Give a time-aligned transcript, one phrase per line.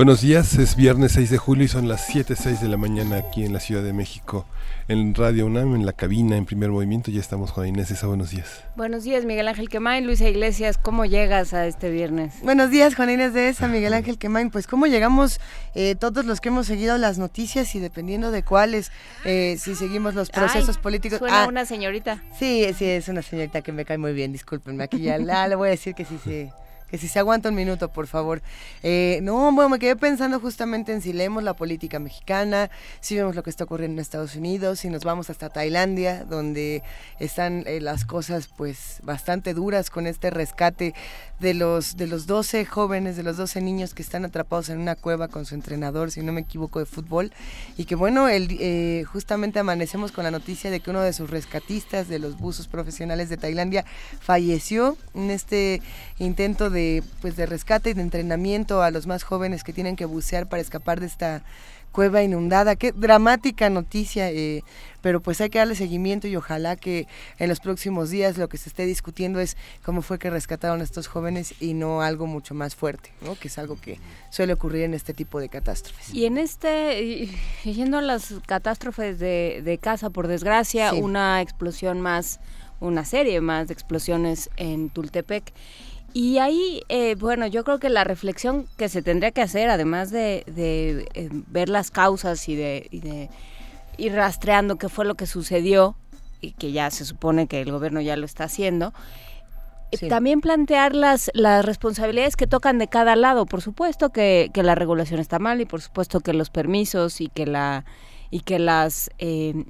[0.00, 3.44] Buenos días, es viernes 6 de julio y son las 7.06 de la mañana aquí
[3.44, 4.46] en la Ciudad de México,
[4.88, 7.10] en Radio UNAM, en la cabina, en primer movimiento.
[7.10, 8.64] Ya estamos, Juan Inés, esa, buenos días.
[8.76, 12.32] Buenos días, Miguel Ángel Quemain, Luisa Iglesias, ¿cómo llegas a este viernes?
[12.42, 14.48] Buenos días, Juan Inés de esa, Miguel Ángel Quemain.
[14.48, 15.38] Pues, ¿cómo llegamos
[15.74, 18.92] eh, todos los que hemos seguido las noticias y dependiendo de cuáles,
[19.26, 21.18] eh, si seguimos los procesos políticos?
[21.18, 22.24] Suena ah, una señorita.
[22.38, 24.82] Sí, sí, es una señorita que me cae muy bien, discúlpenme.
[24.82, 26.48] Aquí ya le voy a decir que sí, sí
[26.90, 28.42] que si se aguanta un minuto, por favor.
[28.82, 33.36] Eh, no, bueno, me quedé pensando justamente en si leemos la política mexicana, si vemos
[33.36, 36.82] lo que está ocurriendo en Estados Unidos, si nos vamos hasta Tailandia, donde
[37.18, 40.94] están eh, las cosas pues bastante duras con este rescate
[41.38, 44.96] de los, de los 12 jóvenes, de los 12 niños que están atrapados en una
[44.96, 47.32] cueva con su entrenador, si no me equivoco, de fútbol.
[47.76, 51.30] Y que bueno, el, eh, justamente amanecemos con la noticia de que uno de sus
[51.30, 53.84] rescatistas de los buzos profesionales de Tailandia
[54.20, 55.82] falleció en este
[56.18, 56.79] intento de
[57.20, 60.62] pues, de rescate y de entrenamiento a los más jóvenes que tienen que bucear para
[60.62, 61.42] escapar de esta
[61.92, 62.76] cueva inundada.
[62.76, 64.62] Qué dramática noticia, eh,
[65.00, 67.06] pero pues hay que darle seguimiento y ojalá que
[67.38, 70.84] en los próximos días lo que se esté discutiendo es cómo fue que rescataron a
[70.84, 73.34] estos jóvenes y no algo mucho más fuerte, ¿no?
[73.34, 73.98] que es algo que
[74.30, 76.14] suele ocurrir en este tipo de catástrofes.
[76.14, 77.28] Y en este,
[77.64, 82.40] yendo a las catástrofes de, de casa, por desgracia, una explosión más,
[82.78, 85.52] una serie más de explosiones en Tultepec.
[86.12, 90.10] Y ahí, eh, bueno, yo creo que la reflexión que se tendría que hacer, además
[90.10, 93.30] de, eh, ver las causas y de,
[93.96, 95.94] ir rastreando qué fue lo que sucedió,
[96.40, 98.92] y que ya se supone que el gobierno ya lo está haciendo,
[99.92, 103.44] eh, también plantear las, las responsabilidades que tocan de cada lado.
[103.46, 107.46] Por supuesto que, la regulación está mal y por supuesto que los permisos y que
[107.46, 107.84] la
[108.32, 109.10] y que las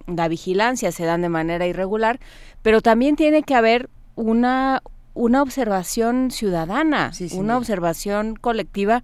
[0.07, 2.21] la vigilancia se dan de manera irregular,
[2.61, 4.83] pero también tiene que haber una
[5.21, 9.03] una observación ciudadana, una observación colectiva,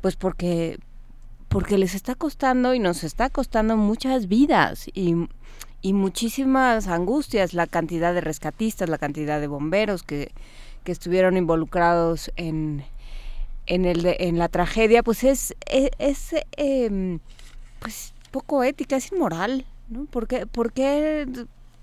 [0.00, 0.80] pues porque
[1.48, 5.14] porque les está costando y nos está costando muchas vidas y,
[5.82, 10.32] y muchísimas angustias, la cantidad de rescatistas, la cantidad de bomberos que,
[10.82, 12.84] que estuvieron involucrados en,
[13.66, 17.20] en, el en la tragedia, pues es, e, es, em,
[17.80, 20.06] pues poco ética, es inmoral, ¿no?
[20.06, 21.26] ¿Por qué, por qué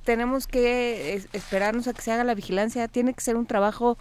[0.10, 3.96] tenemos que esperarnos a que se haga la vigilancia, tiene que ser un trabajo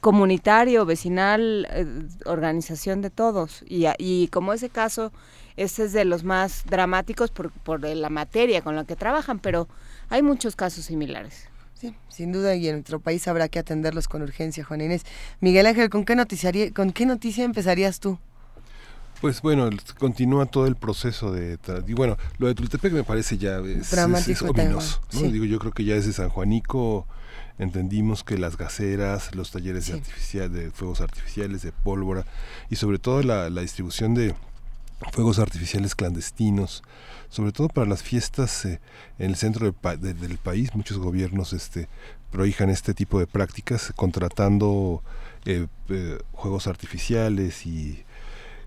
[0.00, 1.86] comunitario, vecinal, eh,
[2.24, 3.62] organización de todos.
[3.68, 5.12] Y, como ese caso,
[5.56, 9.68] este es de los más dramáticos por, por la materia con la que trabajan, pero
[10.08, 11.46] hay muchos casos similares.
[11.74, 15.04] Sí, sin duda, y en nuestro país habrá que atenderlos con urgencia, Juan Inés.
[15.38, 18.18] Miguel Ángel, ¿con qué, noticiaría, ¿con qué noticia empezarías tú?
[19.20, 21.58] Pues bueno, continúa todo el proceso de...
[21.86, 25.00] Y bueno, lo de Tultepec me parece ya es, es, ominoso.
[25.12, 27.06] Digo, yo creo que ya desde San Juanico
[27.58, 32.24] entendimos que las gaceras, los talleres de, artificial, de fuegos artificiales, de pólvora
[32.70, 34.34] y sobre todo la, distribución de
[35.12, 36.82] fuegos artificiales clandestinos,
[37.28, 38.80] sobre todo para las fiestas eh,
[39.18, 41.88] en el centro del país, muchos gobiernos este,
[42.30, 45.02] prohijan este tipo de prácticas contratando
[45.44, 48.04] eh, eh, juegos artificiales y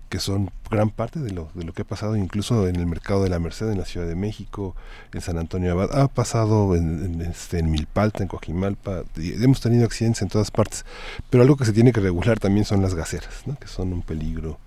[0.08, 3.22] que son gran parte de lo, de lo que ha pasado incluso en el mercado
[3.22, 4.74] de la Merced en la Ciudad de México,
[5.12, 10.22] en San Antonio Abad, ha pasado en, este, en Milpalta, en Coajimalpa, hemos tenido accidentes
[10.22, 10.84] en todas partes,
[11.30, 13.56] pero algo que se tiene que regular también son las gaceras, ¿no?
[13.58, 14.58] que son un peligro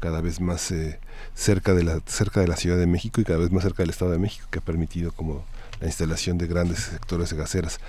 [0.00, 0.98] cada vez más eh,
[1.34, 3.90] cerca, de la, cerca de la Ciudad de México y cada vez más cerca del
[3.90, 5.44] Estado de México, que ha permitido como
[5.80, 7.80] la instalación de grandes sectores de gaseras.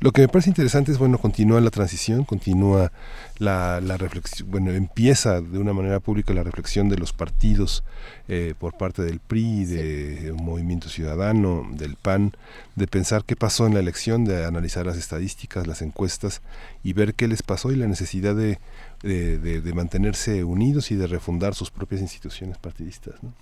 [0.00, 2.92] Lo que me parece interesante es, bueno, continúa la transición, continúa
[3.38, 7.82] la, la reflexión, bueno, empieza de una manera pública la reflexión de los partidos
[8.28, 12.32] eh, por parte del PRI, de Movimiento Ciudadano, del PAN,
[12.76, 16.42] de pensar qué pasó en la elección, de analizar las estadísticas, las encuestas
[16.84, 18.58] y ver qué les pasó y la necesidad de,
[19.02, 23.14] de, de, mantenerse unidos y de refundar sus propias instituciones partidistas.
[23.22, 23.32] ¿no?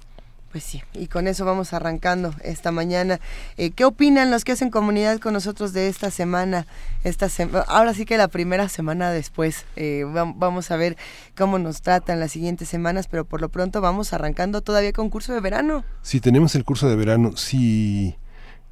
[0.50, 3.20] Pues sí, y con eso vamos arrancando esta mañana.
[3.58, 6.66] Eh, ¿Qué opinan los que hacen comunidad con nosotros de esta semana?
[7.04, 7.28] Esta
[7.66, 9.66] Ahora sí que la primera semana después.
[9.76, 10.96] Eh, vamos a ver
[11.36, 15.34] cómo nos tratan las siguientes semanas, pero por lo pronto vamos arrancando todavía con curso
[15.34, 15.84] de verano.
[16.00, 17.36] Sí, tenemos el curso de verano.
[17.36, 18.16] Sí,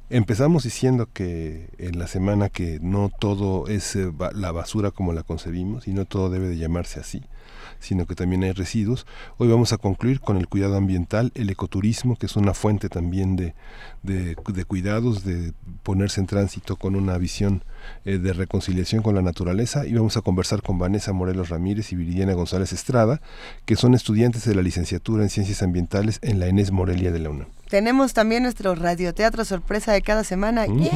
[0.09, 5.21] empezamos diciendo que en la semana que no todo es eh, la basura como la
[5.21, 7.21] concebimos y no todo debe de llamarse así
[7.79, 9.05] sino que también hay residuos.
[9.37, 13.35] Hoy vamos a concluir con el cuidado ambiental, el ecoturismo, que es una fuente también
[13.35, 13.55] de,
[14.03, 14.35] de,
[14.65, 15.53] cuidados, de
[15.83, 17.63] ponerse en tránsito con una visión
[18.05, 19.85] eh, de reconciliación con la naturaleza.
[19.85, 23.21] Y vamos a conversar con Vanessa Morelos Ramírez y Viridiana González Estrada,
[23.65, 27.29] que son estudiantes de la licenciatura en Ciencias Ambientales en la ENES Morelia de la
[27.29, 27.56] UNAM.
[27.69, 30.65] Tenemos también nuestro radioteatro sorpresa de cada semana.
[30.67, 30.87] Mm.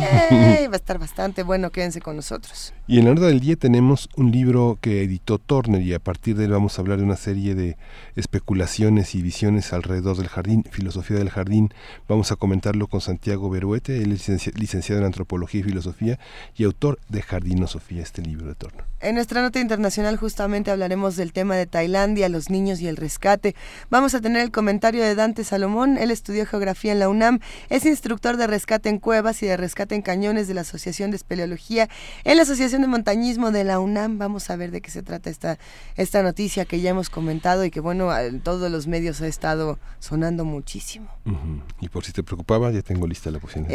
[0.69, 2.73] Va a estar bastante bueno, quédense con nosotros.
[2.87, 6.37] Y en la hora del día tenemos un libro que editó Turner y a partir
[6.37, 7.77] de él vamos a hablar de una serie de
[8.15, 11.73] especulaciones y visiones alrededor del jardín, filosofía del jardín.
[12.07, 16.19] Vamos a comentarlo con Santiago Beruete, él es licenciado en antropología y filosofía
[16.55, 18.85] y autor de Jardinosofía, este libro de Turner.
[18.99, 23.55] En nuestra nota internacional justamente hablaremos del tema de Tailandia, los niños y el rescate.
[23.89, 28.37] Vamos a tener el comentario de Dante Salomón, él estudió en la UNAM, es instructor
[28.37, 31.89] de rescate en cuevas y de rescate en cañones de la Asociación de Espeleología
[32.23, 34.17] en la Asociación de Montañismo de la UNAM.
[34.17, 35.57] Vamos a ver de qué se trata esta,
[35.97, 39.79] esta noticia que ya hemos comentado y que bueno, en todos los medios ha estado
[39.99, 41.09] sonando muchísimo.
[41.79, 43.65] Y por si te preocupaba, ya tengo lista la posición.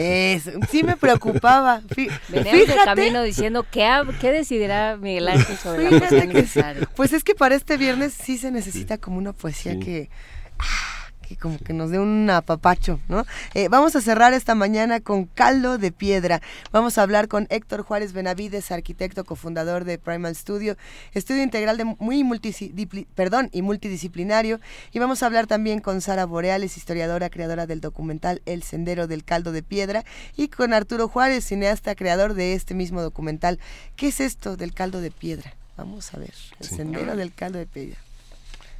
[0.70, 1.82] sí me preocupaba.
[2.28, 3.88] Veníamos de camino diciendo qué,
[4.20, 8.98] qué decidirá Miguel Ángel sobre la Pues es que para este viernes sí se necesita
[8.98, 10.08] como una poesía que...
[10.58, 10.95] Ah,
[11.26, 13.24] que como que nos dé un apapacho, ¿no?
[13.54, 16.40] Eh, vamos a cerrar esta mañana con Caldo de Piedra.
[16.72, 20.76] Vamos a hablar con Héctor Juárez Benavides, arquitecto cofundador de Primal Studio,
[21.12, 22.24] estudio integral de muy
[23.14, 24.60] perdón, y multidisciplinario.
[24.92, 29.24] Y vamos a hablar también con Sara Boreales, historiadora, creadora del documental El Sendero del
[29.24, 30.04] Caldo de Piedra,
[30.36, 33.58] y con Arturo Juárez, cineasta, creador de este mismo documental.
[33.96, 35.54] ¿Qué es esto del caldo de piedra?
[35.76, 38.05] Vamos a ver, el sendero del caldo de piedra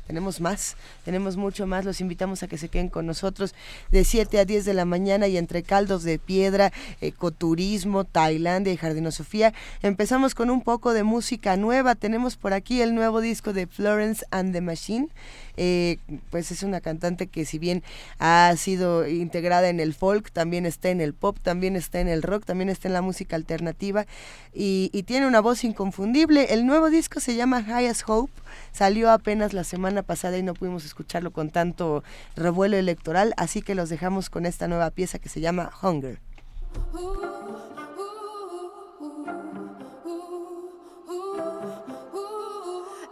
[0.06, 1.84] tenemos más, tenemos mucho más.
[1.84, 3.54] Los invitamos a que se queden con nosotros
[3.90, 8.76] de 7 a 10 de la mañana y entre caldos de piedra, ecoturismo, Tailandia y
[8.76, 9.52] Jardinosofía.
[9.82, 11.94] Empezamos con un poco de música nueva.
[11.94, 15.08] Tenemos por aquí el nuevo disco de Florence and the Machine.
[15.56, 15.98] Eh,
[16.30, 17.82] pues es una cantante que si bien
[18.18, 22.22] ha sido integrada en el folk, también está en el pop, también está en el
[22.22, 24.06] rock, también está en la música alternativa
[24.52, 26.52] y, tiene una voz inconfundible.
[26.52, 28.32] El nuevo disco se llama Highest Hope,
[28.72, 32.02] salió apenas la semana pasada y no pudimos escucharlo con tanto
[32.34, 36.18] revuelo electoral, así que los dejamos con esta nueva pieza que se llama Hunger.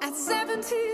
[0.01, 0.94] At 17,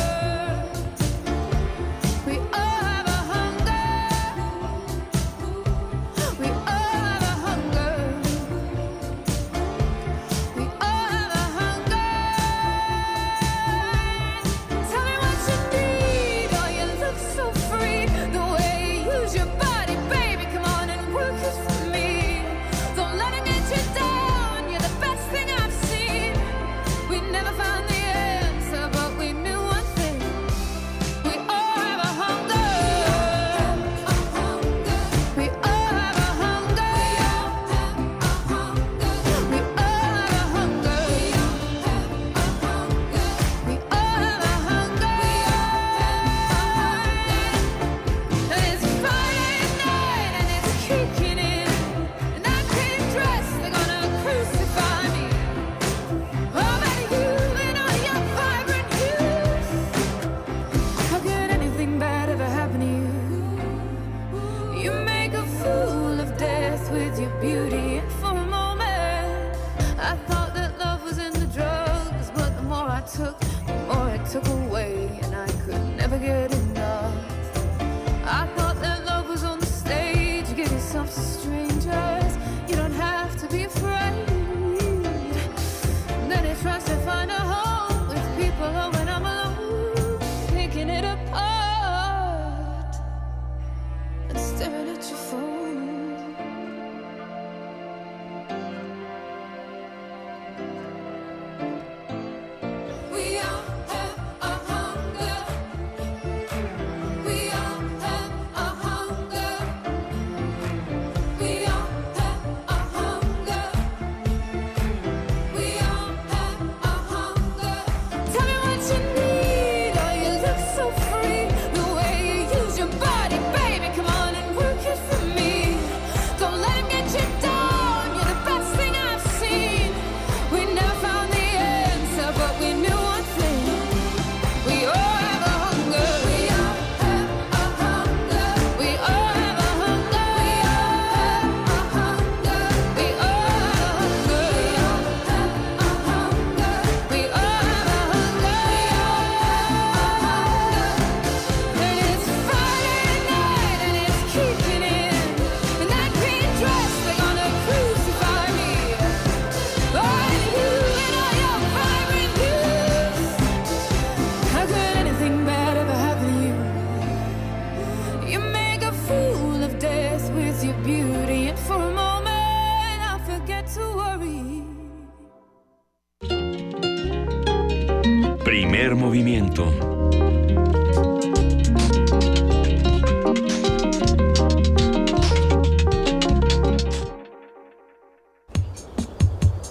[179.11, 179.65] Movimiento.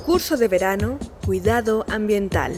[0.05, 2.53] Curso de verano, cuidado ambiental.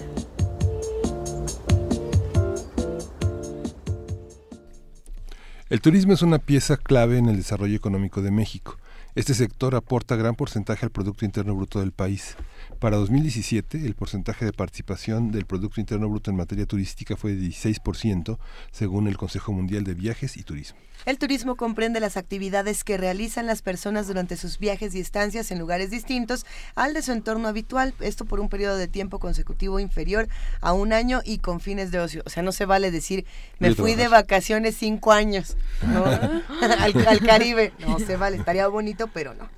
[5.70, 8.76] El turismo es una pieza clave en el desarrollo económico de México.
[9.14, 12.35] Este sector aporta gran porcentaje al Producto Interno Bruto del país.
[12.78, 17.47] Para 2017, el porcentaje de participación del Producto Interno Bruto en materia turística fue de
[17.47, 18.38] 16%,
[18.71, 20.78] según el Consejo Mundial de Viajes y Turismo.
[21.04, 25.59] El turismo comprende las actividades que realizan las personas durante sus viajes y estancias en
[25.59, 30.28] lugares distintos al de su entorno habitual, esto por un periodo de tiempo consecutivo inferior
[30.61, 32.23] a un año y con fines de ocio.
[32.25, 33.26] O sea, no se vale decir,
[33.59, 37.73] me fui de vacaciones cinco años al, al Caribe.
[37.80, 39.49] No se vale, estaría bonito, pero no.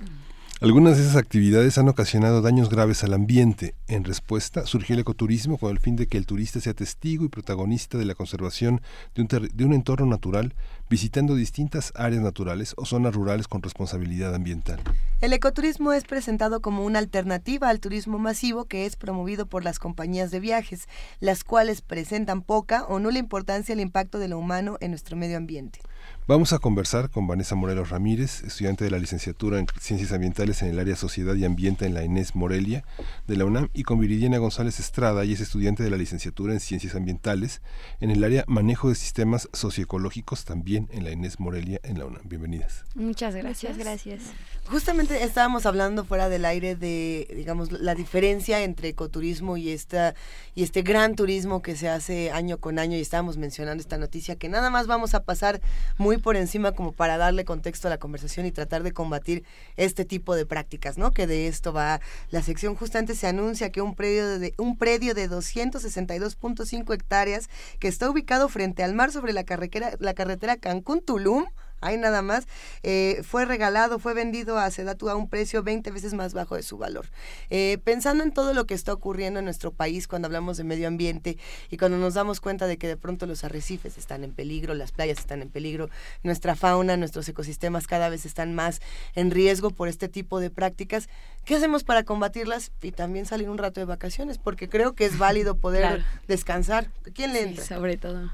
[0.65, 3.75] Algunas de esas actividades han ocasionado daños graves al ambiente.
[3.87, 7.29] En respuesta, surgió el ecoturismo con el fin de que el turista sea testigo y
[7.29, 8.81] protagonista de la conservación
[9.15, 10.55] de un, de un entorno natural,
[10.89, 14.81] visitando distintas áreas naturales o zonas rurales con responsabilidad ambiental.
[15.21, 19.79] El ecoturismo es presentado como una alternativa al turismo masivo que es promovido por las
[19.79, 20.89] compañías de viajes,
[21.21, 25.37] las cuales presentan poca o nula importancia al impacto de lo humano en nuestro medio
[25.37, 25.81] ambiente.
[26.27, 30.69] Vamos a conversar con Vanessa Morelos Ramírez, estudiante de la licenciatura en Ciencias Ambientales en
[30.69, 32.83] el área Sociedad y Ambiente en la ENES Morelia
[33.27, 36.61] de la UNAM y con Viridiana González Estrada, y es estudiante de la licenciatura en
[36.61, 37.61] Ciencias Ambientales
[38.01, 42.23] en el área Manejo de Sistemas Socioecológicos también en la ENES Morelia en la UNAM.
[42.25, 42.87] Bienvenidas.
[42.95, 43.77] Muchas gracias.
[43.77, 44.23] gracias.
[44.71, 50.15] Justamente estábamos hablando fuera del aire de, digamos, la diferencia entre ecoturismo y esta
[50.55, 54.37] y este gran turismo que se hace año con año y estábamos mencionando esta noticia
[54.37, 55.61] que nada más vamos a pasar
[55.99, 59.45] muy por encima como para darle contexto a la conversación y tratar de combatir
[59.77, 61.13] este tipo de prácticas, ¿no?
[61.13, 62.75] Que de esto va la sección.
[62.75, 68.49] Justamente se anuncia que un predio de un predio de 262.5 hectáreas que está ubicado
[68.49, 71.47] frente al mar sobre la carretera la carretera Cancún-Tulum
[71.85, 72.47] hay nada más,
[72.83, 76.63] eh, fue regalado, fue vendido a Sedatu a un precio 20 veces más bajo de
[76.63, 77.07] su valor.
[77.51, 80.89] Eh, pensando en todo lo que está ocurriendo en nuestro país cuando hablamos de medio
[80.89, 81.37] ambiente
[81.71, 84.93] y cuando nos damos cuenta de que de pronto los arrecifes están en peligro, las
[84.93, 85.91] playas están en peligro,
[86.23, 88.81] nuestra fauna, nuestros ecosistemas cada vez están más
[89.15, 91.09] en riesgo por este tipo de prácticas,
[91.45, 94.39] ¿qué hacemos para combatirlas y también salir un rato de vacaciones?
[94.39, 96.91] Porque creo que es válido poder descansar.
[97.15, 97.65] ¿Quién le entra?
[97.65, 98.31] sobre todo.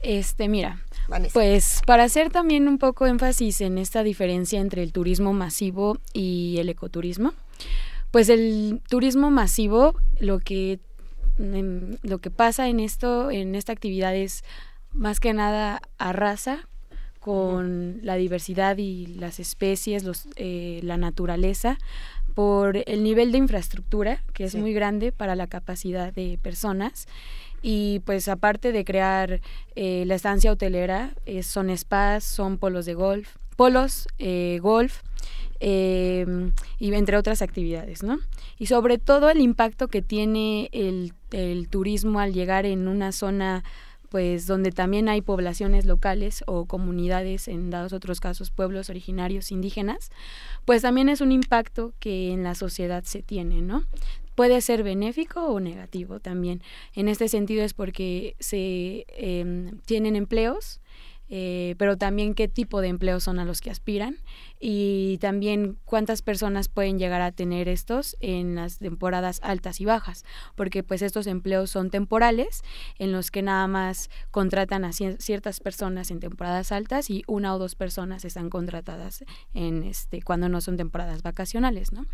[0.00, 0.82] Este, mira,
[1.32, 6.56] pues para hacer también un poco énfasis en esta diferencia entre el turismo masivo y
[6.58, 7.34] el ecoturismo,
[8.10, 10.80] pues el turismo masivo lo que
[11.36, 14.44] lo que pasa en esto en esta actividad es
[14.92, 16.68] más que nada arrasa
[17.18, 21.78] con la diversidad y las especies, los, eh, la naturaleza,
[22.34, 27.06] por el nivel de infraestructura, que es muy grande para la capacidad de personas
[27.66, 29.40] y pues aparte de crear
[29.74, 35.00] eh, la estancia hotelera, eh, son spas, son polos de golf, polos, eh, golf,
[35.60, 38.18] em, y entre otras actividades, ¿no?
[38.58, 43.64] Y sobre todo el impacto que tiene el, el turismo al llegar en una zona
[44.10, 50.10] pues donde también hay poblaciones locales o comunidades, en dados otros casos pueblos originarios indígenas,
[50.64, 53.84] pues también es un impacto que en la sociedad se tiene, ¿no?
[54.34, 56.62] Puede ser benéfico o negativo también.
[56.94, 60.80] En este sentido es porque se em, tienen empleos,
[61.28, 64.18] eh, pero también qué tipo de empleos son a los que aspiran
[64.66, 70.24] y también cuántas personas pueden llegar a tener estos en las temporadas altas y bajas,
[70.54, 72.62] porque pues estos empleos son temporales
[72.98, 77.58] en los que nada más contratan a ciertas personas en temporadas altas y una o
[77.58, 82.06] dos personas están contratadas en este cuando no son temporadas vacacionales, ¿no?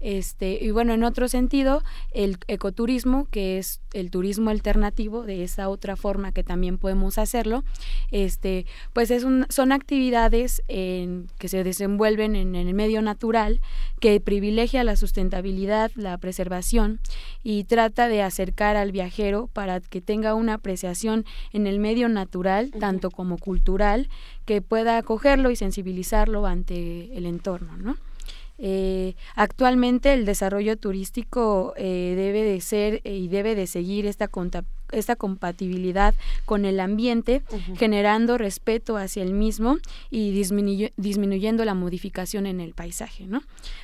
[0.00, 5.68] Este, y bueno, en otro sentido, el ecoturismo, que es el turismo alternativo de esa
[5.68, 7.64] otra forma que también podemos hacerlo,
[8.12, 13.60] este, pues es un, son actividades en, que se desenvuelven en, el medio natural,
[14.00, 17.00] que privilegia la sustentabilidad, la preservación
[17.42, 22.70] y trata de acercar al viajero para que tenga una apreciación en el medio natural,
[22.78, 24.08] tanto como cultural,
[24.44, 27.96] que pueda acogerlo y sensibilizarlo ante el entorno, ¿no?
[28.60, 34.26] Eh, actualmente el desarrollo turístico eh, debe de ser eh, y debe de seguir esta,
[34.92, 36.14] esta compatibilidad
[36.44, 37.42] con el ambiente,
[37.76, 39.78] generando respeto hacia el mismo
[40.10, 43.26] y disminuyendo la modificación en el paisaje.
[43.26, 43.42] ¿no?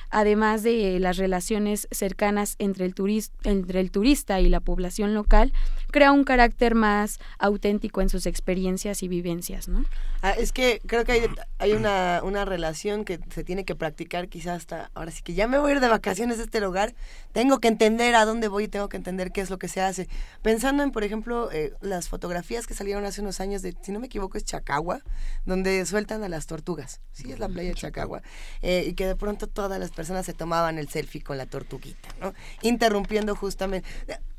[0.09, 2.95] Además de las relaciones cercanas entre el,
[3.43, 5.53] entre el turista y la población local,
[5.91, 9.67] crea un carácter más auténtico en sus experiencias y vivencias.
[9.67, 9.85] ¿no?
[10.21, 11.21] Ah, es que creo que hay,
[11.59, 15.47] hay una, una, relación que se tiene que practicar quizás hasta ahora sí que ya
[15.47, 16.93] me voy a ir de vacaciones a este lugar,
[17.31, 19.81] tengo que entender a dónde voy y tengo que entender qué es lo que se
[19.81, 20.07] hace.
[20.41, 23.99] Pensando en por ejemplo, eh, las fotografías que salieron hace unos años de, si no
[23.99, 25.01] me equivoco, es Chacagua,
[25.43, 27.01] donde sueltan a las tortugas.
[27.11, 28.21] Sí, es la playa de Chacagua.
[28.61, 32.07] Eh, y que de pronto todas las personas se tomaban el selfie con la tortuguita,
[32.21, 32.33] ¿no?
[32.61, 33.85] Interrumpiendo justamente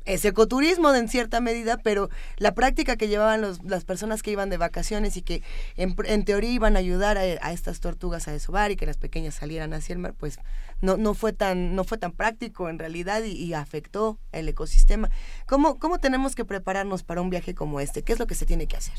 [0.07, 4.57] es ecoturismo en cierta medida, pero la práctica que llevaban las personas que iban de
[4.57, 5.43] vacaciones y que
[5.75, 9.73] en, teoría iban a ayudar a, estas tortugas a desovar y que las pequeñas salieran
[9.73, 10.39] hacia el mar, pues
[10.81, 15.09] no, no, fue, tan, no fue tan práctico en realidad y, afectó el ecosistema.
[15.45, 18.03] ¿Cómo, ¿Cómo tenemos que prepararnos para un viaje como este?
[18.03, 18.95] ¿Qué es lo que se tiene que hacer?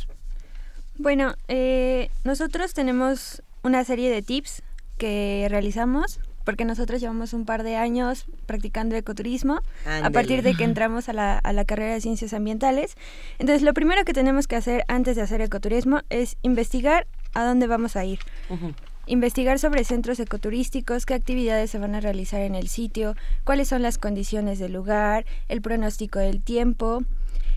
[0.96, 4.62] Bueno, eh, nosotros tenemos una serie de tips
[4.98, 10.64] que realizamos porque nosotros llevamos un par de años practicando ecoturismo a partir de que
[10.64, 12.96] entramos a la, a la, carrera de ciencias ambientales.
[13.38, 17.66] Entonces, lo primero que tenemos que hacer antes de hacer ecoturismo es investigar a dónde
[17.66, 18.20] vamos a ir.
[19.04, 23.14] Investigar sobre centros ecoturísticos, qué actividades se van a realizar en el sitio,
[23.44, 27.02] cuáles son las condiciones del lugar, el pronóstico del tiempo.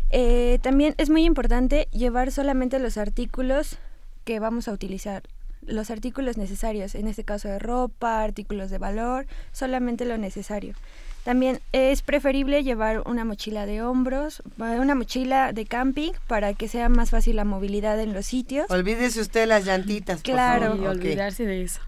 [0.10, 3.78] Eh, también es muy importante llevar solamente los artículos
[4.26, 5.24] que vamos a utilizar
[5.66, 10.76] los artículos necesarios, en este caso de ropa, artículos de valor, solamente lo necesario.
[11.24, 16.90] También es preferible llevar una mochila de hombros, una mochila de camping para que sea
[16.90, 18.66] más fácil la movilidad en los sitios.
[18.72, 20.24] Olvídese usted las llantitas.
[20.24, 20.76] Claro.
[20.76, 21.80] Y olvidarse de eso.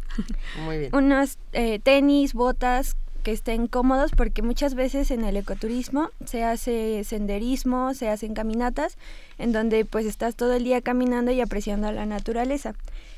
[0.63, 0.95] Muy bien.
[0.95, 7.03] Unos eh, tenis, botas que estén cómodos porque muchas veces en el ecoturismo se hace
[7.03, 8.97] senderismo, se hacen caminatas
[9.39, 12.75] en donde pues estás todo el día caminando y apreciando la naturaleza.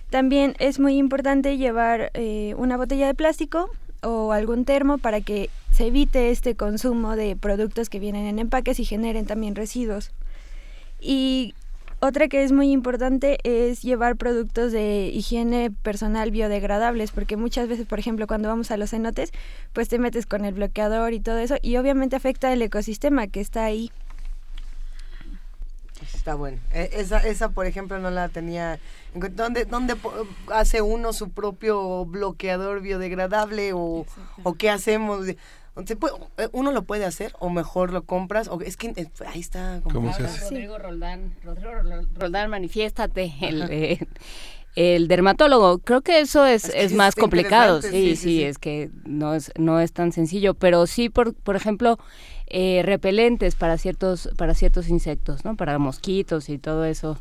[0.10, 3.70] También es muy importante llevar eh, una botella de plástico
[4.02, 8.80] o algún termo para que se evite este consumo de productos que vienen en empaques
[8.80, 10.12] y generen también residuos.
[11.02, 11.54] Y
[12.00, 17.88] otra que es muy importante es llevar productos de higiene personal biodegradables, porque muchas veces,
[17.88, 19.32] por ejemplo, cuando vamos a los cenotes,
[19.74, 23.42] pues te metes con el bloqueador y todo eso, y obviamente afecta el ecosistema que
[23.42, 23.92] está ahí.
[26.26, 26.58] Está bueno.
[26.74, 28.80] E, esa, esa, por ejemplo, no la tenía.
[29.14, 29.96] ¿Dónde, dónde
[30.52, 34.08] hace uno su propio bloqueador biodegradable o,
[34.42, 35.28] o qué hacemos?
[35.28, 35.38] Eh,
[36.52, 38.48] ¿Uno lo puede hacer o mejor lo compras?
[38.48, 39.82] O es que eh, ahí está.
[39.84, 40.50] ¿Cómo se hace?
[40.50, 41.74] Rodrigo Roldán, Rodrigo
[42.16, 43.32] Roldán, manifiéstate.
[43.42, 44.00] El, eh,
[44.76, 45.78] el dermatólogo.
[45.78, 47.84] Creo que eso es, es, más complicado.
[47.84, 50.56] Sí, sí, es que no es, no es tan sencillo.
[50.56, 52.00] Pero sí, por, por ejemplo,
[52.58, 55.58] eh, repelentes para ciertos, para ciertos insectos, ¿no?
[55.58, 57.18] Para mosquitos y todo eso.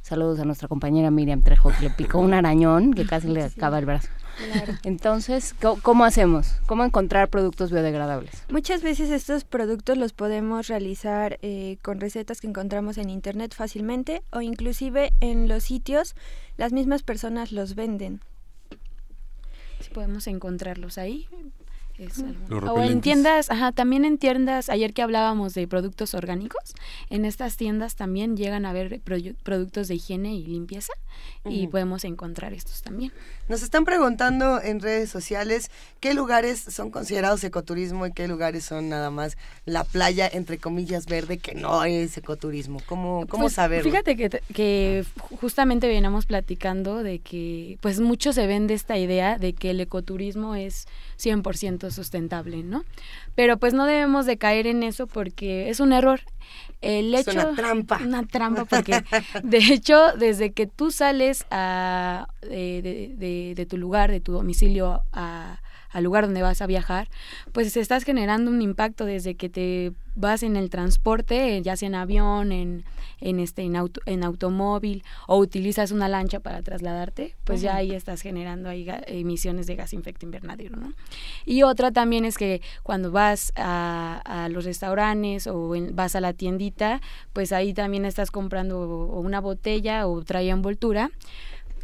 [0.00, 3.80] Saludos a nuestra compañera Miriam Trejo, que le picó un arañón que casi le acaba
[3.80, 4.08] el brazo.
[4.84, 6.60] Entonces, ¿cómo, hacemos?
[6.66, 8.44] ¿Cómo encontrar productos biodegradables?
[8.48, 14.22] Muchas veces estos productos los podemos realizar eh, con recetas que encontramos en internet fácilmente
[14.30, 16.14] o inclusive en los sitios
[16.58, 18.20] las mismas personas los venden.
[19.80, 21.26] Si podemos encontrarlos ahí,
[22.50, 26.74] o en tiendas, ajá, también en tiendas, ayer que hablábamos de productos orgánicos,
[27.10, 29.00] en estas tiendas también llegan a haber
[29.42, 30.92] productos de higiene y limpieza
[31.44, 33.12] y podemos encontrar estos también.
[33.48, 38.88] Nos están preguntando en redes sociales qué lugares son considerados ecoturismo y qué lugares son
[38.88, 42.80] nada más la playa, entre comillas, verde, que no es ecoturismo.
[42.86, 43.88] ¿Cómo, cómo pues, saberlo?
[43.90, 45.04] Fíjate que, que
[45.40, 50.54] justamente veníamos platicando de que pues mucho se vende esta idea de que el ecoturismo
[50.54, 50.86] es
[51.18, 52.84] 100% sustentable, ¿no?
[53.34, 56.20] Pero pues no debemos de caer en eso porque es un error.
[56.80, 58.00] El hecho, es una trampa.
[58.04, 59.02] Una trampa porque
[59.42, 65.60] de hecho desde que tú sales a, de, de, tu lugar, de tu domicilio a,
[65.96, 67.08] al lugar donde vas a viajar,
[67.52, 71.94] pues estás generando un impacto desde que te vas en el transporte, ya sea en
[71.94, 72.84] avión, en,
[73.22, 77.92] en, este, en, auto, en automóvil o utilizas una lancha para trasladarte, pues ya ahí
[77.92, 80.92] estás generando ahí emisiones de gas efecto invernadero, ¿no?
[81.46, 86.34] Y otra también es que cuando vas a, a los restaurantes o vas a la
[86.34, 87.00] tiendita,
[87.32, 91.10] pues ahí también estás comprando una botella o trae envoltura,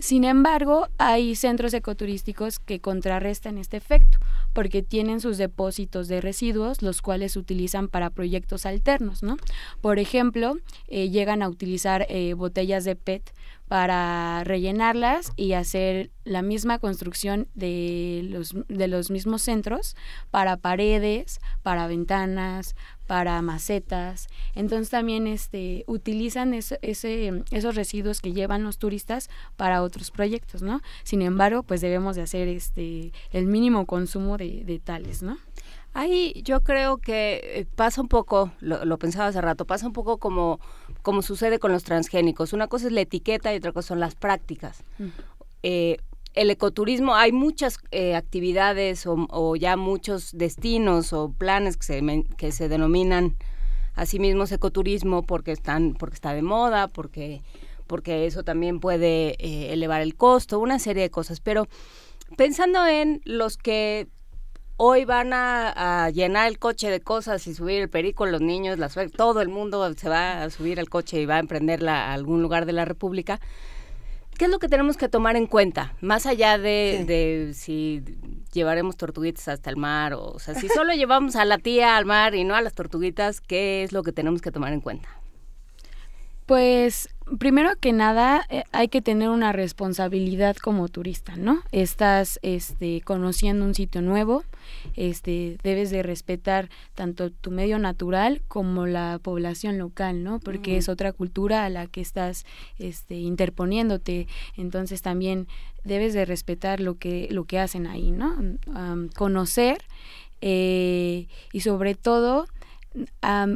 [0.03, 4.19] sin embargo, hay centros ecoturísticos que contrarrestan este efecto
[4.53, 9.37] porque tienen sus depósitos de residuos, los cuales utilizan para proyectos alternos, ¿no?
[9.81, 10.57] Por ejemplo,
[10.89, 13.33] eh, llegan a utilizar eh, botellas de PET
[13.69, 19.95] para rellenarlas y hacer la misma construcción de los, de los mismos centros
[20.33, 22.75] para paredes, para ventanas,
[23.13, 24.27] para macetas.
[24.55, 30.81] Entonces también este, utilizan ese, esos residuos que llevan los turistas para otros proyectos, ¿no?
[31.03, 35.37] Sin embargo, pues debemos de hacer este, el mínimo consumo de, de tales, ¿no?
[35.93, 40.17] Ahí yo creo que eh, pasa un poco, lo, pensaba hace rato, pasa un poco
[40.17, 40.59] como,
[41.03, 42.55] como sucede con los transgénicos.
[42.55, 44.85] Una cosa es la etiqueta y otra cosa son las prácticas.
[44.99, 45.09] Mm.
[45.65, 45.99] Eh,
[46.35, 52.53] el ecoturismo, hay muchas eh, actividades o, ya muchos destinos o planes que se, que
[52.53, 53.37] se denominan
[53.95, 57.43] asimismo ecoturismo porque están porque está de moda, porque
[57.87, 61.41] porque eso también puede eh, elevar el costo, una serie de cosas.
[61.41, 61.69] Pero
[62.39, 64.09] pensando en los que
[64.79, 68.79] hoy van a, llenar el coche de cosas y subir el perico, los niños,
[69.15, 72.41] todo el mundo se va a subir al coche y va a emprenderla a algún
[72.41, 73.41] lugar de la República.
[74.39, 75.95] ¿Qué es lo que tenemos que tomar en cuenta?
[76.01, 78.03] Más allá de, de si
[78.53, 82.07] llevaremos tortuguitas hasta el mar, o, o sea, si solo llevamos a la tía al
[82.07, 85.09] mar y no a las tortuguitas, ¿qué es lo que tenemos que tomar en cuenta?
[86.47, 91.63] Pues primero que nada eh, hay que tener una responsabilidad como turista, ¿no?
[91.73, 94.45] Estás este, conociendo un sitio nuevo,
[94.97, 100.41] este, debes de respetar tanto tu medio natural como la población local, ¿no?
[100.41, 102.45] Porque es otra cultura a la que estás
[102.79, 105.49] este, interponiéndote, entonces también
[105.85, 108.37] debes de respetar lo que, lo que hacen ahí, ¿no?
[109.17, 109.79] conocer
[110.41, 112.47] eh, y sobre todo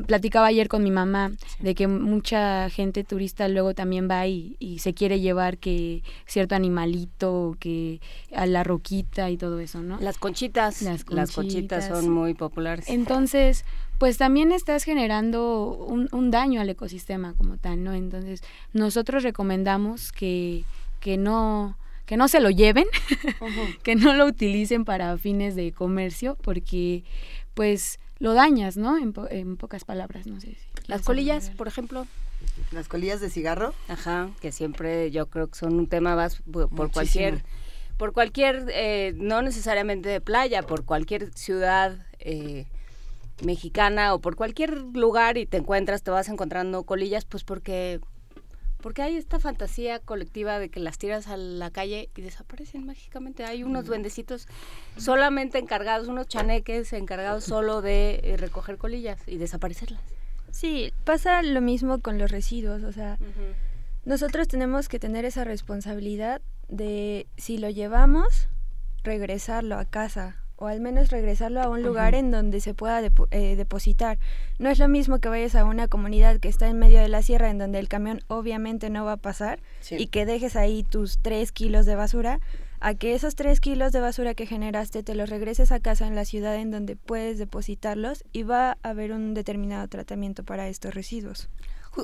[0.06, 4.78] platicaba ayer con mi mamá de que mucha gente turista luego también va y, y
[4.78, 8.00] se quiere llevar que cierto animalito, que
[8.34, 9.98] a la roquita y todo eso, ¿no?
[10.00, 10.82] Las conchitas.
[10.82, 12.88] Las conchitas, son muy populares.
[12.88, 13.64] Entonces,
[13.98, 17.92] pues también estás generando un, un, daño al ecosistema como tal, ¿no?
[17.92, 20.64] Entonces, nosotros recomendamos que,
[21.00, 22.86] que no que no se lo lleven,
[23.82, 27.02] que no lo utilicen para fines de comercio, porque
[27.56, 28.98] pues lo dañas, ¿no?
[28.98, 30.48] En, pocas palabras, no sé.
[30.48, 32.06] Si Las colillas, por ejemplo.
[32.70, 33.72] Las colillas de cigarro.
[33.88, 37.42] Ajá, que siempre yo creo que son un tema más por, cualquier,
[37.96, 42.66] por cualquier, eh, no necesariamente de playa, por cualquier ciudad eh,
[43.42, 48.00] mexicana o por cualquier lugar y te encuentras, te vas encontrando colillas, pues porque
[48.80, 53.44] porque hay esta fantasía colectiva de que las tiras a la calle y desaparecen mágicamente.
[53.44, 54.48] Hay unos duendecitos
[54.96, 60.00] solamente encargados, unos chaneques encargados solo de eh, recoger colillas y desaparecerlas.
[60.50, 63.18] Sí, pasa lo mismo con los residuos, o sea,
[64.04, 68.48] nosotros tenemos que tener esa responsabilidad de si lo llevamos,
[69.02, 73.56] regresarlo a casa o al menos regresarlo a un lugar en donde se pueda eh,
[73.56, 74.18] depositar.
[74.58, 77.22] No es lo mismo que vayas a una comunidad que está en medio de la
[77.22, 81.18] sierra en donde el camión obviamente no va a pasar y que dejes ahí tus
[81.18, 82.40] tres kilos de basura
[82.80, 86.14] a que esos tres kilos de basura que generaste te los regreses a casa en
[86.14, 90.94] la ciudad en donde puedes depositarlos y va a haber un determinado tratamiento para estos
[90.94, 91.48] residuos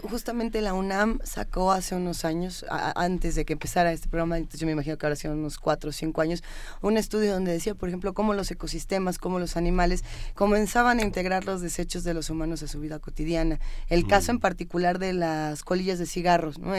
[0.00, 4.72] justamente la UNAM sacó hace unos años, antes de que empezara este programa, yo me
[4.72, 6.42] imagino que ahora sido unos cuatro o cinco años,
[6.80, 11.44] un estudio donde decía, por ejemplo, cómo los ecosistemas, cómo los animales comenzaban a integrar
[11.44, 13.60] los desechos de los humanos a su vida cotidiana.
[13.88, 16.72] El caso en particular de las colillas de cigarros, ¿no?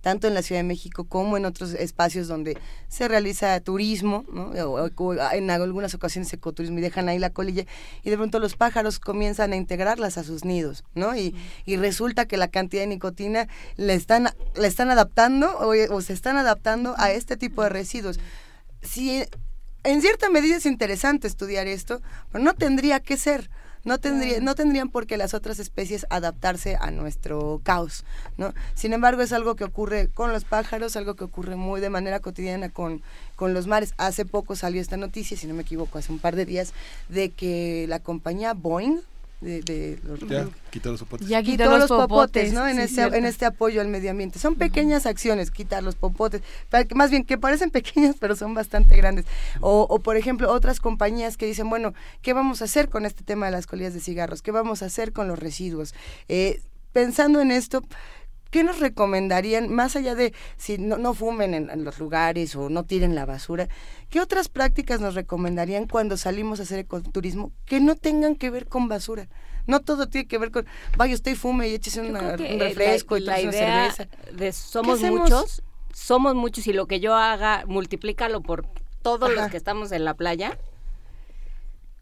[0.00, 2.56] tanto en la Ciudad de México como en otros espacios donde
[2.88, 4.24] se realiza turismo,
[4.64, 7.64] o, en algunas ocasiones ecoturismo, y dejan ahí la colilla,
[8.02, 11.16] y de pronto los pájaros comienzan a integrarlas a sus nidos, ¿no?
[11.16, 11.34] Y,
[11.66, 16.36] y resulta que la cantidad de nicotina le están, le están adaptando o, se están
[16.36, 18.20] adaptando a este tipo de residuos.
[18.82, 19.24] Si
[19.82, 23.48] en cierta medida es interesante estudiar esto, pero no tendría que ser.
[23.82, 28.04] No, tendría, no tendrían por qué las otras especies adaptarse a nuestro caos,
[28.36, 28.52] ¿no?
[28.74, 32.20] Sin embargo, es algo que ocurre con los pájaros, algo que ocurre muy de manera
[32.20, 33.00] cotidiana con,
[33.36, 33.94] con los mares.
[33.96, 36.74] Hace poco salió esta noticia, si no me equivoco, hace un par de días,
[37.08, 39.00] de que la compañía Boeing,
[39.40, 41.28] de, los, ya, quitó los popotes.
[41.28, 42.68] Ya quitó, los, popotes, ¿no?
[42.68, 44.38] en, este, en este apoyo al medio ambiente.
[44.38, 46.42] Son pequeñas acciones, quitar los popotes,
[46.94, 49.24] más bien que parecen pequeñas, pero son bastante grandes.
[49.60, 53.24] O, o, por ejemplo, otras compañías que dicen, bueno, ¿qué vamos a hacer con este
[53.24, 54.42] tema de las colillas de cigarros?
[54.42, 55.94] ¿Qué vamos a hacer con los residuos?
[56.28, 56.60] Eh,
[56.92, 57.82] pensando en esto,
[58.50, 62.84] ¿qué nos recomendarían, más allá de si no, no fumen en, los lugares o no
[62.84, 63.68] tiren la basura,
[64.08, 68.66] qué otras prácticas nos recomendarían cuando salimos a hacer ecoturismo que no tengan que ver
[68.66, 69.28] con basura?
[69.66, 72.14] No todo tiene que ver con, vaya usted y fume y échese un
[72.58, 74.08] refresco y una cerveza.
[74.32, 78.66] De somos muchos, somos muchos y lo que yo haga, multiplícalo por
[79.02, 80.58] todos los que estamos en la playa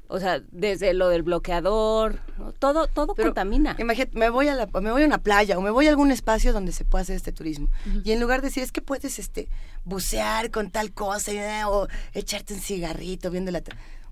[0.08, 2.20] o sea, desde lo del bloqueador,
[2.58, 3.76] todo todo contamina.
[3.78, 6.10] Imagínate, me voy a la, me voy a una playa o me voy a algún
[6.10, 7.68] espacio donde se pueda hacer este turismo.
[8.04, 9.48] Y en lugar de decir, es que puedes este
[9.84, 13.62] bucear con tal cosa eh, o echarte un cigarrito viendo la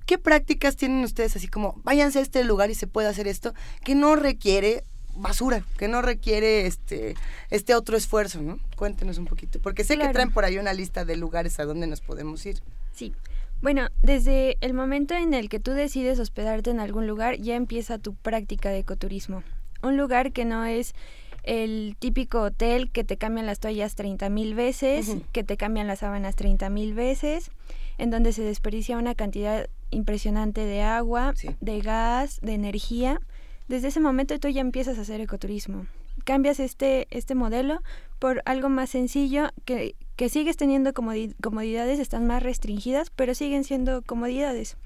[0.04, 3.54] ¿Qué prácticas tienen ustedes así como váyanse a este lugar y se puede hacer esto
[3.82, 4.84] que no requiere
[5.16, 7.14] basura, que no requiere este
[7.50, 8.58] este otro esfuerzo, ¿no?
[8.76, 11.86] Cuéntenos un poquito, porque sé que traen por ahí una lista de lugares a donde
[11.86, 12.60] nos podemos ir.
[12.92, 13.14] Sí.
[13.62, 17.98] Bueno, desde el momento en el que tú decides hospedarte en algún lugar, ya empieza
[17.98, 19.42] tu práctica de ecoturismo.
[19.82, 20.94] Un lugar que no es
[21.42, 26.00] el típico hotel que te cambian las toallas 30 mil veces, que te cambian las
[26.00, 27.50] sábanas 30 mil veces,
[27.98, 33.20] en donde se desperdicia una cantidad impresionante de agua, de gas, de energía.
[33.68, 35.86] desde ese momento tú ya empiezas a hacer ecoturismo.
[36.24, 37.80] Cambias este, este modelo
[38.18, 44.02] por algo más sencillo que, que sigues teniendo comodidades, están más restringidas, pero siguen siendo
[44.02, 44.76] comodidades.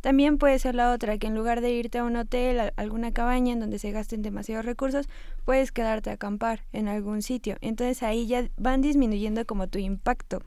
[0.00, 3.12] También puede ser la otra, que en lugar de irte a un hotel, a alguna
[3.12, 5.08] cabaña en donde se gasten demasiados recursos,
[5.44, 7.56] puedes quedarte a acampar en algún sitio.
[7.60, 10.40] Entonces ahí ya van disminuyendo como tu impacto.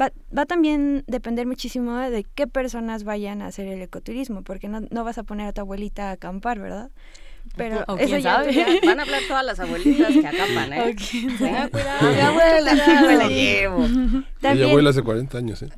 [0.00, 4.80] Va, va también depender muchísimo de qué personas vayan a hacer el ecoturismo, porque no,
[4.80, 6.90] no vas a poner a tu abuelita a acampar, ¿verdad?
[7.56, 8.42] Pero eso ya
[8.84, 10.96] van a hablar todas las abuelitas que acampan, ¿eh?
[11.70, 12.10] cuidado.
[12.14, 12.74] Mi abuela,
[13.06, 13.88] me la llevo.
[13.88, 15.68] Mi abuela hace 40 años, ¿eh?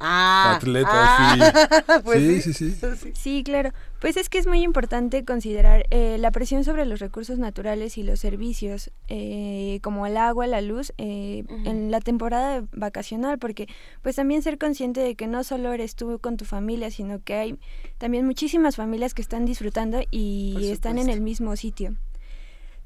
[0.00, 2.52] Ah, Atleta, ah, pues sí.
[2.52, 2.70] sí.
[2.70, 3.12] sí.
[3.14, 3.72] Sí, claro.
[4.00, 8.04] Pues es que es muy importante considerar eh, la presión sobre los recursos naturales y
[8.04, 13.66] los servicios, eh, como el agua, la luz, eh, en la temporada vacacional, porque
[14.02, 17.34] pues también ser consciente de que no solo eres tú con tu familia, sino que
[17.34, 17.58] hay
[17.98, 21.96] también muchísimas familias que están disfrutando y están en el mismo sitio.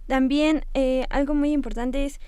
[0.06, 0.64] También
[1.10, 2.20] algo muy importante es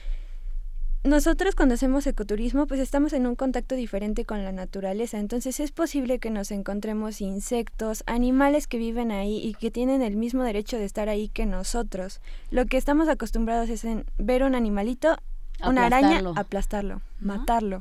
[1.05, 5.71] nosotros cuando hacemos ecoturismo pues estamos en un contacto diferente con la naturaleza, entonces es
[5.71, 10.79] posible que nos encontremos insectos, animales que viven ahí y que tienen el mismo derecho
[10.79, 12.23] de estar ahí que nosotros.
[12.51, 15.19] Lo que estamos acostumbrados es en ver un animalito,
[15.63, 17.81] una araña, aplastarlo, matarlo.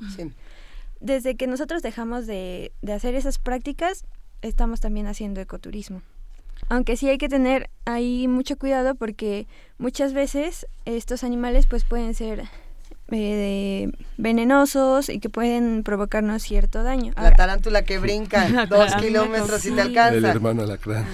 [1.00, 4.06] Desde que nosotros dejamos de, de hacer esas prácticas,
[4.42, 6.02] estamos también haciendo ecoturismo.
[6.70, 12.14] Aunque sí hay que tener ahí mucho cuidado porque muchas veces estos animales pues pueden
[12.14, 12.44] ser
[13.12, 17.14] eh, venenosos y que pueden provocarnos cierto daño.
[17.16, 20.18] La tarántula que brinca dos kilómetros y te alcanza.
[20.18, 21.06] El hermano alacrán.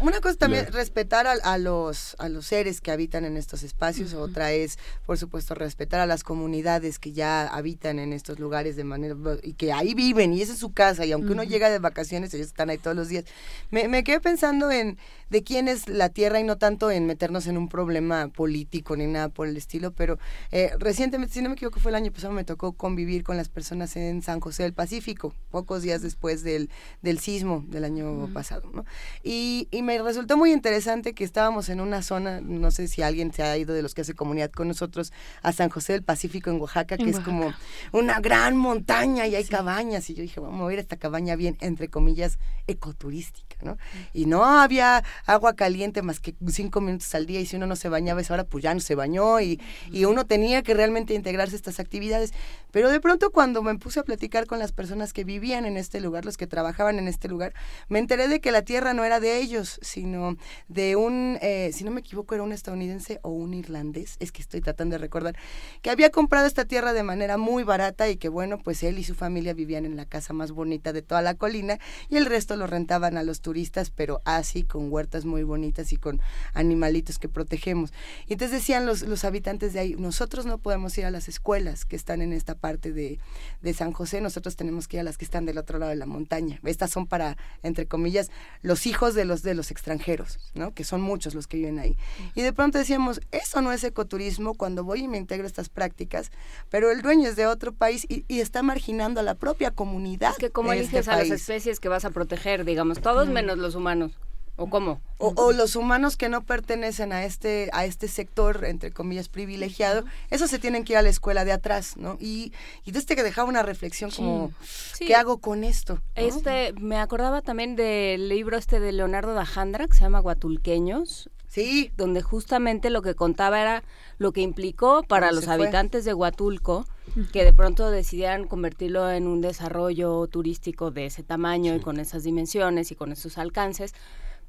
[0.00, 4.14] Una cosa también, respetar a, los, a los seres que habitan en estos espacios.
[4.14, 8.84] Otra es, por supuesto, respetar a las comunidades que ya habitan en estos lugares de
[8.84, 11.04] manera y que ahí viven y esa es su casa.
[11.04, 13.24] Y aunque uno llega de vacaciones, ellos están ahí todos los días.
[13.70, 14.98] Me, me quedé pensando en
[15.30, 19.06] de quién es la tierra y no tanto en meternos en un problema político ni
[19.06, 20.18] nada por el estilo, pero
[20.50, 23.48] eh, recientemente, si no me equivoco, fue el año pasado, me tocó convivir con las
[23.48, 26.70] personas en San José del Pacífico, pocos días después del,
[27.02, 28.84] del sismo del año pasado, ¿no?
[29.22, 33.32] Y, y, me resultó muy interesante que estábamos en una zona, no sé si alguien
[33.32, 36.50] se ha ido de los que hace comunidad con nosotros, a San José del Pacífico
[36.50, 37.52] en Oaxaca, que es como
[37.92, 41.56] una gran montaña y hay cabañas, y yo dije, vamos a ver esta cabaña bien,
[41.60, 43.76] entre comillas, ecoturística, ¿no?
[44.12, 47.76] Y no había agua caliente más que cinco minutos al día y si uno no
[47.76, 51.14] se bañaba esa hora, pues ya no se bañó y, y uno tenía que realmente
[51.14, 52.32] integrarse estas actividades.
[52.70, 56.00] Pero de pronto cuando me puse a platicar con las personas que vivían en este
[56.00, 57.54] lugar, los que trabajaban en este lugar,
[57.88, 60.36] me enteré de que la tierra no era de ellos, sino
[60.68, 64.42] de un, eh, si no me equivoco, era un estadounidense o un irlandés, es que
[64.42, 65.36] estoy tratando de recordar,
[65.82, 69.04] que había comprado esta tierra de manera muy barata y que bueno, pues él y
[69.04, 72.56] su familia vivían en la casa más bonita de toda la colina y el resto
[72.56, 76.20] lo rentaban a los turistas, pero así con huertas muy bonitas y con
[76.54, 77.92] animalitos que protegemos.
[78.26, 81.84] Y entonces decían los, los habitantes de ahí, nosotros no podemos ir a las escuelas
[81.84, 83.18] que están en esta parte de,
[83.62, 85.96] de San José, nosotros tenemos que ir a las que están del otro lado de
[85.96, 86.60] la montaña.
[86.64, 88.30] Estas son para, entre comillas,
[88.62, 90.72] los hijos de los, de los extranjeros, ¿no?
[90.74, 91.96] que son muchos los que viven ahí.
[92.34, 95.68] Y de pronto decíamos, eso no es ecoturismo cuando voy y me integro a estas
[95.68, 96.30] prácticas,
[96.70, 100.32] pero el dueño es de otro país y, está marginando a la propia comunidad.
[100.32, 103.58] Es que como eliges este a las especies que vas a proteger, digamos, todos menos
[103.58, 104.12] los humanos.
[104.60, 105.00] ¿O cómo?
[105.16, 110.50] O, los humanos que no pertenecen a este, a este sector, entre comillas, privilegiado, esos
[110.50, 112.18] se tienen que ir a la escuela de atrás, ¿no?
[112.20, 112.52] Y,
[112.84, 114.52] y desde que dejaba una reflexión como,
[114.98, 116.02] ¿qué hago con esto?
[116.14, 121.90] Este, me acordaba también del libro este de Leonardo Dajandra, que se llama Guatulqueños, Sí.
[121.96, 123.82] Donde justamente lo que contaba era
[124.18, 126.86] lo que implicó para los habitantes de Huatulco
[127.32, 132.22] que de pronto decidieran convertirlo en un desarrollo turístico de ese tamaño y con esas
[132.22, 133.94] dimensiones y con esos alcances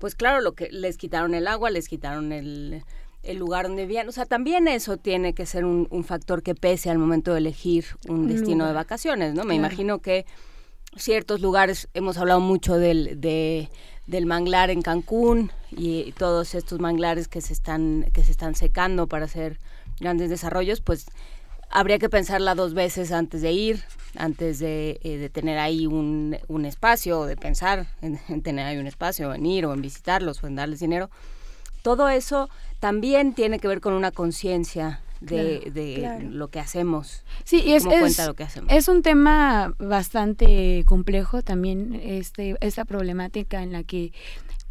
[0.02, 2.84] pues claro, lo que les quitaron el agua, les quitaron el,
[3.36, 4.10] lugar donde vivían.
[4.10, 7.86] O sea, también eso tiene que ser un, factor que pese al momento de elegir
[8.10, 9.44] un destino de vacaciones, ¿no?
[9.44, 10.26] Me imagino que
[10.98, 17.40] ciertos lugares, hemos hablado mucho del, del manglar en Cancún y todos estos manglares que
[17.40, 19.60] se están, que se están secando para hacer
[20.00, 21.06] grandes desarrollos, pues
[21.72, 23.84] habría que pensarla dos veces antes de ir,
[24.16, 29.34] antes de, eh, tener ahí un, un, espacio, de pensar en, tener ahí un espacio,
[29.34, 31.10] en ir o en visitarlos o en darles dinero.
[31.82, 37.24] Todo eso también tiene que ver con una conciencia de, lo que hacemos.
[37.44, 37.86] Sí, es,
[38.70, 44.12] es, un tema bastante complejo también, este, esta problemática en la que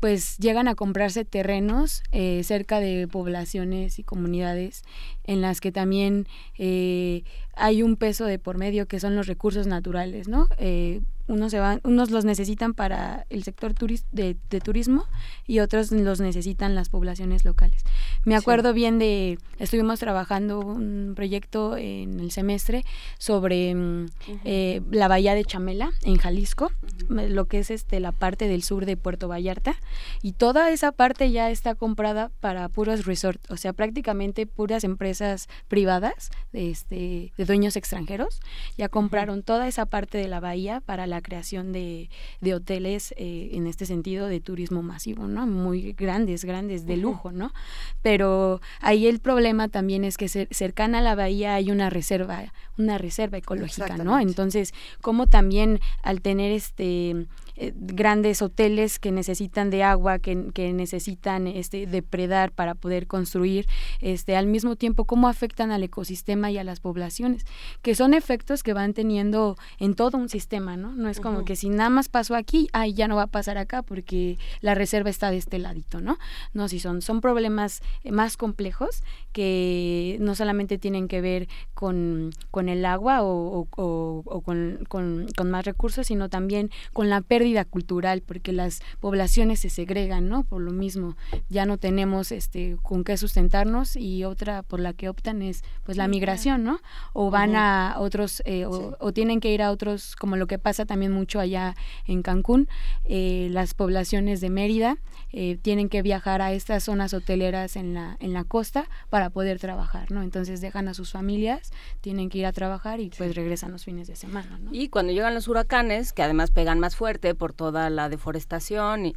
[0.00, 4.82] pues llegan a comprarse terrenos eh, cerca de poblaciones y comunidades
[5.24, 6.26] en las que también
[6.58, 7.22] eh,
[7.54, 10.48] hay un peso de por medio que son los recursos naturales, ¿no?
[10.58, 13.72] Eh, unos, se van, unos los necesitan para el sector
[14.12, 15.06] de, turismo
[15.46, 17.84] y otros los necesitan las poblaciones locales.
[18.24, 22.84] Me acuerdo bien de, estuvimos trabajando un proyecto en el semestre
[23.18, 24.06] sobre mm,
[24.44, 26.72] eh, la bahía de Chamela, en Jalisco,
[27.08, 29.76] lo que es este la parte del sur de Puerto Vallarta,
[30.22, 35.48] y toda esa parte ya está comprada para puros resorts, o sea, prácticamente puras empresas
[35.68, 38.38] privadas de, este, de dueños extranjeros,
[38.76, 42.10] ya compraron toda esa parte de la bahía para la creación de,
[42.42, 45.46] de hoteles eh, en este sentido de turismo masivo, ¿no?
[45.46, 47.54] Muy grandes, grandes, de lujo, ¿no?
[48.02, 52.98] Pero ahí el problema también es que cercana a la bahía hay una reserva, una
[52.98, 54.20] reserva ecológica, ¿no?
[54.20, 57.26] Entonces, como también al tener este
[57.62, 63.66] eh, grandes hoteles que necesitan de agua, que, que, necesitan este, depredar para poder construir,
[64.00, 67.44] este, al mismo tiempo cómo afectan al ecosistema y a las poblaciones,
[67.82, 70.94] que son efectos que van teniendo en todo un sistema, ¿no?
[70.94, 73.58] No es como que si nada más pasó aquí, ay, ya no va a pasar
[73.58, 76.16] acá porque la reserva está de este ladito, ¿no?
[76.54, 82.30] No, si son, son problemas eh, más complejos que no solamente tienen que ver con,
[82.50, 87.20] con el agua o, o, o con, con, con más recursos, sino también con la
[87.20, 90.44] pérdida cultural, porque las poblaciones se segregan, ¿no?
[90.44, 91.16] Por lo mismo,
[91.48, 95.96] ya no tenemos este con qué sustentarnos y otra por la que optan es pues
[95.96, 96.80] la migración, ¿no?
[97.12, 100.84] O van a otros, eh, o, tienen que ir a otros, como lo que pasa
[100.86, 102.68] también mucho allá en Cancún,
[103.04, 104.98] eh, las poblaciones de Mérida
[105.32, 109.58] eh, tienen que viajar a estas zonas hoteleras en la, en la costa para poder
[109.58, 110.22] trabajar, ¿no?
[110.22, 114.08] Entonces dejan a sus familias, tienen que ir a trabajar y pues regresan los fines
[114.08, 114.70] de semana, ¿no?
[114.72, 119.16] Y cuando llegan los huracanes, que además pegan más fuerte por toda la deforestación y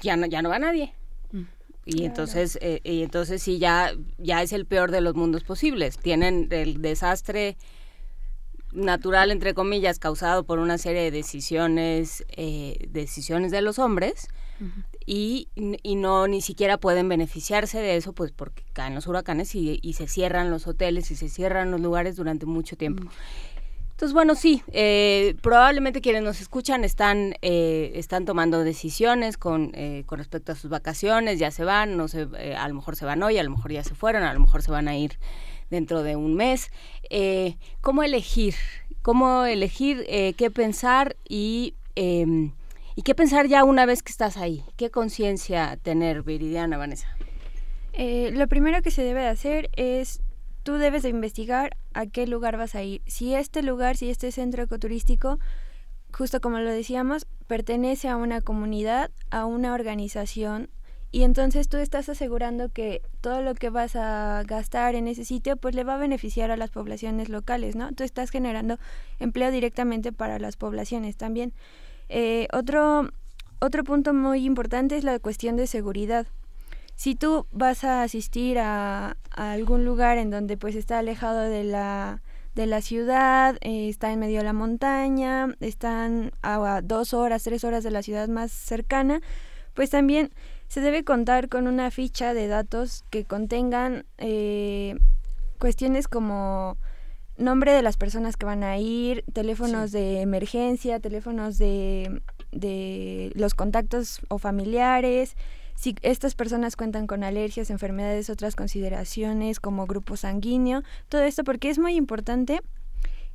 [0.00, 0.94] ya no ya no va nadie.
[1.32, 1.42] Mm.
[1.86, 5.98] y entonces eh, y entonces sí ya ya es el peor de los mundos posibles.
[5.98, 7.56] Tienen el desastre
[8.72, 14.28] natural entre comillas causado por una serie de decisiones eh, decisiones de los hombres
[15.06, 19.78] y, y, no ni siquiera pueden beneficiarse de eso pues porque caen los huracanes y,
[19.82, 23.04] y se cierran los hoteles y se cierran los lugares durante mucho tiempo.
[23.04, 23.08] Mm.
[24.04, 30.02] Entonces, bueno, sí, eh, probablemente quienes nos escuchan están, eh, están tomando decisiones con, eh,
[30.04, 33.22] con respecto a sus vacaciones, ya se van, no sé, a lo mejor se van
[33.22, 35.18] hoy, a lo mejor ya se fueron, a lo mejor se van a ir
[35.70, 36.70] dentro de un mes.
[37.80, 38.54] ¿Cómo elegir?
[39.00, 40.04] ¿Cómo elegir
[40.36, 42.52] qué pensar y, em,
[42.96, 44.64] y qué pensar ya una vez que estás ahí?
[44.76, 47.08] ¿Qué conciencia tener, Viridiana, Vanessa?
[47.96, 50.20] lo primero que se debe de hacer es
[50.64, 53.02] tú debes de investigar a qué lugar vas a ir.
[53.06, 55.38] Si este lugar, si este centro ecoturístico,
[56.12, 60.70] justo como lo decíamos, pertenece a una comunidad, a una organización,
[61.12, 65.56] y entonces tú estás asegurando que todo lo que vas a gastar en ese sitio
[65.56, 67.92] pues le va a beneficiar a las poblaciones locales, ¿no?
[67.92, 68.80] Tú estás generando
[69.20, 71.52] empleo directamente para las poblaciones también.
[72.08, 73.10] Eh, otro,
[73.60, 76.26] otro punto muy importante es la cuestión de seguridad
[76.96, 82.22] si tú vas a asistir a, algún lugar en donde pues está alejado de la,
[82.54, 87.64] de la ciudad, eh, está en medio de la montaña, están a dos horas, tres
[87.64, 89.20] horas de la ciudad más cercana,
[89.74, 90.30] pues también
[90.68, 94.96] se debe contar con una ficha de datos que contengan eh,
[95.58, 96.76] cuestiones como
[97.36, 102.22] nombre de las personas que van a ir, teléfonos de emergencia, teléfonos de,
[102.52, 105.36] de los contactos o familiares,
[105.74, 111.70] si estas personas cuentan con alergias, enfermedades, otras consideraciones como grupo sanguíneo, todo esto porque
[111.70, 112.60] es muy importante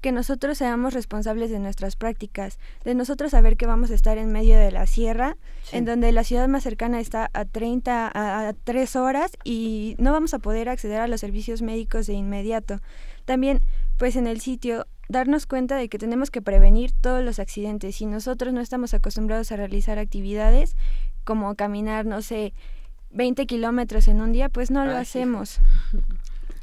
[0.02, 4.32] que nosotros seamos responsables de nuestras prácticas, de nosotros saber que vamos a estar en
[4.32, 5.36] medio de la sierra,
[5.72, 10.14] en donde la ciudad más cercana está a 30 a, a 3 horas y no
[10.14, 12.80] vamos a poder acceder a los servicios médicos de inmediato.
[13.26, 13.62] También,
[13.98, 17.98] pues en el sitio darnos cuenta de que tenemos que prevenir todos los accidentes.
[17.98, 20.76] Si nosotros no estamos acostumbrados a realizar actividades,
[21.24, 22.54] como caminar, no sé,
[23.12, 25.60] 20 kilómetros en un día, pues no lo hacemos.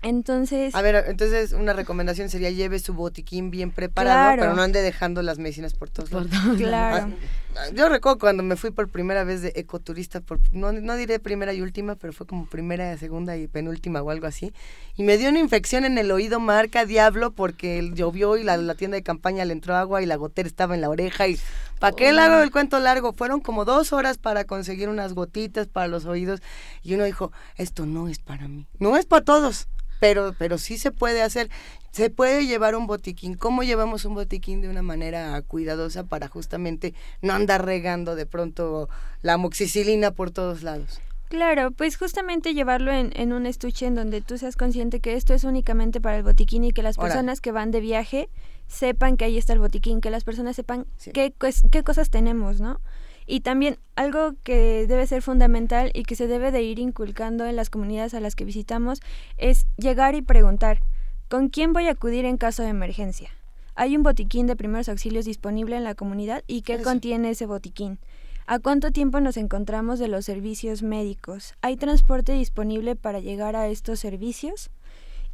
[0.02, 0.74] Entonces...
[0.74, 5.20] A ver, entonces una recomendación sería lleve su botiquín bien preparado, pero no ande dejando
[5.22, 6.56] las medicinas por todos lados.
[6.56, 7.08] Claro.
[7.16, 11.18] Ah, yo recuerdo cuando me fui por primera vez de ecoturista, por, no, no diré
[11.18, 14.52] primera y última, pero fue como primera, segunda y penúltima o algo así.
[14.96, 18.74] Y me dio una infección en el oído marca diablo porque llovió y la, la
[18.74, 21.38] tienda de campaña le entró agua y la gotera estaba en la oreja y
[21.78, 23.12] ¿Para qué largo el cuento largo?
[23.12, 26.40] Fueron como dos horas para conseguir unas gotitas para los oídos
[26.82, 29.68] y uno dijo, esto no es para mí, no es para todos,
[30.00, 31.50] pero, pero sí se puede hacer.
[31.92, 33.34] Se puede llevar un botiquín.
[33.34, 38.88] ¿Cómo llevamos un botiquín de una manera cuidadosa para justamente no andar regando de pronto
[39.22, 41.00] la amoxicilina por todos lados?
[41.28, 45.34] Claro, pues justamente llevarlo en, en, un estuche en donde tú seas consciente que esto
[45.34, 48.28] es únicamente para el botiquín y que las personas que van de viaje
[48.68, 51.34] sepan que ahí está el botiquín, que las personas sepan qué,
[51.72, 52.80] qué cosas tenemos, ¿no?
[53.26, 57.56] Y también algo que debe ser fundamental y que se debe de ir inculcando en
[57.56, 59.00] las comunidades a las que visitamos
[59.36, 60.80] es llegar y preguntar,
[61.28, 63.30] ¿con quién voy a acudir en caso de emergencia?
[63.74, 67.98] Hay un botiquín de primeros auxilios disponible en la comunidad y qué contiene ese botiquín.
[68.46, 71.54] ¿A cuánto tiempo nos encontramos de los servicios médicos?
[71.62, 74.70] ¿Hay transporte disponible para llegar a estos servicios?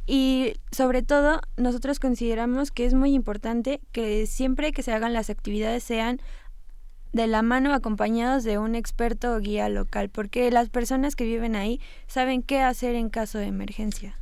[0.05, 5.29] Y sobre todo, nosotros consideramos que es muy importante que siempre que se hagan las
[5.29, 6.19] actividades sean
[7.13, 11.55] de la mano acompañados de un experto o guía local, porque las personas que viven
[11.55, 14.15] ahí saben qué hacer en caso de emergencia.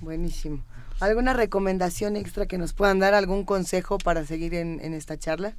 [0.00, 0.64] Buenísimo.
[0.98, 5.54] ¿Alguna recomendación extra que nos puedan dar, algún consejo para seguir en, en esta charla?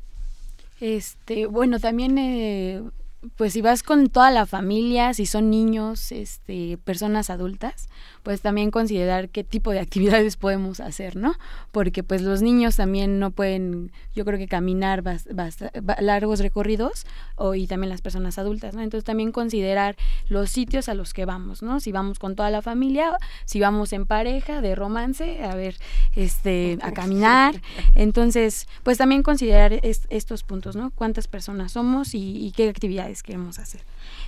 [0.79, 2.81] Este, bueno, también eh,
[3.35, 7.89] pues si vas con toda la familia, si son niños, este, personas adultas,
[8.23, 11.33] pues también considerar qué tipo de actividades podemos hacer, ¿no?
[11.71, 15.03] Porque pues los niños también no pueden, yo creo que caminar
[15.99, 17.05] largos recorridos
[17.35, 18.81] o, y también las personas adultas, ¿no?
[18.81, 19.95] Entonces también considerar
[20.27, 21.79] los sitios a los que vamos, ¿no?
[21.79, 25.77] Si vamos con toda la familia, si vamos en pareja, de romance, a ver,
[26.15, 27.61] este, a caminar.
[27.95, 30.91] Entonces, pues también considerar estos puntos, ¿no?
[30.91, 33.81] Cuántas personas somos y qué actividades queremos hacer.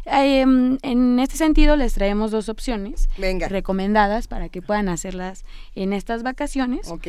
[0.05, 5.43] Em, en este sentido, les traemos dos opciones recomendadas para que puedan hacerlas
[5.75, 6.87] en estas vacaciones.
[6.89, 7.07] Ok.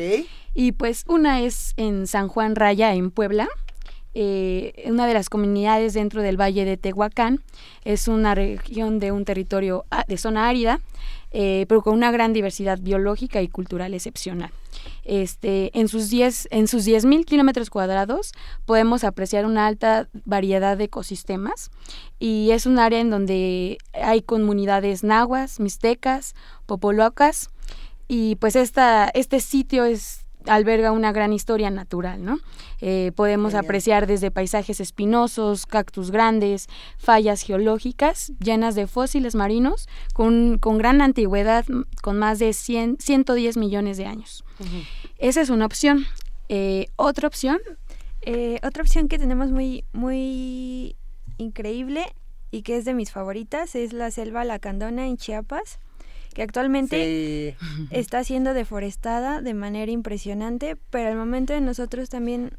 [0.53, 3.47] Y pues una es en San Juan Raya, en Puebla.
[4.13, 7.41] Eh, una de las comunidades dentro del Valle de Tehuacán.
[7.85, 10.81] Es una región de un territorio ah, de zona árida,
[11.31, 14.51] eh, pero con una gran diversidad biológica y cultural excepcional.
[15.03, 18.31] Este, en sus 10 en sus 10.000 kilómetros cuadrados
[18.65, 21.71] podemos apreciar una alta variedad de ecosistemas
[22.19, 27.49] y es un área en donde hay comunidades nahuas, mixtecas, popolocas
[28.13, 32.39] y pues esta, este sitio es alberga una gran historia natural, ¿no?
[32.79, 36.67] Eh, podemos apreciar desde paisajes espinosos, cactus grandes,
[36.97, 41.65] fallas geológicas llenas de fósiles marinos con, gran antigüedad,
[42.01, 44.43] con más de 100, 110 millones de años.
[45.17, 46.05] Esa es una opción.
[46.49, 47.59] Eh, otra opción.
[48.23, 50.95] Eh, otra opción que tenemos muy, muy
[51.37, 52.05] increíble
[52.51, 55.79] y que es de mis favoritas es la selva lacandona en Chiapas
[56.33, 57.55] que actualmente
[57.91, 62.57] está siendo deforestada de manera impresionante, pero al momento de nosotros también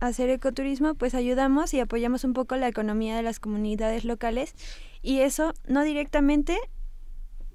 [0.00, 4.54] hacer ecoturismo, pues ayudamos y apoyamos un poco la economía de las comunidades locales
[5.02, 6.56] y eso no directamente,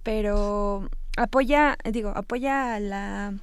[0.04, 3.34] pero apoya, digo, apoya a la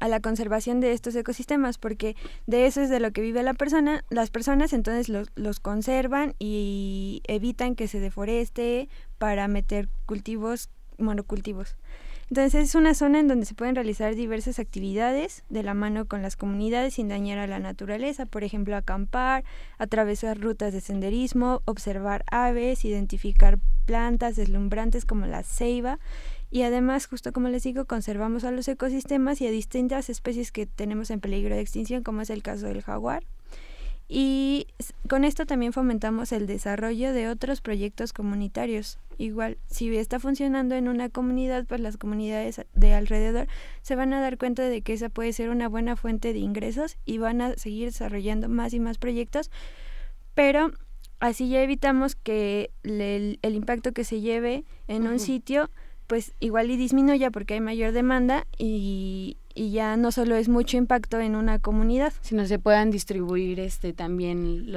[0.00, 2.16] a la conservación de estos ecosistemas, porque
[2.46, 6.34] de eso es de lo que vive la persona, las personas entonces los, los conservan
[6.38, 11.76] y evitan que se deforeste para meter cultivos monocultivos.
[12.28, 16.22] Entonces es una zona en donde se pueden realizar diversas actividades de la mano con
[16.22, 19.42] las comunidades sin dañar a la naturaleza, por ejemplo acampar,
[19.78, 25.98] atravesar rutas de senderismo, observar aves, identificar plantas deslumbrantes como la ceiba
[26.52, 30.66] y además, justo como les digo, conservamos a los ecosistemas y a distintas especies que
[30.66, 33.24] tenemos en peligro de extinción, como es el caso del jaguar.
[34.12, 34.66] Y
[35.08, 38.98] con esto también fomentamos el desarrollo de otros proyectos comunitarios.
[39.18, 43.46] Igual, si está funcionando en una comunidad, pues las comunidades de alrededor
[43.82, 46.96] se van a dar cuenta de que esa puede ser una buena fuente de ingresos
[47.06, 49.48] y van a seguir desarrollando más y más proyectos,
[50.34, 50.72] pero
[51.20, 55.70] así ya evitamos que el, impacto que se lleve en un sitio
[56.08, 60.76] pues igual y disminuya porque hay mayor demanda y, y ya no solo es mucho
[60.76, 62.12] impacto en una comunidad.
[62.22, 64.72] Sino se puedan distribuir este también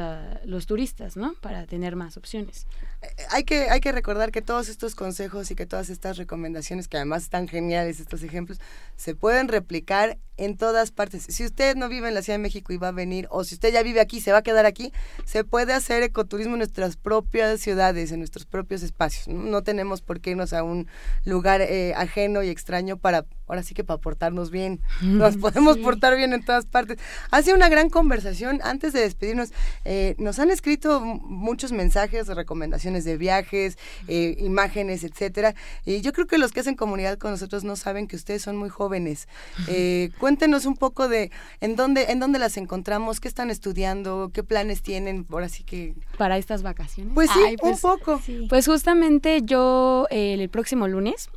[0.45, 1.33] los turistas, ¿no?
[1.41, 2.67] Para tener más opciones.
[3.01, 6.87] Eh, hay que, hay que recordar que todos estos consejos y que todas estas recomendaciones,
[6.87, 8.59] que además están geniales estos ejemplos,
[8.95, 11.25] se pueden replicar en todas partes.
[11.29, 13.55] Si usted no vive en la Ciudad de México y va a venir, o si
[13.55, 14.91] usted ya vive aquí y se va a quedar aquí,
[15.25, 19.27] se puede hacer ecoturismo en nuestras propias ciudades, en nuestros propios espacios.
[19.27, 20.87] No, tenemos por qué irnos a un
[21.25, 24.81] lugar eh, ajeno y extraño para, ahora sí que para portarnos bien.
[25.01, 26.97] Nos podemos portar bien en todas partes.
[27.31, 28.59] Ha sido una gran conversación.
[28.63, 29.51] Antes de despedirnos,
[29.85, 33.77] eh, nos han escrito muchos mensajes recomendaciones de viajes,
[34.07, 35.55] eh, imágenes, etcétera.
[35.85, 38.55] Y yo creo que los que hacen comunidad con nosotros no saben que ustedes son
[38.55, 39.27] muy jóvenes.
[39.67, 41.31] Eh, cuéntenos un poco de
[41.61, 45.95] en dónde, en dónde las encontramos, qué están estudiando, qué planes tienen, por así que...
[46.17, 47.13] Para estas vacaciones.
[47.13, 48.21] Pues sí, un pues, poco.
[48.49, 51.29] Pues justamente yo el próximo lunes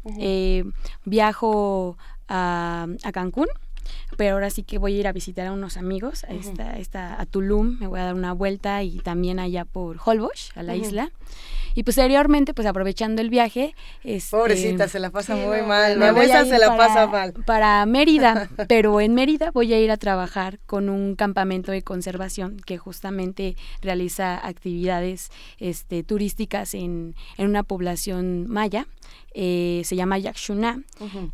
[1.05, 1.97] viajo
[2.29, 3.49] a, a Cancún
[4.17, 6.35] pero ahora sí que voy a ir a visitar a unos amigos, a,
[6.79, 10.63] esta, a Tulum, me voy a dar una vuelta y también allá por Holbox, a
[10.63, 11.11] la isla.
[11.75, 13.75] Y posteriormente, pues aprovechando el viaje...
[14.03, 17.35] Este, Pobrecita, se la pasa muy mal, me voy a se la pasa mal.
[17.45, 22.57] Para Mérida, pero en Mérida voy a ir a trabajar con un campamento de conservación
[22.65, 28.87] que justamente realiza actividades este, turísticas en, en una población maya
[29.35, 30.83] eh, se llama Yaxuna,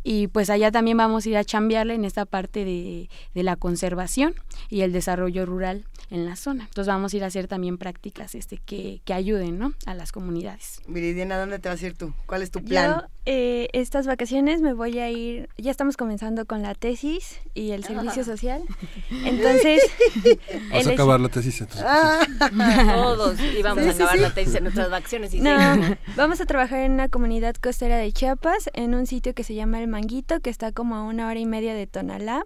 [0.03, 3.55] y pues allá también vamos a ir a chambearle en esta parte de, de, la
[3.55, 4.35] conservación
[4.69, 6.65] y el desarrollo rural en la zona.
[6.65, 9.73] Entonces vamos a ir a hacer también prácticas este, que, que ayuden ¿no?
[9.85, 10.81] a las comunidades.
[10.87, 12.13] Viridiana, ¿dónde te vas a ir tú?
[12.27, 13.01] ¿Cuál es tu plan?
[13.01, 17.71] Yo, eh, estas vacaciones me voy a ir, ya estamos comenzando con la tesis y
[17.71, 18.63] el servicio social.
[19.09, 19.81] Entonces...
[20.71, 21.83] Vas a acabar la tesis entonces.
[22.93, 25.33] Todos íbamos a acabar la tesis en nuestras vacaciones.
[25.33, 25.51] Y no,
[26.15, 29.81] vamos a trabajar en una comunidad costera de Chiapas, en un sitio que se llama
[29.81, 32.43] El Manguito, que está como a una hora y media de Tonalá.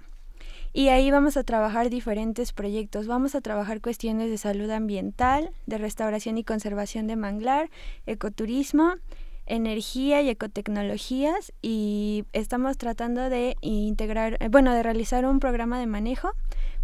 [0.72, 3.08] Y ahí vamos a trabajar diferentes proyectos.
[3.08, 7.70] Vamos a trabajar cuestiones de salud ambiental, de restauración y conservación de manglar,
[8.06, 8.94] ecoturismo,
[9.48, 15.88] energía y ecotecnologías y estamos tratando de integrar, eh, bueno, de realizar un programa de
[15.88, 16.32] manejo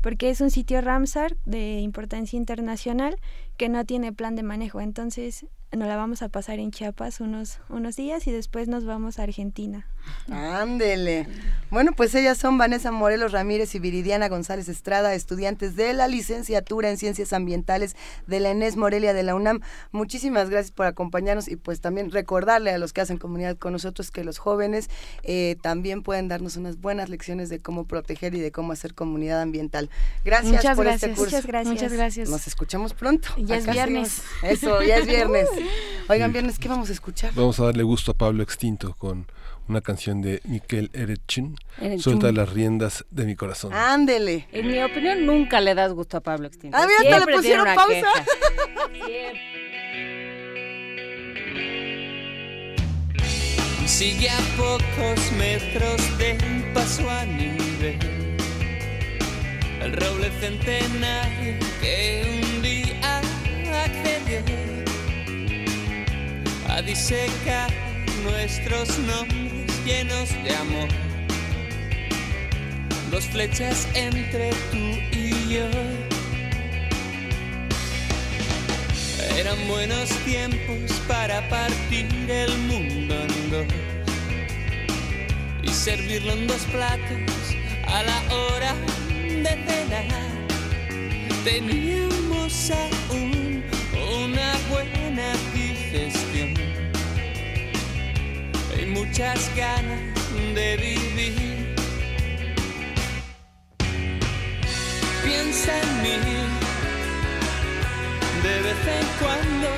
[0.02, 3.16] porque es un sitio Ramsar de importancia internacional
[3.58, 4.82] que no tiene plan de manejo.
[4.82, 5.46] Entonces
[5.76, 9.24] nos la vamos a pasar en Chiapas unos, unos días y después nos vamos a
[9.24, 9.88] Argentina.
[10.30, 11.28] Ándele.
[11.70, 16.90] Bueno, pues ellas son Vanessa Morelos Ramírez y Viridiana González Estrada, estudiantes de la licenciatura
[16.90, 17.96] en Ciencias Ambientales
[18.28, 19.62] de la ENES Morelia de la UNAM.
[19.92, 24.12] Muchísimas gracias por acompañarnos y pues también recordarle a los que hacen comunidad con nosotros
[24.12, 24.90] que los jóvenes
[25.24, 29.42] eh, también pueden darnos unas buenas lecciones de cómo proteger y de cómo hacer comunidad
[29.42, 29.90] ambiental.
[30.24, 31.24] Gracias por este curso.
[31.24, 31.74] Muchas gracias.
[31.74, 32.30] Muchas gracias.
[32.30, 33.30] Nos escuchamos pronto.
[33.46, 34.24] Ya es viernes.
[34.42, 35.48] Eso, ya es viernes.
[36.10, 37.34] Oigan, viernes, ¿qué vamos a escuchar?
[37.36, 39.28] Vamos a darle gusto a Pablo Extinto con
[39.68, 41.56] una canción de Miquel Erechin,
[42.00, 43.74] Suelta las riendas de mi corazón.
[43.74, 44.48] Ándele.
[44.52, 46.78] En mi opinión, nunca le das gusto a Pablo Extinto.
[46.78, 48.08] Ah, mira, le pusieron pausa.
[53.86, 58.24] Sigue a pocos metros del paso a nivel
[59.84, 62.53] el roble centenario que un
[66.74, 67.70] a disecar
[68.24, 70.90] nuestros nombres llenos de amor.
[73.12, 75.68] Dos flechas entre tú y yo.
[79.38, 83.68] Eran buenos tiempos para partir el mundo en dos
[85.62, 87.44] y servirlo en dos platos
[87.88, 88.74] a la hora
[89.08, 90.08] de cenar.
[91.44, 93.64] Teníamos aún
[94.26, 95.34] una buena
[98.94, 100.02] muchas ganas
[100.56, 101.76] de vivir.
[105.24, 106.18] Piensa en mí
[108.44, 109.70] de vez en cuando,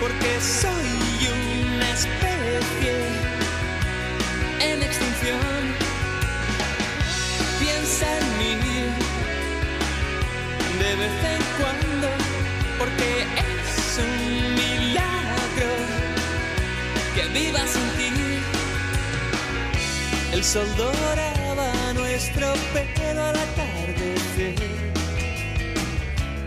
[0.00, 0.90] porque soy
[1.36, 2.96] una especie
[4.60, 5.60] en extinción.
[7.58, 8.54] Piensa en mí
[10.82, 12.08] de vez en cuando,
[12.78, 13.10] porque
[13.48, 15.70] es un milagro
[17.14, 18.23] que vivas sin ti.
[20.34, 24.56] El sol doraba nuestro pelo al atardecer,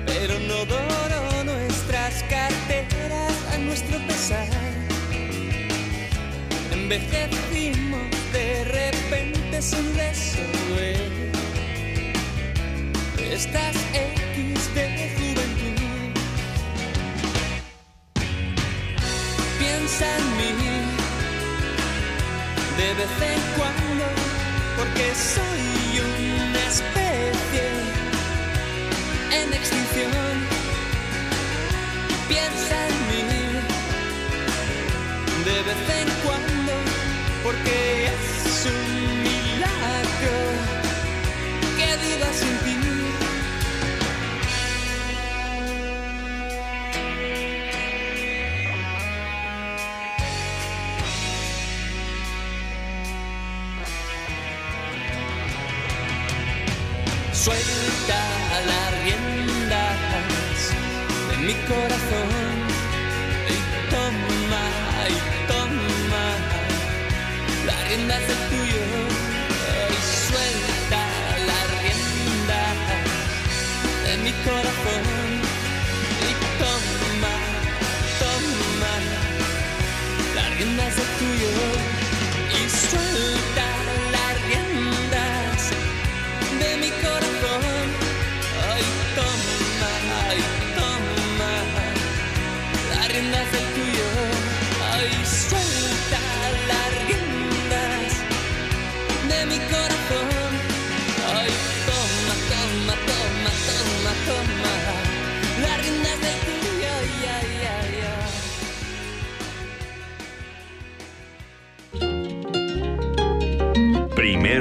[0.05, 4.49] pero no doró nuestras carteras a nuestro pesar.
[6.73, 11.31] Envejecimos de repente sin resolver
[13.31, 16.11] estas X de juventud.
[19.57, 20.96] Piensa en mí
[22.77, 24.05] de vez en cuando,
[24.77, 27.65] porque soy una especie
[29.31, 30.47] en extinción.
[32.27, 33.23] Piensa en mí
[35.45, 36.16] de vez en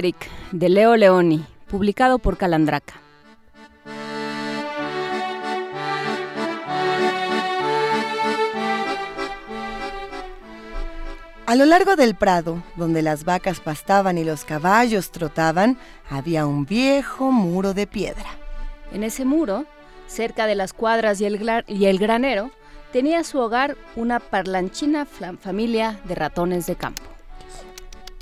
[0.00, 2.94] De Leo Leoni, publicado por Calandraca.
[11.44, 15.76] A lo largo del prado, donde las vacas pastaban y los caballos trotaban,
[16.08, 18.30] había un viejo muro de piedra.
[18.92, 19.66] En ese muro,
[20.06, 22.50] cerca de las cuadras y el, y el granero,
[22.90, 27.19] tenía su hogar una parlanchina familia de ratones de campo.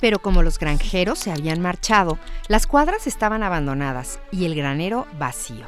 [0.00, 2.18] Pero como los granjeros se habían marchado,
[2.48, 5.66] las cuadras estaban abandonadas y el granero vacío.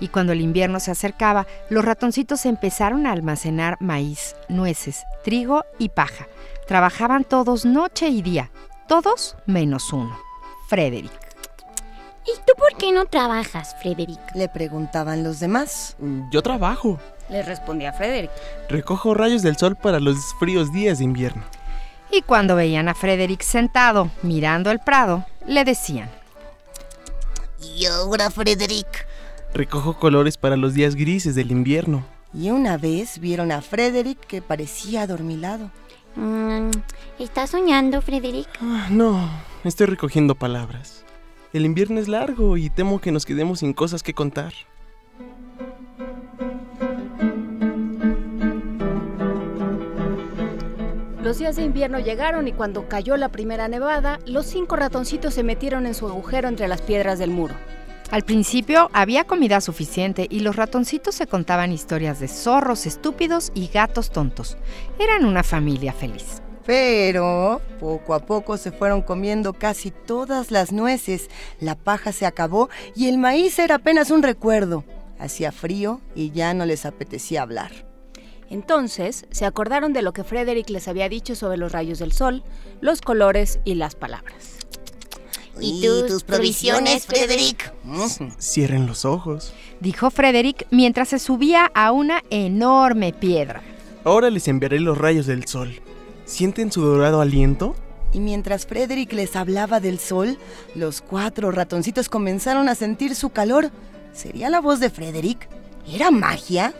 [0.00, 5.90] Y cuando el invierno se acercaba, los ratoncitos empezaron a almacenar maíz, nueces, trigo y
[5.90, 6.26] paja.
[6.66, 8.50] Trabajaban todos noche y día,
[8.88, 10.16] todos menos uno,
[10.68, 11.12] Frederick.
[12.24, 14.20] ¿Y tú por qué no trabajas, Frederick?
[14.34, 15.96] Le preguntaban los demás.
[16.30, 17.00] Yo trabajo.
[17.28, 18.30] Le respondía Frederick.
[18.68, 21.42] Recojo rayos del sol para los fríos días de invierno.
[22.14, 26.10] Y cuando veían a Frederick sentado, mirando el prado, le decían.
[27.74, 29.06] ¿Y ahora, Frederick?
[29.54, 32.04] Recojo colores para los días grises del invierno.
[32.34, 35.70] Y una vez vieron a Frederick que parecía adormilado.
[36.16, 36.70] Mm,
[37.18, 38.48] ¿Estás soñando, Frederick?
[38.60, 39.30] Ah, no,
[39.64, 41.04] estoy recogiendo palabras.
[41.54, 44.52] El invierno es largo y temo que nos quedemos sin cosas que contar.
[51.22, 55.44] Los días de invierno llegaron y cuando cayó la primera nevada, los cinco ratoncitos se
[55.44, 57.54] metieron en su agujero entre las piedras del muro.
[58.10, 63.68] Al principio había comida suficiente y los ratoncitos se contaban historias de zorros estúpidos y
[63.68, 64.58] gatos tontos.
[64.98, 66.42] Eran una familia feliz.
[66.66, 72.68] Pero poco a poco se fueron comiendo casi todas las nueces, la paja se acabó
[72.96, 74.82] y el maíz era apenas un recuerdo.
[75.20, 77.91] Hacía frío y ya no les apetecía hablar.
[78.52, 82.42] Entonces se acordaron de lo que Frederick les había dicho sobre los rayos del sol,
[82.82, 84.58] los colores y las palabras.
[85.58, 87.72] ¿Y tus provisiones, Frederick?
[88.38, 93.62] Cierren los ojos, dijo Frederick mientras se subía a una enorme piedra.
[94.04, 95.80] Ahora les enviaré los rayos del sol.
[96.26, 97.74] ¿Sienten su dorado aliento?
[98.12, 100.36] Y mientras Frederick les hablaba del sol,
[100.74, 103.70] los cuatro ratoncitos comenzaron a sentir su calor.
[104.12, 105.48] ¿Sería la voz de Frederick?
[105.90, 106.74] ¿Era magia?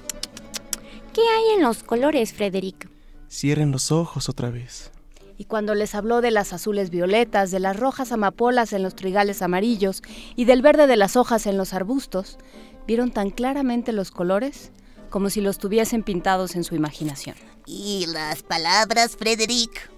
[1.13, 2.89] ¿Qué hay en los colores, Frederick?
[3.31, 4.91] Cierren los ojos otra vez.
[5.37, 9.43] Y cuando les habló de las azules violetas, de las rojas amapolas en los trigales
[9.43, 10.03] amarillos
[10.37, 12.39] y del verde de las hojas en los arbustos,
[12.87, 14.73] vieron tan claramente los colores
[15.11, 17.37] como si los tuviesen pintados en su imaginación.
[17.67, 19.91] ¿Y las palabras, Frederick?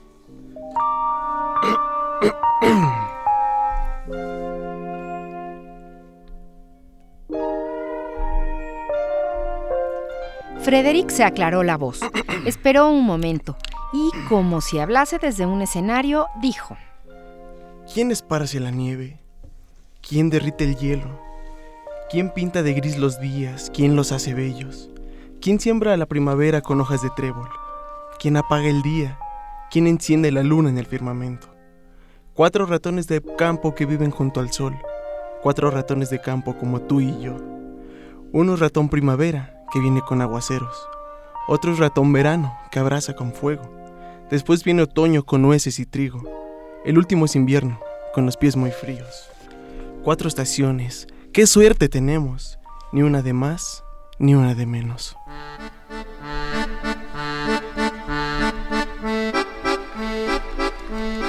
[10.65, 12.01] Frederick se aclaró la voz.
[12.47, 13.59] Esperó un momento
[13.93, 16.75] y, como si hablase desde un escenario, dijo:
[17.93, 19.21] ¿Quién esparce la nieve?
[20.01, 21.21] ¿Quién derrite el hielo?
[22.11, 23.71] ¿Quién pinta de gris los días?
[23.75, 24.89] ¿Quién los hace bellos?
[25.39, 27.49] ¿Quién siembra la primavera con hojas de trébol?
[28.19, 29.19] ¿Quién apaga el día?
[29.71, 31.49] ¿Quién enciende la luna en el firmamento?
[32.33, 34.75] Cuatro ratones de campo que viven junto al sol.
[35.43, 37.37] Cuatro ratones de campo como tú y yo.
[38.33, 40.89] Uno ratón primavera, que viene con aguaceros.
[41.49, 43.69] Otro es ratón verano, que abraza con fuego.
[44.31, 46.23] Después viene otoño con nueces y trigo.
[46.85, 47.81] El último es invierno,
[48.15, 49.29] con los pies muy fríos.
[50.05, 51.09] Cuatro estaciones.
[51.33, 52.61] ¡Qué suerte tenemos!
[52.93, 53.83] Ni una de más,
[54.21, 55.17] ni una de menos.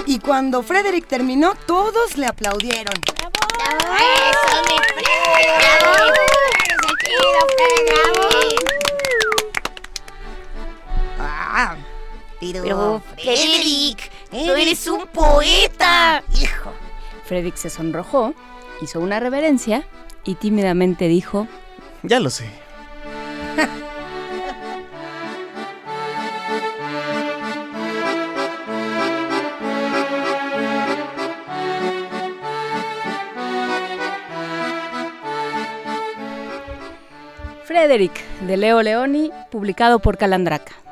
[0.06, 2.94] Y cuando Frederick terminó, todos le aplaudieron.
[3.18, 3.34] ¡Bravo!
[3.98, 6.55] ¡Eso, mi Frederick!
[11.20, 11.76] Ah,
[12.40, 16.24] pero, Frederick, tú eres un poeta.
[16.40, 16.72] Hijo.
[17.26, 18.34] Frederick se sonrojó,
[18.82, 19.88] hizo una reverencia
[20.24, 21.48] y tímidamente dijo:
[22.04, 22.50] Ya lo sé.
[37.76, 40.85] Frederick, de Leo Leoni, publicado por Calandraca.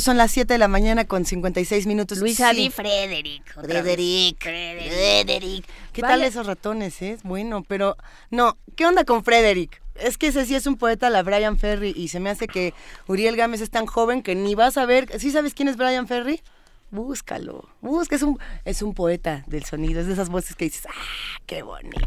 [0.00, 2.18] Son las 7 de la mañana con 56 minutos.
[2.18, 2.70] Luisa sí.
[2.70, 3.44] Frederick.
[3.54, 4.42] Frederick.
[4.42, 5.66] Frederick.
[5.92, 7.18] ¿Qué tal esos ratones, eh?
[7.22, 7.96] Bueno, pero
[8.30, 9.82] no, ¿qué onda con Frederick?
[9.94, 12.72] Es que ese sí es un poeta, la Brian Ferry, y se me hace que
[13.06, 15.08] Uriel Gámez es tan joven que ni vas a ver.
[15.18, 16.40] ¿Sí sabes quién es Brian Ferry?
[16.90, 20.86] Búscalo, busca, es un, es un poeta del sonido, es de esas voces que dices,
[20.88, 21.98] ah, qué bonito,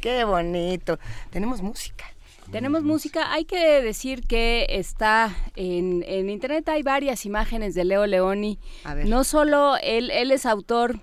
[0.00, 0.98] qué bonito.
[1.30, 2.04] Tenemos música.
[2.50, 3.32] Tenemos música.
[3.32, 8.58] Hay que decir que está en, en internet, hay varias imágenes de Leo Leoni.
[9.04, 11.00] No solo él, él es autor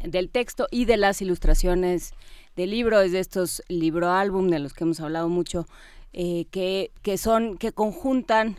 [0.00, 2.14] del texto y de las ilustraciones
[2.56, 5.66] del libro, es de estos libro álbum de los que hemos hablado mucho,
[6.12, 8.56] eh, que, que son, que conjuntan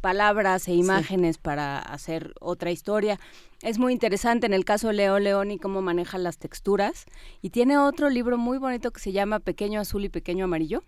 [0.00, 3.18] palabras e imágenes para hacer otra historia.
[3.62, 7.06] Es muy interesante en el caso de Leo Leoni cómo maneja las texturas.
[7.40, 10.82] Y tiene otro libro muy bonito que se llama Pequeño Azul y Pequeño Amarillo,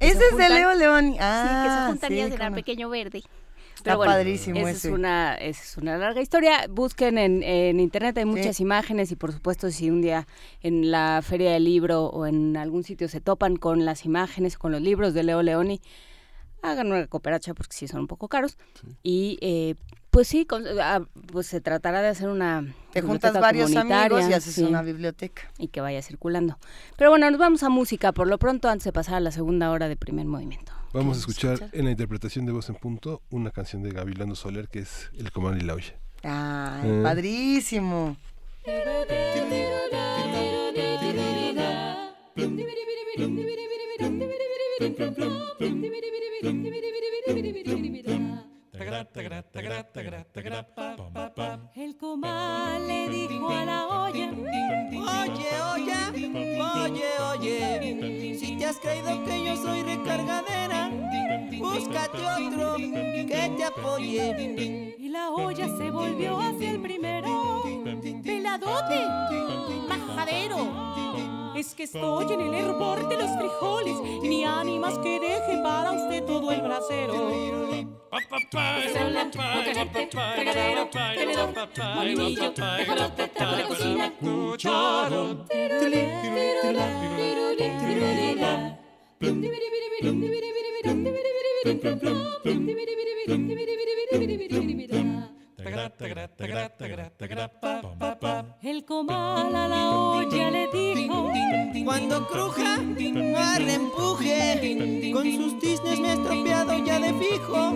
[0.00, 1.14] ese es de Leo León.
[1.20, 3.22] Ah, sí, que se juntaría sí, será pequeño verde.
[3.76, 4.88] Está padrísimo ese.
[4.88, 6.66] Es una, es una larga historia.
[6.68, 10.26] Busquen en, en internet, hay muchas imágenes y por supuesto si un día
[10.60, 14.72] en la feria del libro o en algún sitio se topan con las imágenes, con
[14.72, 15.80] los libros de Leo Leoni,
[16.62, 18.58] hagan una cooperacha porque sí son un poco caros.
[19.02, 19.76] Y eh,
[20.10, 20.46] pues sí,
[20.82, 21.00] ah,
[21.32, 25.68] pues se tratará de hacer una te juntas varios amigos y haces una biblioteca y
[25.68, 26.58] que vaya circulando.
[26.96, 29.70] Pero bueno, nos vamos a música por lo pronto antes de pasar a la segunda
[29.70, 30.72] hora de primer movimiento.
[30.92, 34.68] Vamos a escuchar, en la interpretación de voz en punto una canción de Gavilano Soler
[34.68, 35.94] que es El Comando y la Olla.
[36.22, 37.00] ¡Ay, eh.
[37.02, 38.16] padrísimo!
[51.74, 56.00] El comal le dijo a la olla, oye, oye,
[56.60, 60.90] oye, oye, si te has creído que yo soy recargadera,
[61.58, 64.96] búscate otro que te apoye.
[64.98, 67.62] Y la olla se volvió hacia el primero,
[68.24, 69.06] peladote,
[69.88, 70.89] majadero.
[71.60, 76.24] Es que estoy en el hervor de los frijoles, ni ánimas que deje para usted
[76.24, 77.30] todo el brasero.
[98.62, 101.30] El comal a la olla le dijo
[101.84, 102.76] Cuando cruja,
[103.68, 107.74] empuje Con sus tisnes me ha estropeado ya de fijo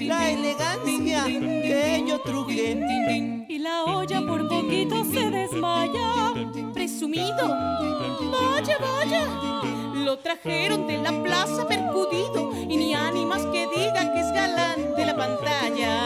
[0.00, 6.32] La elegancia que yo truje Y la olla por poquito se desmaya
[6.72, 7.48] Presumido,
[8.30, 9.26] vaya, vaya
[9.94, 15.06] Lo trajeron de la plaza percudido Y ni ánimas que diga que es galán de
[15.06, 16.05] la pantalla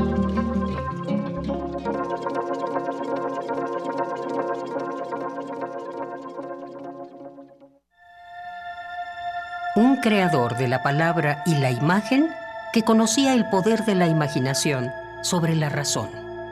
[10.01, 12.27] Creador de la palabra y la imagen
[12.73, 14.89] que conocía el poder de la imaginación
[15.23, 16.09] sobre la razón.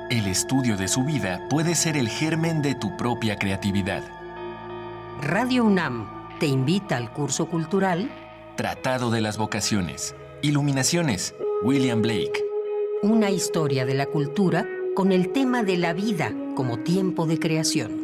[0.10, 4.04] El estudio de su vida puede ser el germen de tu propia creatividad.
[5.22, 6.08] Radio UNAM
[6.40, 8.10] te invita al curso cultural
[8.56, 10.16] Tratado de las Vocaciones.
[10.42, 11.36] Iluminaciones.
[11.64, 12.44] William Blake.
[13.04, 17.99] Una historia de la cultura con el tema de la vida como tiempo de creación.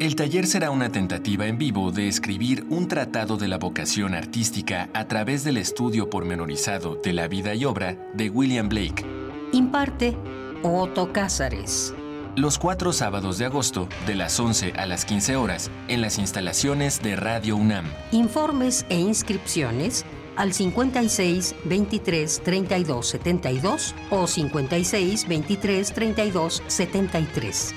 [0.00, 4.88] El taller será una tentativa en vivo de escribir un tratado de la vocación artística
[4.94, 9.04] a través del estudio pormenorizado de la vida y obra de William Blake.
[9.52, 10.16] Imparte
[10.62, 11.92] Otto Cázares.
[12.34, 17.02] Los cuatro sábados de agosto, de las 11 a las 15 horas, en las instalaciones
[17.02, 17.84] de Radio UNAM.
[18.10, 27.74] Informes e inscripciones al 56 23 32 72 o 56 23 32 73.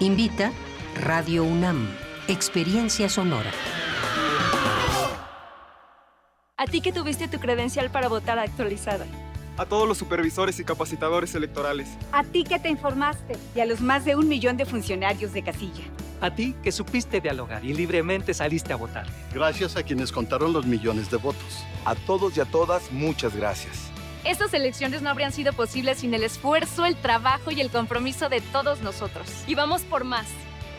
[0.00, 0.50] Invita
[0.96, 1.88] Radio UNAM,
[2.28, 3.50] Experiencia Sonora.
[6.58, 9.06] A ti que tuviste tu credencial para votar actualizada.
[9.56, 11.88] A todos los supervisores y capacitadores electorales.
[12.12, 15.42] A ti que te informaste y a los más de un millón de funcionarios de
[15.42, 15.84] casilla.
[16.20, 19.06] A ti que supiste dialogar y libremente saliste a votar.
[19.32, 21.64] Gracias a quienes contaron los millones de votos.
[21.86, 23.90] A todos y a todas, muchas gracias.
[24.24, 28.42] Estas elecciones no habrían sido posibles sin el esfuerzo, el trabajo y el compromiso de
[28.42, 29.30] todos nosotros.
[29.46, 30.26] Y vamos por más.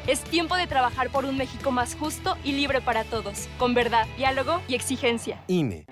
[0.08, 4.08] Es tiempo de trabajar por un México más justo y libre para todos, con verdad,
[4.18, 5.44] diálogo y exigencia.
[5.48, 5.86] INE.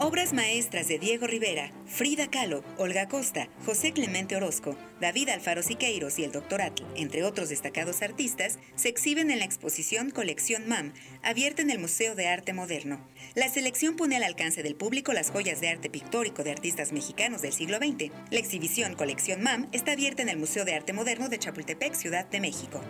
[0.00, 6.18] Obras maestras de Diego Rivera, Frida Kahlo, Olga Costa, José Clemente Orozco, David Alfaro Siqueiros
[6.18, 6.62] y el Dr.
[6.62, 11.78] Atl, entre otros destacados artistas, se exhiben en la exposición Colección MAM, abierta en el
[11.78, 13.00] Museo de Arte Moderno.
[13.34, 17.42] La selección pone al alcance del público las joyas de arte pictórico de artistas mexicanos
[17.42, 18.10] del siglo XX.
[18.30, 22.26] La exhibición Colección MAM está abierta en el Museo de Arte Moderno de Chapultepec, Ciudad
[22.26, 22.80] de México.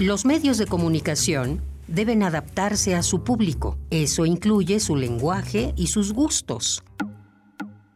[0.00, 3.78] Los medios de comunicación deben adaptarse a su público.
[3.90, 6.82] Eso incluye su lenguaje y sus gustos.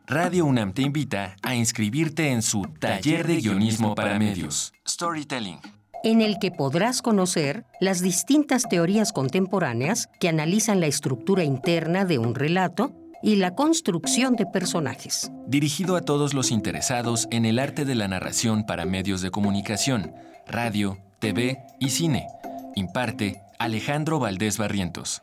[0.06, 5.58] Radio UNAM te invita a inscribirte en su taller de guionismo para medios, Storytelling,
[6.04, 12.18] en el que podrás conocer las distintas teorías contemporáneas que analizan la estructura interna de
[12.18, 12.92] un relato
[13.22, 15.30] y la construcción de personajes.
[15.46, 20.12] Dirigido a todos los interesados en el arte de la narración para medios de comunicación,
[20.46, 22.28] radio, TV y cine.
[22.74, 25.22] Imparte Alejandro Valdés Barrientos.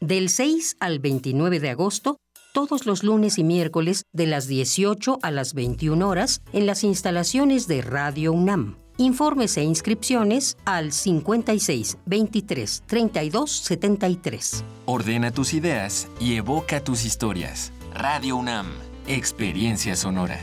[0.00, 2.16] Del 6 al 29 de agosto,
[2.52, 7.66] todos los lunes y miércoles de las 18 a las 21 horas en las instalaciones
[7.66, 8.76] de Radio UNAM.
[8.96, 14.64] Informes e inscripciones al 56 23 32 73.
[14.86, 17.72] Ordena tus ideas y evoca tus historias.
[17.94, 18.66] Radio UNAM,
[19.06, 20.38] Experiencia Sonora.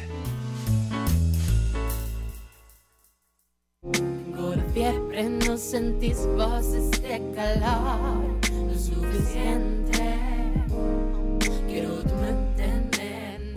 [4.78, 9.87] fiebre no sentís voces de calor lo suficiente.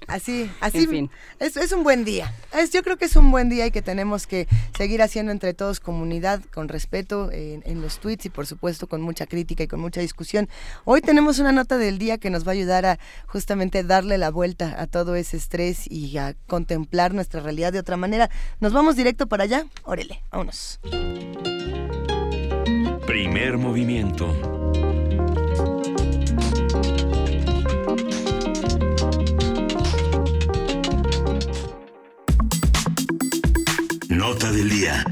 [0.07, 0.85] Así, así.
[0.85, 1.11] En fin.
[1.41, 2.33] Es, es un buen día.
[2.57, 4.47] Es, yo creo que es un buen día y que tenemos que
[4.77, 9.03] seguir haciendo entre todos comunidad, con respeto en, en los tweets y por supuesto con
[9.03, 10.49] mucha crítica y con mucha discusión.
[10.85, 14.31] Hoy tenemos una nota del día que nos va a ayudar a justamente darle la
[14.31, 18.31] vuelta a todo ese estrés y a contemplar nuestra realidad de otra manera.
[18.61, 19.65] Nos vamos directo para allá.
[19.85, 20.79] Órale, vámonos.
[23.07, 24.27] Primer movimiento.
[34.09, 35.05] Nota del día.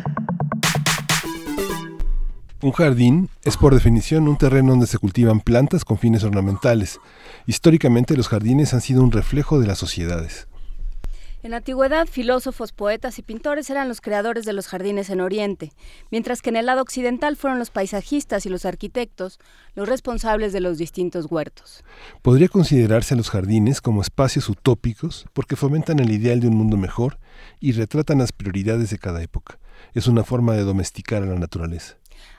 [2.61, 7.01] Un jardín es por definición un terreno donde se cultivan plantas con fines ornamentales.
[7.47, 10.48] Históricamente los jardines han sido un reflejo de las sociedades.
[11.41, 15.71] En la antigüedad, filósofos, poetas y pintores eran los creadores de los jardines en Oriente,
[16.11, 19.39] mientras que en el lado occidental fueron los paisajistas y los arquitectos
[19.77, 21.85] los responsables de los distintos huertos.
[22.23, 26.77] Podría considerarse a los jardines como espacios utópicos porque fomentan el ideal de un mundo
[26.77, 27.21] mejor
[27.61, 29.61] y retratan las prioridades de cada época.
[29.95, 31.98] Es una forma de domesticar a la naturaleza.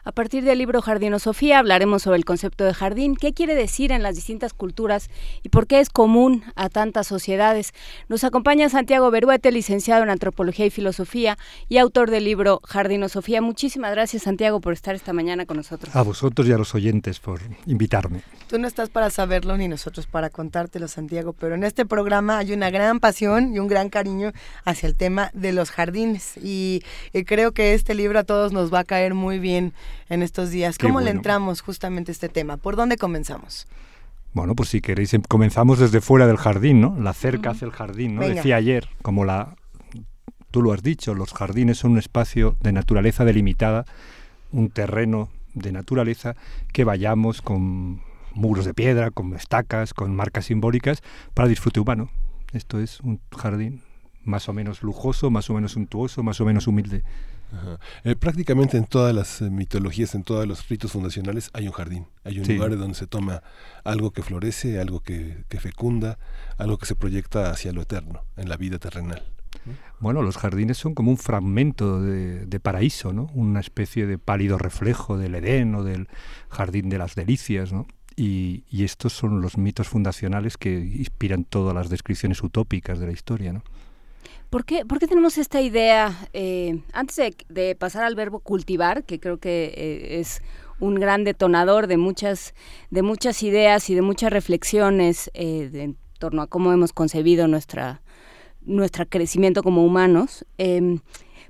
[0.09, 0.81] A partir del libro
[1.19, 5.07] Sofía hablaremos sobre el concepto de jardín, qué quiere decir en las distintas culturas
[5.43, 7.73] y por qué es común a tantas sociedades.
[8.07, 11.37] Nos acompaña Santiago Beruete, licenciado en Antropología y Filosofía
[11.67, 12.59] y autor del libro
[13.07, 13.43] Sofía.
[13.43, 15.95] Muchísimas gracias, Santiago, por estar esta mañana con nosotros.
[15.95, 18.23] A vosotros y a los oyentes por invitarme.
[18.47, 22.53] Tú no estás para saberlo ni nosotros para contártelo, Santiago, pero en este programa hay
[22.53, 24.31] una gran pasión y un gran cariño
[24.65, 26.81] hacia el tema de los jardines y,
[27.13, 29.71] y creo que este libro a todos nos va a caer muy bien
[30.09, 30.77] en estos días.
[30.77, 32.57] ¿Cómo le entramos justamente a este tema?
[32.57, 33.67] ¿Por dónde comenzamos?
[34.33, 36.95] Bueno, pues si queréis, em, comenzamos desde fuera del jardín, ¿no?
[36.99, 38.27] La cerca hacia el jardín, ¿no?
[38.27, 39.55] Decía ayer, como la,
[40.51, 43.85] tú lo has dicho, los jardines son un espacio de naturaleza delimitada,
[44.51, 46.35] un terreno de naturaleza
[46.73, 48.01] que vayamos con
[48.33, 51.01] muros de piedra, con estacas, con marcas simbólicas
[51.33, 52.09] para disfrute humano.
[52.53, 53.81] Esto es un jardín
[54.23, 57.03] más o menos lujoso, más o menos suntuoso, más o menos humilde.
[58.03, 62.07] Eh, prácticamente en todas las eh, mitologías, en todos los ritos fundacionales hay un jardín,
[62.23, 63.41] hay un lugar donde se toma
[63.83, 66.19] algo que florece, algo que, fecunda,
[66.57, 69.23] algo que se proyecta hacia lo eterno, en la vida terrenal.
[69.99, 73.29] Bueno, los jardines son como un fragmento de, paraíso, ¿no?
[73.33, 76.07] Una especie de pálido reflejo del Edén o del
[76.49, 77.87] jardín de las delicias, ¿no?
[78.15, 83.11] Y, y estos son los mitos fundacionales que inspiran todas las descripciones utópicas de la
[83.11, 83.63] historia, ¿no?
[84.49, 87.17] ¿Por qué, tenemos esta idea, eh, antes
[87.49, 90.41] de, pasar al verbo cultivar, que creo que eh, es
[90.79, 92.55] un gran detonador de muchas,
[92.89, 98.01] de muchas ideas y de muchas reflexiones eh, en torno a cómo hemos concebido nuestra,
[98.61, 100.99] nuestro crecimiento como humanos, em,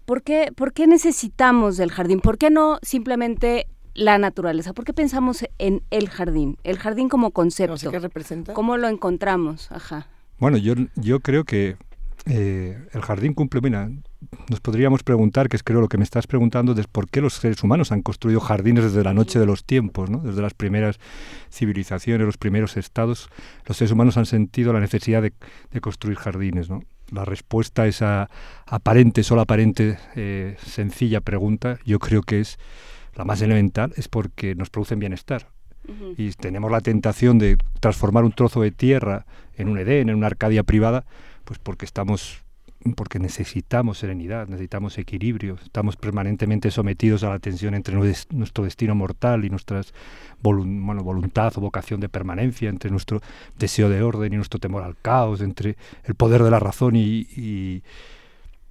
[0.05, 2.19] ¿por, qué, ¿por qué necesitamos del jardín?
[2.19, 4.73] ¿Por qué no simplemente la naturaleza?
[4.73, 6.57] ¿Por qué pensamos en el jardín?
[6.65, 7.91] El jardín como concepto.
[7.91, 8.53] ¿Qué representa?
[8.53, 9.71] ¿Cómo lo encontramos?
[9.71, 10.07] Ajá.
[10.37, 11.77] Bueno, yo, yo creo que
[12.25, 13.89] eh, el jardín cumple, mira,
[14.49, 17.33] nos podríamos preguntar, que es creo lo que me estás preguntando, es por qué los
[17.33, 20.19] seres humanos han construido jardines desde la noche de los tiempos, ¿no?
[20.19, 20.99] desde las primeras
[21.51, 23.29] civilizaciones, los primeros estados,
[23.65, 25.33] los seres humanos han sentido la necesidad de,
[25.81, 26.69] construir jardines.
[26.69, 26.81] ¿no?
[27.11, 28.29] La respuesta a esa
[28.65, 32.59] aparente, solo aparente, eh, sencilla pregunta, yo creo que es
[33.15, 35.47] la más elemental, es porque nos producen bienestar.
[36.17, 40.27] Y tenemos la tentación de transformar un trozo de tierra en un Edén, en una
[40.27, 41.03] Arcadia privada,
[41.49, 42.43] pues porque estamos
[42.95, 49.43] porque necesitamos serenidad, necesitamos equilibrio, estamos permanentemente sometidos a la tensión entre nuestro destino mortal
[49.43, 49.81] y nuestra
[50.41, 53.19] voluntad o vocación de permanencia, entre nuestro
[53.57, 57.81] deseo de orden y nuestro temor al caos, entre el poder de la razón y,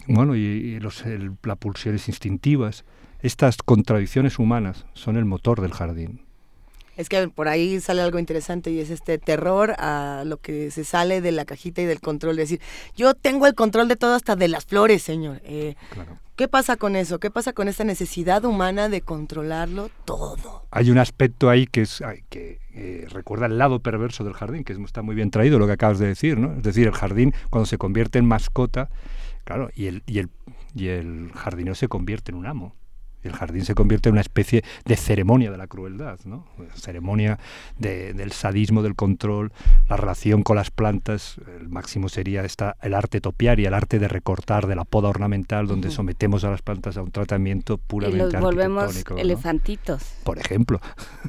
[0.07, 2.85] bueno y, las pulsiones instintivas.
[3.22, 6.28] Estas contradicciones humanas son el motor del jardín
[6.99, 10.84] es que por ahí sale algo interesante y es este terror a lo que se
[10.84, 12.32] sale de la cajita y del control.
[12.40, 12.61] Es decir,
[12.96, 15.40] yo tengo el control de todo hasta de las flores, señor.
[15.44, 15.76] Eh,
[16.34, 17.20] ¿Qué pasa con eso?
[17.20, 20.66] ¿Qué pasa con esta necesidad humana de controlarlo todo?
[20.72, 24.72] Hay un aspecto ahí que es que eh, recuerda el lado perverso del jardín, que
[24.72, 26.53] está muy bien traído lo que acabas de decir, ¿no?
[26.57, 28.90] Es decir, el jardín cuando se convierte en mascota,
[29.44, 30.30] claro, y el, y el,
[30.74, 32.74] y el jardinero se convierte en un amo.
[33.23, 36.47] El jardín se convierte en una especie de ceremonia de la crueldad, ¿no?
[36.75, 37.39] ceremonia
[37.79, 39.53] del sadismo, del control,
[39.89, 41.37] la relación con las plantas.
[41.61, 45.66] El máximo sería esta, el arte topiaria, el arte de recortar, de la poda ornamental,
[45.66, 50.03] donde sometemos a las plantas a un tratamiento puramente y los volvemos elefantitos.
[50.25, 50.81] Por ejemplo.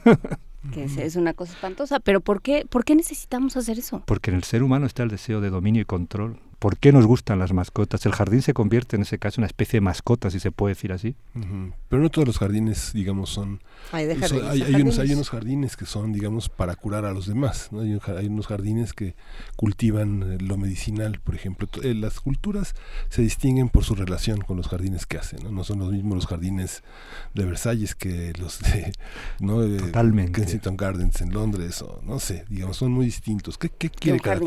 [0.74, 2.00] que es, una cosa espantosa.
[2.00, 4.04] Pero ¿por qué, ¿por qué necesitamos hacer eso?
[4.06, 7.06] Porque en el ser humano está el deseo de dominio y control ¿Por qué nos
[7.06, 8.06] gustan las mascotas?
[8.06, 10.76] El jardín se convierte en ese caso en una especie de mascota, si se puede
[10.76, 11.16] decir así.
[11.88, 13.62] Pero no todos los jardines, digamos, son...
[13.94, 14.06] Hay,
[14.82, 17.70] unos, jardines que son, digamos, para curar a los demás.
[17.72, 19.16] Hay, unos jardines que
[19.56, 21.68] cultivan eh, lo medicinal, por ejemplo.
[21.82, 22.76] Eh, las culturas
[23.08, 25.40] se distinguen por su relación con los jardines que hacen.
[25.56, 26.84] No, son los mismos los jardines
[27.34, 28.92] de Versalles que los de,
[29.40, 29.60] ¿no?
[30.32, 31.82] Kensington Gardens en Londres.
[31.82, 33.58] O, no sé, digamos, son muy distintos.
[33.58, 34.40] ¿Qué, quiere, cada,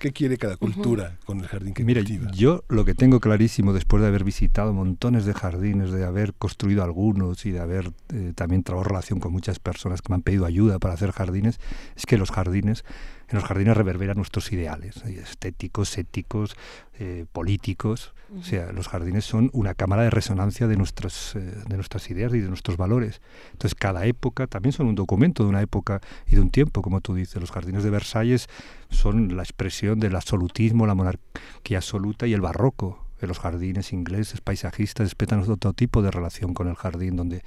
[0.00, 1.18] qué, quiere cada cultura?
[1.40, 5.34] El jardín que Mira, yo lo que tengo clarísimo después de haber visitado montones de
[5.34, 10.02] jardines, de haber construido algunos y de haber eh, también trabajado relación con muchas personas
[10.02, 11.58] que me han pedido ayuda para hacer jardines,
[11.96, 12.84] es que los jardines
[13.28, 16.56] en los jardines reverberan nuestros ideales, estéticos, éticos,
[16.98, 18.14] eh, políticos.
[18.38, 22.34] O sea, los jardines son una cámara de resonancia de, nuestras, eh, de nuestras ideas
[22.34, 23.20] y de nuestros valores.
[23.52, 27.00] Entonces, cada época también son un documento de una época y de un tiempo, como
[27.00, 27.40] tú dices.
[27.40, 28.48] Los jardines de Versalles
[28.90, 33.04] son la expresión del absolutismo, la monarquía absoluta y el barroco.
[33.20, 37.42] En los jardines ingleses, paisajistas, respetan otro tipo de relación con el jardín, donde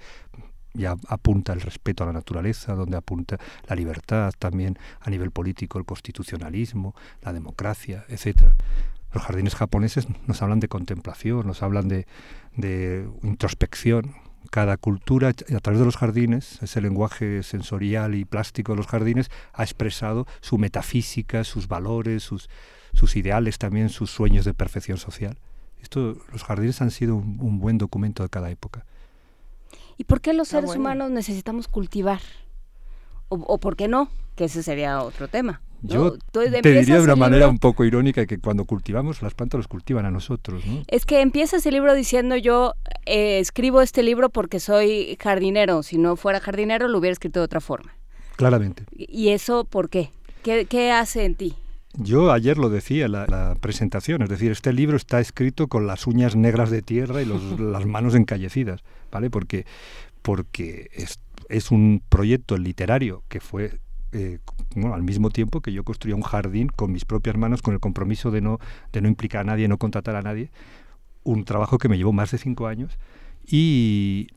[0.77, 5.79] ya apunta el respeto a la naturaleza, donde apunta la libertad, también a nivel político
[5.79, 8.55] el constitucionalismo, la democracia, etcétera.
[9.13, 12.07] Los jardines japoneses nos hablan de contemplación, nos hablan de,
[12.55, 14.15] de introspección,
[14.47, 19.29] cada cultura, a través de los jardines, ese lenguaje sensorial y plástico de los jardines,
[19.53, 22.49] ha expresado su metafísica, sus valores, sus,
[22.93, 25.37] sus ideales también, sus sueños de perfección social.
[25.81, 28.85] Esto, los jardines han sido un, buen documento de cada época.
[29.97, 32.21] ¿Y por qué los seres humanos necesitamos cultivar?
[33.29, 34.09] O, ¿O por qué no?
[34.35, 35.61] Que ese sería otro tema.
[35.81, 39.67] Yo te diría de una manera un poco irónica que cuando cultivamos, las plantas los
[39.67, 40.65] cultivan a nosotros.
[40.65, 40.83] ¿no?
[40.87, 42.73] Es que empieza ese libro diciendo yo
[43.05, 45.83] eh, escribo este libro porque soy jardinero.
[45.83, 47.95] Si no fuera jardinero, lo hubiera escrito de otra forma.
[48.35, 48.83] Claramente.
[48.91, 50.09] ¿Y eso por qué?
[50.43, 51.55] ¿Qué, hace en ti?
[51.97, 56.05] Yo ayer lo decía en la, presentación, es decir, este libro está escrito con las
[56.05, 57.25] uñas negras de tierra y
[57.59, 59.29] las manos encallecidas, ¿vale?
[59.29, 59.65] Porque,
[60.21, 61.19] porque es,
[61.49, 63.79] es un proyecto literario que fue
[64.11, 64.39] eh,
[64.75, 68.29] al mismo tiempo que yo construía un jardín con mis propias manos, con el compromiso
[68.31, 68.59] de no,
[68.93, 70.51] de no implicar a nadie, no contratar a nadie,
[71.23, 72.97] un trabajo que me llevó más de cinco años
[73.45, 74.27] y,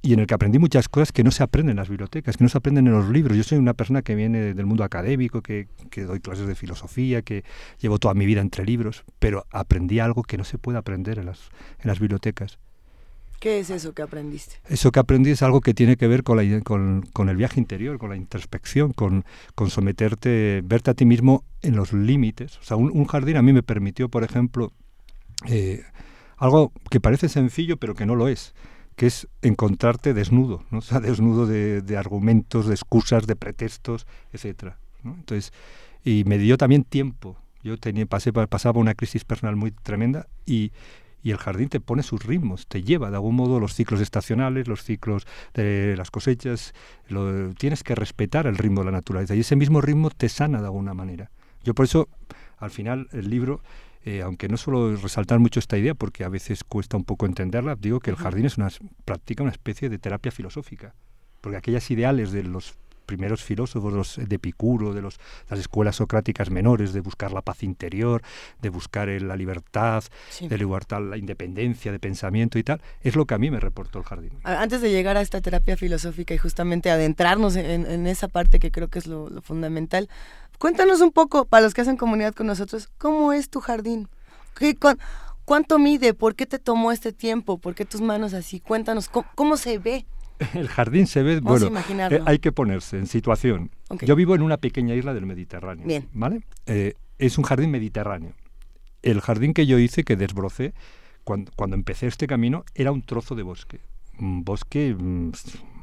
[0.00, 2.44] y en el que aprendí muchas cosas que no se aprenden en las bibliotecas, que
[2.44, 3.36] no se aprenden en los libros.
[3.36, 7.22] Yo soy una persona que viene del mundo académico, que, que, doy clases de filosofía,
[7.22, 7.44] que
[7.80, 11.26] llevo toda mi vida entre libros, pero aprendí algo que no se puede aprender en
[11.26, 12.58] las, en las bibliotecas.
[13.40, 14.56] ¿Qué es eso que aprendiste?
[14.68, 17.60] Eso que aprendí es algo que tiene que ver con, la, con, con el viaje
[17.60, 19.24] interior, con la introspección, con,
[19.54, 22.58] con, someterte, verte a ti mismo en los límites.
[22.58, 24.72] O sea, un, jardín a mí me permitió, por ejemplo,
[25.46, 25.84] eh,
[26.36, 28.54] algo que parece sencillo pero que no lo es,
[28.98, 30.80] que es encontrarte desnudo, ¿no?
[30.80, 34.76] sea, desnudo de, argumentos, de excusas, de pretextos, etcétera.
[35.04, 35.52] Entonces,
[36.04, 37.36] y me dio también tiempo.
[37.62, 40.72] Yo tenía, pasé, pasaba una crisis personal muy tremenda y
[41.22, 44.68] y el jardín te pone sus ritmos, te lleva de algún modo los ciclos estacionales,
[44.68, 46.74] los ciclos de las cosechas,
[47.08, 50.60] lo, tienes que respetar el ritmo de la naturaleza y ese mismo ritmo te sana
[50.60, 51.30] de alguna manera.
[51.64, 52.08] Yo por eso,
[52.58, 53.60] al final, el libro,
[54.08, 57.76] eh, aunque no suelo resaltar mucho esta idea, porque a veces cuesta un poco entenderla,
[57.76, 58.70] digo que el jardín es una,
[59.04, 60.94] práctica una especie de terapia filosófica,
[61.42, 65.18] porque aquellas ideales de los primeros filósofos de Epicuro, de los,
[65.50, 68.22] las escuelas socráticas menores, de buscar la paz interior,
[68.62, 70.04] de buscar la libertad,
[70.40, 73.98] de libertad, la independencia de pensamiento y tal, es lo que a mí me reportó
[73.98, 74.32] el jardín.
[74.42, 78.88] Antes de llegar a esta terapia filosófica y justamente adentrarnos en, esa parte que creo
[78.88, 80.08] que es lo, fundamental,
[80.58, 84.08] cuéntanos un poco, para los que hacen comunidad con nosotros, ¿cómo es tu jardín?
[84.56, 84.76] ¿Qué,
[85.44, 86.14] ¿Cuánto mide?
[86.14, 87.58] ¿Por qué te tomó este tiempo?
[87.58, 88.60] ¿Por qué tus manos así?
[88.60, 90.04] Cuéntanos, cómo se ve?
[90.54, 93.70] el jardín se ve, bueno, eh, hay que ponerse en situación.
[94.02, 96.42] Yo vivo en una pequeña isla del Mediterráneo, ¿vale?
[96.66, 98.34] Eh, es un jardín mediterráneo.
[99.02, 100.74] El jardín que yo hice, que desbrocé,
[101.24, 103.80] cuando, cuando empecé este camino, era un trozo de bosque.
[104.18, 105.32] Un bosque mm,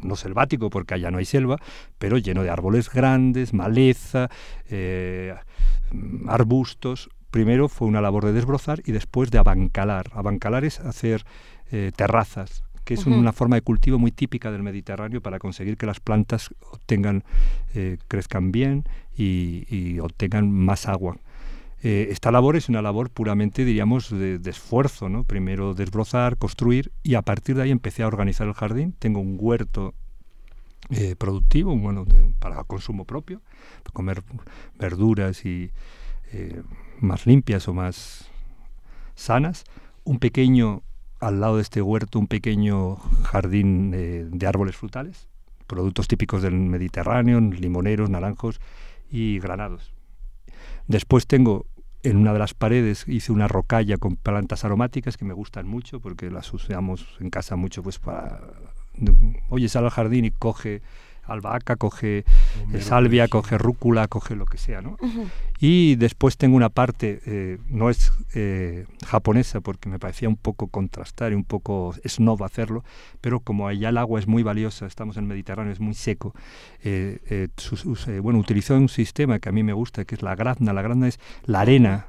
[0.02, 1.58] no selvático, porque allá no hay selva,
[1.98, 4.30] pero lleno de árboles grandes, maleza,
[4.70, 5.36] eh,
[6.28, 7.10] arbustos.
[7.32, 10.08] Primero fue una labor de desbrozar y después de abancalar.
[10.14, 11.26] Abancalar es hacer
[11.98, 16.00] terrazas, que es una forma de cultivo muy típica del Mediterráneo para conseguir que las
[16.00, 17.24] plantas obtengan,
[17.74, 18.86] eh, crezcan bien
[19.18, 21.18] y, obtengan más agua.
[21.88, 25.24] Eh, esta labor es una labor puramente, diríamos, de, esfuerzo, ¿no?
[25.24, 28.96] Primero desbrozar, construir y a partir de ahí empecé a organizar el jardín.
[28.98, 29.94] Tengo un huerto
[30.90, 32.08] eh, productivo, bueno,
[32.40, 33.40] para consumo propio,
[33.84, 34.24] para comer
[34.80, 35.70] verduras y
[37.02, 38.32] más limpias o más
[39.14, 39.64] sanas.
[40.06, 40.82] Un pequeño
[41.20, 42.96] al lado de este huerto un pequeño
[43.26, 45.28] jardín de árboles frutales,
[45.68, 48.60] productos típicos del Mediterráneo, limoneros, naranjos
[49.12, 49.94] y granados.
[50.88, 51.68] Después tengo
[52.06, 56.00] en una de las paredes hice una rocalla con plantas aromáticas que me gustan mucho
[56.00, 58.42] porque las usamos en casa mucho pues para
[59.50, 60.82] oye sal al jardín y coge
[61.28, 62.26] albahaca, coge
[62.80, 64.98] salvia, coge rúcula, coge lo que sea, ¿no?
[65.60, 70.68] Y después tengo una parte, eh, no es eh, japonesa porque me parecía un poco
[70.68, 72.84] contrastar y un poco snob hacerlo,
[73.22, 76.34] pero como allá el agua es muy valiosa, estamos en el Mediterráneo, es muy seco,
[76.84, 77.48] eh,
[78.22, 80.74] bueno, utilizó un sistema que a mí me gusta, que es la grazna.
[80.74, 82.08] La grazna es la arena,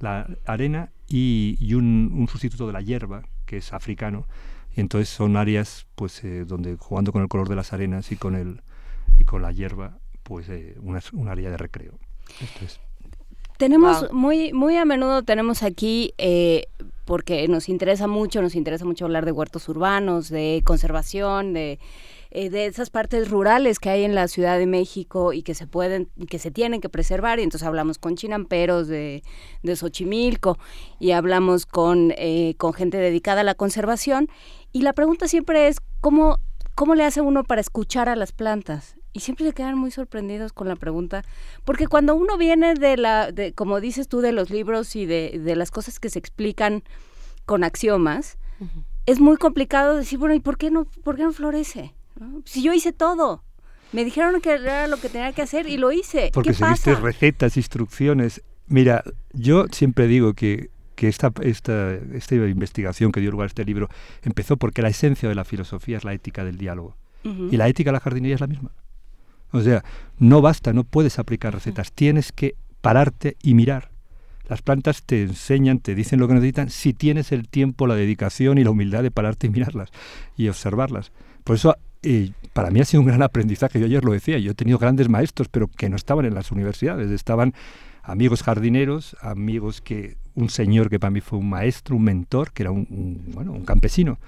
[0.00, 5.36] la arena y, un, un sustituto de la hierba, que es africano, y entonces son
[5.36, 8.62] áreas pues eh, donde jugando con el color de las arenas y con el
[9.18, 11.98] y con la hierba pues eh, una, un área de recreo.
[13.56, 16.66] Tenemos muy muy a menudo tenemos aquí eh,
[17.04, 21.78] porque nos interesa mucho nos interesa mucho hablar de huertos urbanos de conservación de
[22.30, 25.66] eh, de esas partes rurales que hay en la Ciudad de México y que se
[25.66, 27.40] pueden que se tienen que preservar.
[27.40, 29.22] Y entonces hablamos con chinamperos de,
[29.62, 30.58] de Xochimilco
[30.98, 34.28] y hablamos con, eh, con gente dedicada a la conservación.
[34.72, 36.38] Y la pregunta siempre es, ¿cómo,
[36.74, 38.96] ¿cómo le hace uno para escuchar a las plantas?
[39.12, 41.24] y siempre se quedan muy sorprendidos con la pregunta,
[41.64, 45.40] porque cuando uno viene de la, de, como dices tú, de los libros y de,
[45.42, 46.84] de las cosas que se explican
[47.44, 48.38] con axiomas,
[49.06, 51.94] es muy complicado decir, bueno, ¿y por qué no, por qué no florece?
[52.44, 53.42] Si yo hice todo,
[53.92, 56.30] me dijeron que era lo que tenía que hacer y lo hice.
[56.32, 58.42] Porque seguiste recetas, instrucciones.
[58.66, 59.02] Mira,
[59.32, 63.88] yo siempre digo que, que esta, esta, esta investigación que dio lugar a este libro
[64.22, 66.96] empezó porque la esencia de la filosofía es la ética del diálogo.
[67.22, 68.70] Y la ética de la jardinería es la misma.
[69.52, 69.84] O sea,
[70.18, 73.90] no basta, no puedes aplicar recetas, tienes que pararte y mirar.
[74.48, 78.58] Las plantas te enseñan, te dicen lo que necesitan, si tienes el tiempo, la dedicación
[78.58, 79.90] y la humildad de pararte y mirarlas
[80.36, 81.12] y observarlas.
[81.50, 83.80] Por eso, eh, para mí ha sido un gran aprendizaje.
[83.80, 86.52] Yo ayer lo decía, yo he tenido grandes maestros, pero que no estaban en las
[86.52, 87.54] universidades, estaban
[88.04, 92.62] amigos jardineros, amigos que un señor que para mí fue un maestro, un mentor, que
[92.62, 94.20] era un, bueno, un campesino.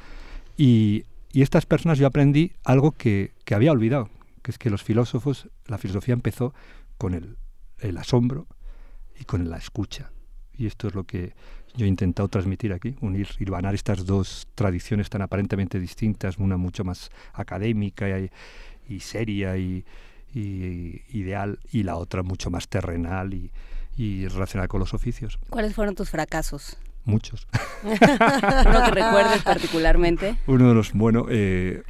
[0.57, 4.11] Y, y, estas personas yo aprendí algo que, que había olvidado,
[4.43, 6.53] que es que los filósofos, la filosofía empezó
[6.99, 7.37] con el,
[7.79, 8.49] el asombro
[9.21, 10.11] y con la escucha.
[10.53, 11.35] Y esto es lo que
[11.75, 16.85] yo he intentado transmitir aquí, unir, irvanar estas dos tradiciones tan aparentemente distintas, una mucho
[16.85, 18.07] más académica
[18.89, 19.85] y, seria y,
[20.35, 23.51] ideal, y la otra mucho más terrenal y,
[23.97, 25.39] y relacionada con los oficios.
[25.51, 26.79] ¿Cuáles fueron tus fracasos?
[27.05, 27.49] Muchos.
[27.83, 30.37] ¿Uno que recuerdes particularmente?
[30.47, 31.83] Uno de los, bueno, eh,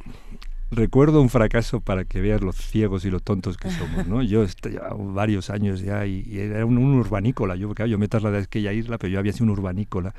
[0.75, 4.21] recuerdo un fracaso para que veas los ciegos y los tontos que somos, ¿no?
[4.23, 7.55] Yo llevaba varios años ya y, era un, urbanícola.
[7.55, 10.13] Yo, yo me trasladé a aquella isla, pero yo había sido un urbanícola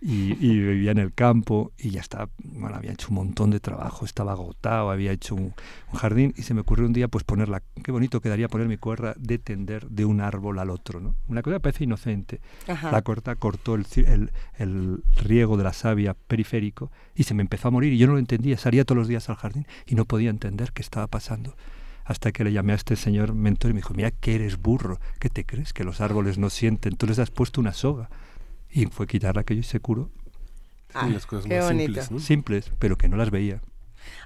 [0.00, 4.04] y, vivía en el campo y ya estaba, bueno, había hecho un montón de trabajo,
[4.04, 5.54] estaba agotado, había hecho un,
[5.92, 9.14] jardín y se me ocurrió un día pues ponerla, qué bonito quedaría poner mi cuerda
[9.18, 11.16] de tender de un árbol al otro, ¿no?
[11.26, 12.40] Una cosa que parece inocente.
[12.66, 17.68] La corta cortó el, el, el, riego de la savia periférico y se me empezó
[17.68, 20.04] a morir y yo no lo entendía, salía todos los días al jardín y no
[20.04, 21.56] podía entender qué estaba pasando
[22.04, 24.98] hasta que le llamé a este señor mentor y me dijo, mira que eres burro,
[25.18, 25.74] ¿qué te crees?
[25.74, 28.08] Que los árboles no sienten, tú les has puesto una soga
[28.70, 30.10] y fue quitar aquello y se curó.
[30.94, 33.60] Ah, las cosas más simples, simples, pero que no las veía.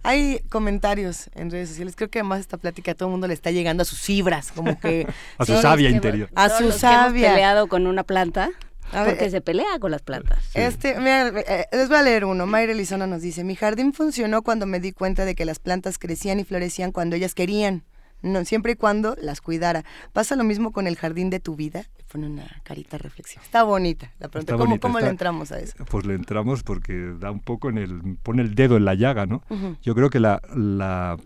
[0.05, 1.97] Hay comentarios en redes sociales.
[1.97, 4.53] Creo que además esta plática a todo el mundo le está llegando a sus fibras,
[4.53, 5.07] como que
[5.39, 6.31] a su sabia interior.
[6.35, 7.29] A su sabia.
[7.29, 8.51] Que peleado con una planta.
[8.93, 10.39] porque se pelea con las plantas.
[10.55, 12.47] Este, mira, eh, les voy a leer uno.
[12.47, 15.99] Mayra Lizona nos dice, mi jardín funcionó cuando me di cuenta de que las plantas
[15.99, 17.85] crecían y florecían cuando ellas querían
[18.23, 19.85] no, siempre y cuando las cuidara.
[20.13, 21.85] ¿Pasa lo mismo con el jardín de tu vida?
[22.11, 23.43] Pone una carita reflexiva.
[23.43, 24.57] Está bonita la pregunta.
[24.81, 25.85] ¿Cómo, le entramos a eso?
[25.87, 29.27] Pues le entramos porque da un poco en el, pone el dedo en la llaga,
[29.27, 29.43] ¿no?
[29.83, 31.17] Yo creo que la, la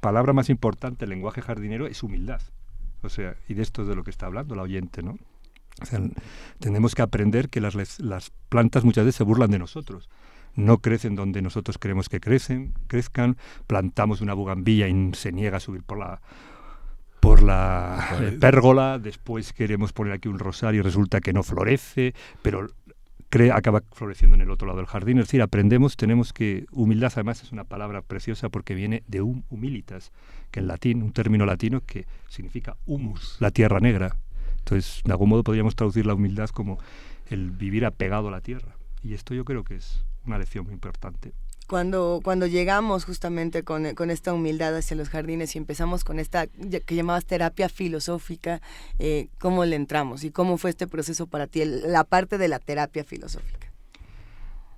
[0.00, 2.40] palabra más importante del lenguaje jardinero es humildad.
[3.02, 5.18] O sea, y de esto es de lo que está hablando la oyente, ¿no?
[5.82, 6.00] O sea,
[6.58, 10.08] tenemos que aprender que las, las plantas muchas veces se burlan de nosotros
[10.54, 13.36] no crecen donde nosotros creemos que crecen, crezcan,
[13.66, 16.20] plantamos una bugambilla y se niega a subir por la
[17.20, 22.68] por la pérgola, después queremos poner aquí un rosario y resulta que no florece, pero
[23.52, 25.18] acaba floreciendo en el otro lado del jardín.
[25.18, 29.42] Es decir, aprendemos, tenemos que, humildad además es una palabra preciosa porque viene de hum,
[29.50, 30.12] humilitas,
[30.50, 34.16] que en latín, un término latino que significa humus, la tierra negra.
[34.58, 36.78] Entonces, de algún modo podríamos traducir la humildad como
[37.28, 38.76] el vivir apegado a la tierra.
[39.02, 41.32] Y esto yo creo que es una lección muy importante.
[41.66, 46.94] Cuando, cuando llegamos justamente con, esta humildad hacia los jardines y empezamos con esta que
[46.94, 48.60] llamabas terapia filosófica,
[48.98, 52.58] eh, ¿cómo le entramos y cómo fue este proceso para ti, la parte de la
[52.58, 53.72] terapia filosófica?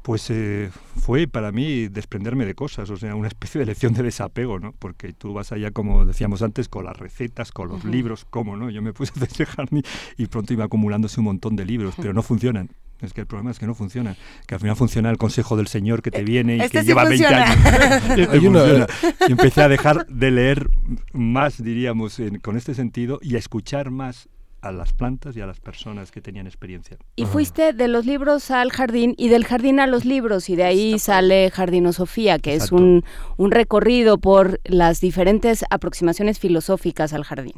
[0.03, 0.71] Pues eh,
[1.01, 4.73] fue para mí desprenderme de cosas, o sea, una especie de lección de desapego, ¿no?
[4.79, 8.71] Porque tú vas allá, como decíamos antes, con las recetas, con los libros, ¿cómo no?
[8.71, 9.83] Yo me puse a hacer jardín
[10.17, 12.71] y pronto iba acumulándose un montón de libros, pero no funcionan.
[13.03, 14.17] Es que el problema es que no funciona.
[14.47, 16.85] Que al final funciona el consejo del Señor que te eh, viene y este que
[16.85, 18.89] lleva 20 años.
[19.29, 20.71] y empecé a dejar de leer
[21.13, 24.29] más, diríamos, con este sentido y a escuchar más
[24.63, 26.97] a las plantas y a las personas que tenían experiencia.
[27.17, 30.65] Y fuiste de los libros al jardín y del jardín a los libros y de
[30.65, 33.05] ahí sale Jardinosofía, que es un,
[33.37, 37.55] un, recorrido por las diferentes aproximaciones filosóficas al jardín.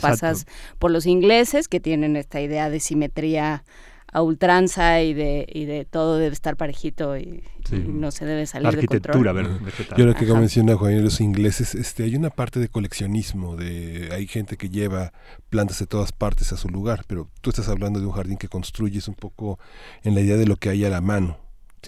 [0.00, 0.46] Pasas
[0.78, 3.64] por los ingleses que tienen esta idea de simetría
[4.12, 8.68] a ultranza y de, y de todo debe estar parejito y, no se debe salir
[8.68, 9.96] arquitectura, de control.
[9.96, 14.26] Yo lo que menciona Juan, los ingleses, este, hay una parte de coleccionismo, de hay
[14.26, 15.14] gente que lleva
[15.48, 18.48] plantas de todas partes a su lugar, pero tú estás hablando de un jardín que
[18.48, 19.58] construyes un poco
[20.02, 21.38] en la idea de lo que hay a la mano.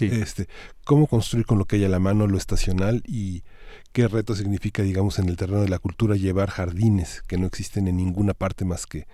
[0.00, 0.48] Este,
[0.84, 3.44] cómo construir con lo que hay a la mano lo estacional y
[3.92, 7.86] qué reto significa, digamos, en el terreno de la cultura llevar jardines que no existen
[7.86, 9.06] en ninguna parte más que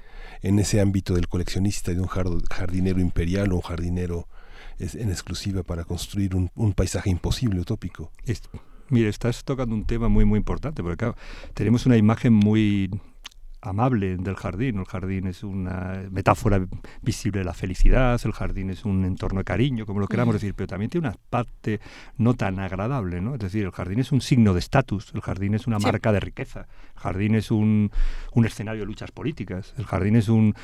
[0.43, 4.29] en ese ámbito del coleccionista, de un jardinero imperial o un jardinero
[4.79, 8.11] en exclusiva para construir un, paisaje imposible, utópico.
[8.89, 11.17] mire, estás tocando un tema muy, muy importante, porque claro,
[11.55, 12.91] tenemos una imagen muy
[13.62, 14.78] amable del jardín.
[14.78, 16.66] El jardín es una metáfora
[17.03, 20.55] visible de la felicidad, el jardín es un entorno de cariño, como lo queramos decir,
[20.55, 21.81] pero también tiene una parte
[22.16, 23.35] no tan agradable, ¿no?
[23.35, 26.20] Es decir, el jardín es un signo de estatus, el jardín es una marca de
[26.20, 27.91] riqueza, el jardín es un,
[28.32, 30.55] un escenario de luchas políticas, el jardín es un,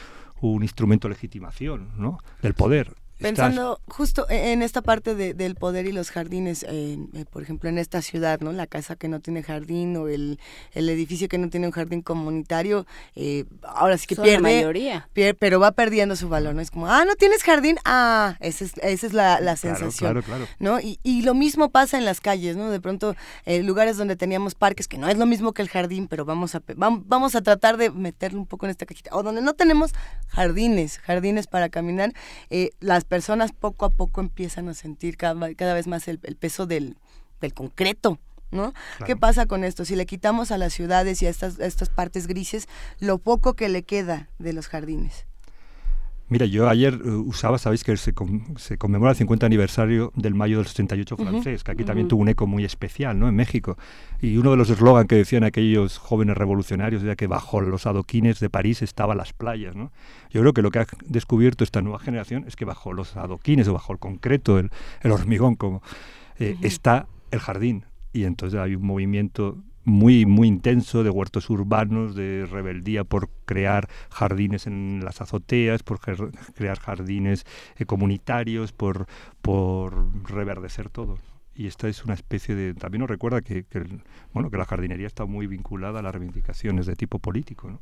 [0.40, 2.18] un instrumento de legitimación, ¿no?
[2.42, 2.94] Del poder.
[3.18, 6.98] Pensando justo e-, en esta parte del poder y los jardines, eh,
[7.30, 8.52] por ejemplo, en esta ciudad, ¿no?
[8.52, 10.38] La casa que no tiene jardín o el,
[10.74, 15.08] edificio que no tiene un jardín comunitario, eh, ahora sí que pierde, mayoría.
[15.38, 16.60] pero va perdiendo su valor, ¿no?
[16.60, 20.22] Es como, ah, no tienes jardín, ah, esa es, esa es la, la sensación, claro,
[20.22, 20.80] claro, ¿no?
[20.80, 22.70] Y, y, lo mismo pasa en las calles, ¿no?
[22.70, 23.16] De pronto,
[23.46, 26.54] eh, lugares donde teníamos parques, que no es lo mismo que el jardín, pero vamos
[26.54, 29.92] a, vamos a tratar de meterle un poco en esta cajita, o donde no tenemos
[30.28, 32.12] jardines, jardines para caminar,
[32.80, 36.96] las personas poco a poco empiezan a sentir cada, cada vez más el, peso del,
[37.40, 38.18] del, concreto.
[38.52, 38.72] ¿No?
[39.04, 39.84] ¿Qué pasa con esto?
[39.84, 42.68] Si le quitamos a las ciudades y a estas, a estas partes grises
[43.00, 45.26] lo poco que le queda de los jardines.
[46.28, 48.12] Mira, yo ayer eh, usaba, sabéis que se,
[48.56, 52.28] se, conmemora el 50 aniversario del mayo del 68 francés, que aquí también tuvo un
[52.28, 53.28] eco muy especial, ¿no?
[53.28, 53.78] En México.
[54.20, 58.40] Y uno de los eslogans que decían aquellos jóvenes revolucionarios era que bajo los adoquines
[58.40, 59.92] de París estaban las playas, ¿no?
[60.30, 63.68] Yo creo que lo que ha descubierto esta nueva generación es que bajo los adoquines
[63.68, 64.70] o bajo el concreto, el,
[65.04, 65.80] hormigón, como
[66.40, 67.84] eh, está el jardín.
[68.12, 73.88] Y entonces hay un movimiento muy, muy intenso de huertos urbanos, de rebeldía por crear
[74.10, 77.46] jardines en las azoteas, por crear jardines
[77.78, 79.06] eh, comunitarios, por,
[79.40, 79.94] por
[80.28, 81.18] reverdecer todo
[81.58, 83.64] y esta es una especie de también nos recuerda que,
[84.32, 87.80] bueno que la jardinería está muy vinculada a las reivindicaciones de tipo político ¿no?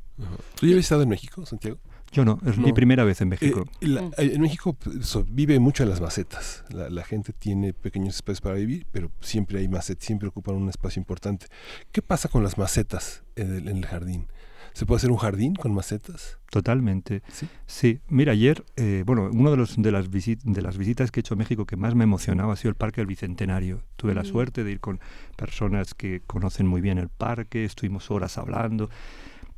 [0.55, 1.79] ¿Tú ya habías estado en México Santiago?
[2.15, 3.65] Yo no, es mi primera vez en México.
[3.81, 3.97] Eh, mm.
[4.17, 6.65] eh, en México pues, vive mucho en las macetas.
[6.71, 11.01] La, gente tiene pequeños espacios para vivir, pero siempre hay macetas, siempre ocupan un espacio
[11.01, 11.47] importante.
[11.91, 14.29] ¿Qué pasa con las macetas en el, jardín?
[14.75, 16.39] ¿Se puede hacer un jardín con macetas?
[16.51, 17.23] Totalmente.
[17.33, 17.49] Sí.
[17.67, 18.01] Sí.
[18.09, 21.35] Mira, ayer, eh, bueno, una de, los, de, las de las visitas que he hecho
[21.35, 23.83] a México que más me emocionaba ha sido el Parque del Bicentenario.
[23.97, 24.27] Tuve la mm.
[24.27, 25.01] suerte de ir con
[25.37, 28.89] personas que conocen muy bien el parque, estuvimos horas hablando.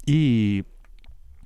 [0.06, 0.64] Y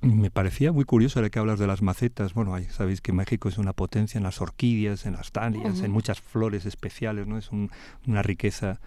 [0.01, 2.33] me parecía muy curioso de que hablas de las macetas.
[2.33, 6.19] Bueno, sabéis que México es una potencia en las orquídeas, en las dalias, en muchas
[6.19, 7.37] flores especiales, ¿no?
[7.37, 8.79] Es una riqueza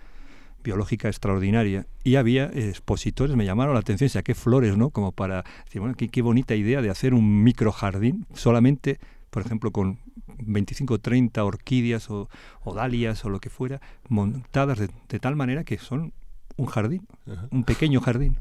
[0.65, 1.86] biológica extraordinaria.
[2.03, 4.91] Y había expositores, me llamaron la atención, o qué flores, ¿no?
[4.91, 8.99] Como para decir, bueno, qué, bonita idea de hacer un microjardín solamente,
[9.31, 10.01] por ejemplo, con
[10.39, 12.28] 25 o 30 orquídeas o,
[12.74, 16.12] dalias o lo que fuera, montadas de, tal manera que son
[16.57, 17.07] un jardín,
[17.51, 18.39] un pequeño jardín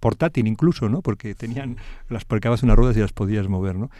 [0.00, 1.02] portátil incluso, ¿no?
[1.02, 1.76] Porque tenían,
[2.08, 3.90] las parcabas unas ruedas y las podías mover, ¿no?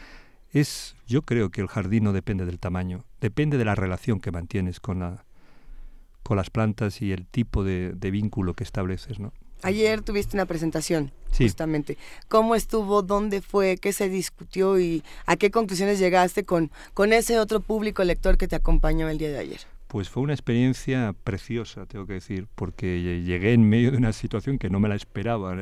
[0.51, 4.31] Es, yo creo que el jardín no depende del tamaño, depende de la relación que
[4.31, 5.25] mantienes con, la,
[6.23, 9.31] con las plantas y el tipo de, vínculo que estableces, ¿no?
[9.61, 11.97] Ayer tuviste una presentación, justamente.
[12.29, 13.01] ¿Cómo estuvo?
[13.01, 13.75] ¿Dónde fue?
[13.75, 14.79] ¿Qué se discutió?
[14.79, 19.17] ¿Y a qué conclusiones llegaste con, con ese otro público lector que te acompañó el
[19.17, 19.59] día de ayer?
[19.89, 24.59] Pues fue una experiencia preciosa, tengo que decir, porque llegué en medio de una situación
[24.59, 25.55] que no me la esperaba.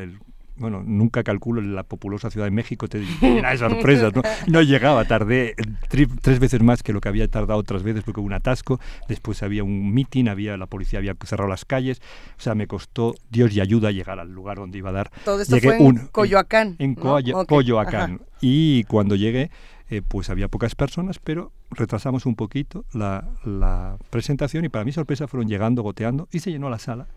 [0.58, 4.24] bueno, nunca calculo en la populosa Ciudad de México, te llena de sorpresas, ¿no?
[4.48, 5.56] No llegaba, tardé
[5.88, 9.42] tres veces más que lo que había tardado otras veces porque hubo un atasco, después
[9.44, 12.02] había un mitin, había, la policía había cerrado las calles,
[12.38, 15.12] o sea, me costó Dios y ayuda llegar al lugar donde iba a dar.
[15.24, 16.76] Todo esto fue en Coyoacán.
[16.80, 18.20] En, Coyoacán.
[18.42, 19.52] Y cuando llegué,
[19.90, 25.28] eh, pues había pocas personas, pero retrasamos un poquito la, presentación y para mi sorpresa
[25.28, 27.08] fueron llegando, goteando y se llenó la sala.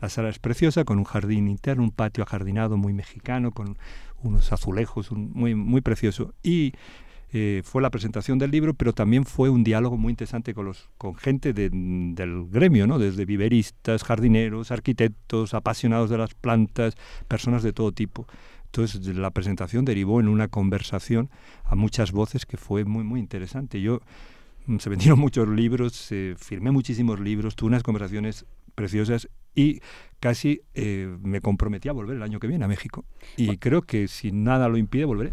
[0.00, 3.78] La sala es preciosa, con un jardín interno, un patio ajardinado muy mexicano, con
[4.22, 6.34] unos azulejos, muy, muy precioso.
[6.42, 6.74] Y
[7.32, 10.88] eh, fue la presentación del libro, pero también fue un diálogo muy interesante con, los,
[10.96, 12.98] con gente del gremio, ¿no?
[12.98, 16.94] desde viveristas, jardineros, arquitectos, apasionados de las plantas,
[17.28, 18.26] personas de todo tipo.
[18.76, 21.30] Entonces la presentación derivó en una conversación
[21.64, 23.80] a muchas voces que fue muy, muy interesante.
[23.80, 24.00] Yo
[24.66, 28.44] mm, se vendieron muchos libros, firmé muchísimos libros, tuve unas conversaciones
[28.74, 29.80] preciosas y
[30.20, 33.06] casi eh, me comprometí a volver el año que viene a México.
[33.38, 35.32] Y creo que si nada lo impide, volveré.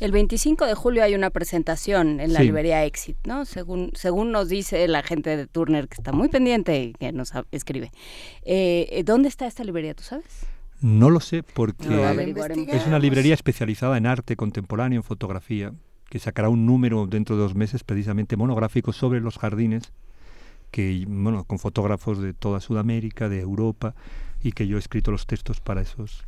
[0.00, 3.44] El 25 de julio hay una presentación en la librería Exit, ¿no?
[3.44, 7.32] Según, según nos dice la gente de Turner, que está muy pendiente y que nos
[7.52, 7.92] escribe.
[8.42, 10.46] Eh, ¿Dónde está esta librería, tú sabes?
[10.80, 11.86] No lo sé porque
[12.68, 15.72] es una librería especializada en arte contemporáneo, en fotografía,
[16.08, 19.92] que sacará un número dentro de dos meses precisamente monográfico sobre los jardines,
[20.70, 23.94] que, bueno, con fotógrafos de toda Sudamérica, de Europa,
[24.42, 26.24] y que yo he escrito los textos para esos.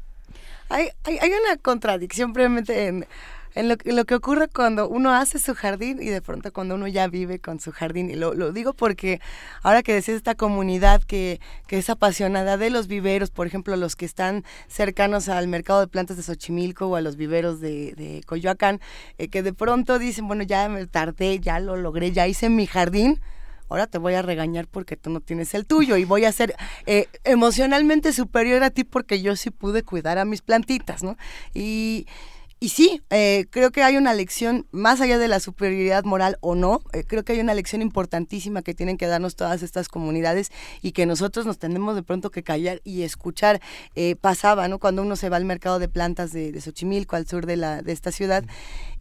[0.69, 3.07] Hay, hay, hay una contradicción previamente en
[3.55, 7.07] en lo, que ocurre cuando uno hace su jardín y de pronto cuando uno ya
[7.09, 8.11] vive con su jardín.
[8.11, 9.21] Y lo, lo digo porque
[9.63, 13.97] ahora que decís esta comunidad que, que, es apasionada de los viveros, por ejemplo, los
[13.97, 18.23] que están cercanos al mercado de plantas de Xochimilco o a los viveros de, de
[18.27, 18.81] Coyoacán,
[19.19, 22.67] eh, que de pronto dicen, bueno, ya me tardé, ya lo logré, ya hice mi
[22.67, 23.21] jardín
[23.69, 26.55] ahora te voy a regañar porque tú no tienes el tuyo y voy a ser
[26.85, 31.17] eh, emocionalmente superior a ti porque yo sí pude cuidar a mis plantitas, ¿no?
[31.55, 32.07] Y,
[32.63, 36.55] y sí, eh, creo que hay una lección, más allá de la superioridad moral o
[36.55, 40.53] no, eh, creo que hay una lección importantísima que tienen que darnos todas estas comunidades
[40.81, 43.61] y que nosotros nos tenemos de pronto que callar y escuchar.
[43.97, 44.79] Eh, pasaba, ¿no?
[44.79, 47.83] Cuando uno se va al mercado de plantas de, de Xochimilco, al sur de, la,
[47.83, 48.45] de esta ciudad,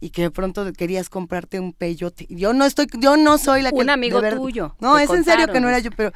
[0.00, 2.26] y que de pronto querías comprarte un peyote.
[2.30, 3.76] Yo no estoy, yo no soy la que...
[3.76, 4.74] Un amigo tuyo.
[4.80, 6.10] No, es en serio que no era yo, pero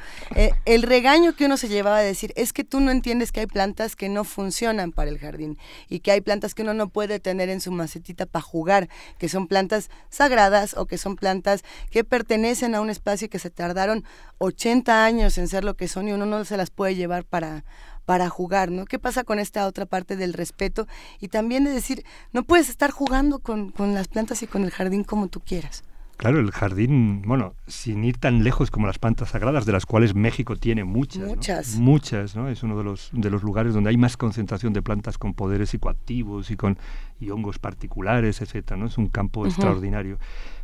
[0.65, 3.47] el regaño que uno se llevaba a decir es que tú no entiendes que hay
[3.47, 5.57] plantas que no funcionan para el jardín
[5.87, 9.29] y que hay plantas que uno no puede tener en su macetita para jugar, que
[9.29, 14.03] son plantas sagradas o que son plantas que pertenecen a un espacio que se tardaron
[14.39, 17.63] 80 años en ser lo que son y uno no se las puede llevar para
[18.05, 18.85] para jugar, ¿no?
[18.85, 20.87] ¿Qué pasa con esta otra parte del respeto?
[21.19, 24.71] Y también de decir, no puedes estar jugando con, con las plantas y con el
[24.71, 25.83] jardín como tú quieras.
[26.17, 30.15] Claro, el jardín, bueno, sin ir tan lejos como las plantas sagradas, de las cuales
[30.15, 31.27] México tiene muchas.
[31.27, 31.75] Muchas.
[31.75, 32.49] Muchas, ¿no?
[32.49, 35.69] Es uno de los, de los lugares donde hay más concentración de plantas con poderes
[35.69, 36.79] psicoactivos y con
[37.19, 38.87] y hongos particulares, etcétera, ¿no?
[38.87, 40.17] Es un campo extraordinario.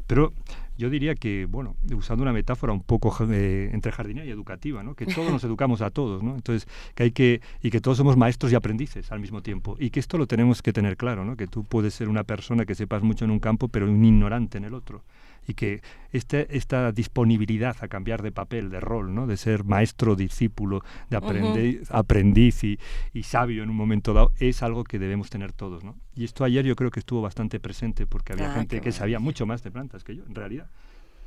[0.07, 0.33] Pero
[0.75, 4.95] yo diría que, bueno, usando una metáfora un poco eh, entre jardinera y educativa, ¿no?
[4.95, 6.33] Que todos nos educamos a todos, ¿no?
[6.33, 9.77] Entonces, que hay que, y que todos somos maestros y aprendices al mismo tiempo.
[9.79, 11.37] Y que esto lo tenemos que tener claro, ¿no?
[11.37, 14.57] Que tú puedes ser una persona que sepas mucho en un campo, pero un ignorante
[14.57, 15.03] en el otro
[15.47, 19.27] y que este, esta disponibilidad a cambiar de papel, de rol, ¿no?
[19.27, 22.79] de ser maestro, discípulo, de aprendiz, aprendiz y,
[23.13, 25.83] y, sabio en un momento dado, es algo que debemos tener todos.
[25.83, 25.95] ¿no?
[26.15, 29.19] Y esto ayer yo creo que estuvo bastante presente porque había ah, gente que sabía
[29.19, 30.67] mucho más de plantas que yo, en realidad.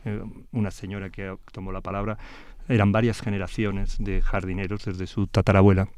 [0.04, 0.22] Eh,
[0.52, 2.16] una señora que tomó la palabra,
[2.68, 5.88] eran varias generaciones de jardineros desde su tatarabuela.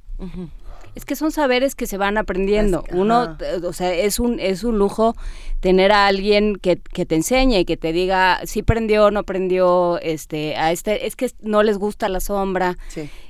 [0.95, 2.85] Es que son saberes que se van aprendiendo.
[2.93, 5.15] Uno, eh, o sea, es un, es un lujo
[5.61, 9.99] tener a alguien que, que te enseñe y que te diga si prendió, no prendió,
[10.01, 12.79] este, a este, es que no les gusta la sombra,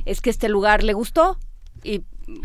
[0.05, 1.39] es que este lugar le gustó.
[1.85, 2.03] Y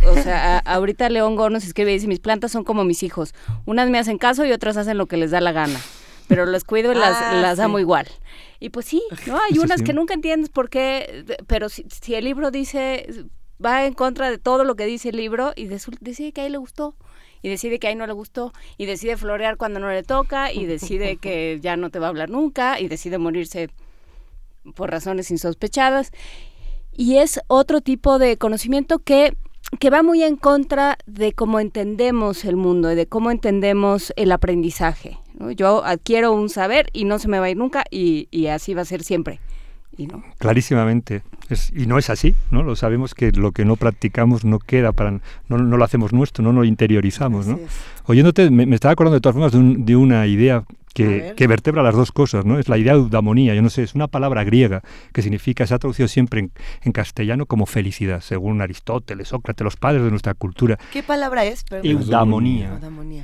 [0.07, 3.33] o sea, ahorita León Gómez escribe y dice, mis plantas son como mis hijos.
[3.65, 5.79] Unas me hacen caso y otras hacen lo que les da la gana.
[6.27, 8.07] Pero las cuido y las, ah, las amo igual.
[8.59, 9.37] Y pues sí, ¿no?
[9.49, 13.25] Hay unas que nunca entiendes por qué, pero si, si el libro dice
[13.63, 16.53] va en contra de todo lo que dice el libro y decide que a él
[16.53, 16.95] le gustó
[17.43, 20.51] y decide que a él no le gustó y decide florear cuando no le toca
[20.51, 23.69] y decide que ya no te va a hablar nunca y decide morirse
[24.75, 26.11] por razones insospechadas.
[26.93, 29.35] Y es otro tipo de conocimiento que,
[29.79, 34.31] que va muy en contra de cómo entendemos el mundo y de cómo entendemos el
[34.31, 35.19] aprendizaje.
[35.55, 38.73] Yo adquiero un saber y no se me va a ir nunca y, y así
[38.73, 39.41] va a ser siempre.
[39.97, 40.23] Y no.
[40.39, 41.21] Clarísimamente.
[41.75, 42.63] y no es así, ¿no?
[42.63, 45.11] Lo sabemos que lo que no practicamos no queda para...
[45.49, 47.59] No, no lo hacemos nuestro, no lo interiorizamos, ¿no?
[48.05, 50.63] Oyéndote, me, estaba acordando de todas formas de, de una idea
[50.93, 52.59] que, vertebra las dos cosas, ¿no?
[52.59, 55.73] Es la idea de eudamonía, yo no sé, es una palabra griega que significa, se
[55.73, 56.49] ha traducido siempre
[56.81, 60.77] en, castellano como felicidad, según Aristóteles, Sócrates, los padres de nuestra cultura.
[60.91, 61.65] ¿Qué palabra es?
[61.81, 62.79] Eudamonía.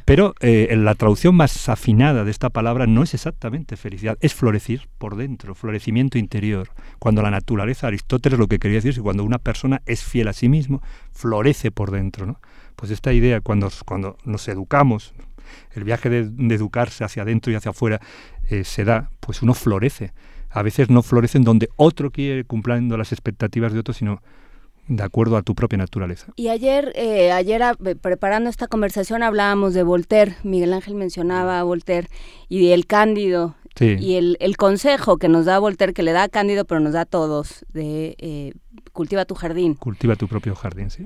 [0.06, 4.90] Pero eh, la traducción más afinada de esta palabra no es exactamente felicidad, es florecir
[4.98, 6.72] por dentro, florecimiento interior.
[6.98, 10.28] Cuando la naturaleza, Aristóteles lo que quería decir es que cuando una persona es fiel
[10.28, 10.82] a sí mismo,
[11.12, 12.40] florece por dentro, ¿no?
[12.76, 15.14] Pues esta idea, cuando, cuando nos educamos,
[15.74, 18.00] el viaje de, educarse hacia adentro y hacia afuera
[18.50, 20.14] eh, se da, pues uno florece.
[20.50, 24.22] A veces no florece en donde otro quiere cumpliendo las expectativas de otro, sino
[24.88, 26.34] de acuerdo a tu propia naturaleza.
[26.36, 31.64] Y ayer, eh, ayer eh, preparando esta conversación hablábamos de Voltaire, Miguel Ángel mencionaba a
[31.64, 32.08] Voltaire
[32.48, 36.28] y el Cándido y el, el, consejo que nos da Voltaire, que le da a
[36.30, 38.54] Cándido, pero nos da a todos, de
[38.92, 39.76] cultiva tu jardín.
[39.76, 41.06] Cultiva tu propio jardín, sí.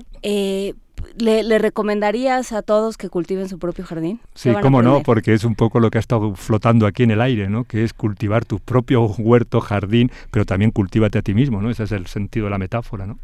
[1.16, 4.20] ¿Le, recomendarías a todos que cultiven su propio jardín?
[4.34, 7.20] Sí, cómo no, porque es un poco lo que ha estado flotando aquí en el
[7.20, 7.64] aire, ¿no?
[7.64, 11.70] Que es cultivar tu propio huerto, jardín, pero también cultívate a ti mismo, ¿no?
[11.70, 13.18] Ese es el sentido de la metáfora, ¿no?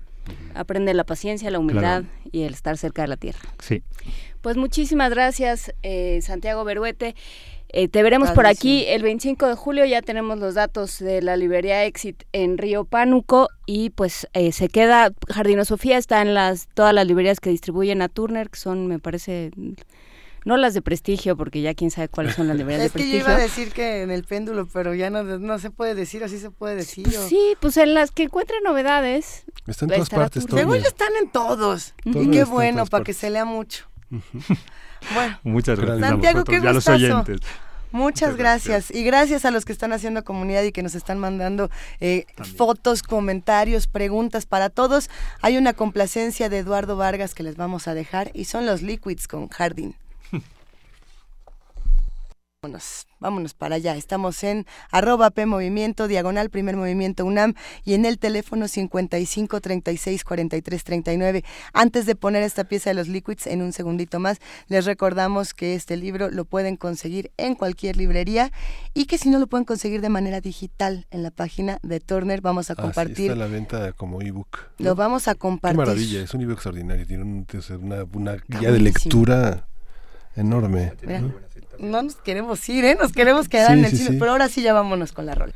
[0.55, 3.41] Aprende la paciencia, la humildad y el estar cerca de la tierra.
[3.59, 3.83] Sí.
[4.41, 7.15] Pues muchísimas gracias, eh, Santiago Beruete.
[7.73, 11.37] Eh, te veremos por aquí el 25 de julio, ya tenemos los datos de la
[11.37, 16.67] librería Exit en Río Pánuco y pues eh, se queda, Jardino Sofía está en las
[16.75, 19.53] todas las librerías que distribuyen a Turner, que son me parece
[20.45, 23.19] no las de prestigio, porque ya quién sabe cuáles son las librerías de prestigio.
[23.19, 25.71] Es que yo iba a decir que en el péndulo, pero ya no, no se
[25.71, 27.05] puede decir, así se puede decir.
[27.05, 29.45] Pues sí, pues en las que encuentren novedades.
[29.67, 31.95] Están en todas partes, Según están en todos.
[32.05, 33.87] y qué bueno, para que se lea mucho.
[35.15, 36.09] Bueno, muchas gracias.
[36.09, 37.25] Santiago, qué gustazo.
[37.93, 38.91] Muchas gracias.
[38.93, 41.71] Y gracias a los que están haciendo comunidad y que nos están mandando
[42.01, 45.11] eh, fotos, comentarios, preguntas para todos.
[45.41, 49.27] Hay una complacencia de Eduardo Vargas que les vamos a dejar y son los Liquids
[49.27, 49.97] con Jardín.
[52.63, 53.97] Vámonos, vámonos para allá.
[53.97, 57.55] Estamos en arroba P Movimiento, diagonal Primer Movimiento UNAM
[57.87, 61.45] y en el teléfono 55 36 43 39.
[61.73, 65.75] Antes de poner esta pieza de los Liquids en un segundito más, les recordamos que
[65.75, 68.53] este libro lo pueden conseguir en cualquier librería
[68.93, 72.43] y que si no lo pueden conseguir de manera digital en la página de Turner,
[72.43, 73.31] vamos a compartir.
[73.31, 74.59] Ah, está la venta como ebook.
[74.77, 75.81] Lo vamos a compartir.
[75.81, 79.67] Qué maravilla, es un ebook extraordinario, tiene una, una guía de lectura
[80.37, 81.33] enorme no
[81.81, 82.97] nos queremos ir, ¿eh?
[82.99, 85.55] Nos queremos quedar en el cine, pero ahora sí ya vámonos con la rola.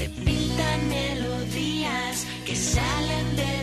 [0.00, 3.59] se pintan melodías que salen de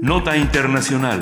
[0.00, 1.20] Nota Internacional.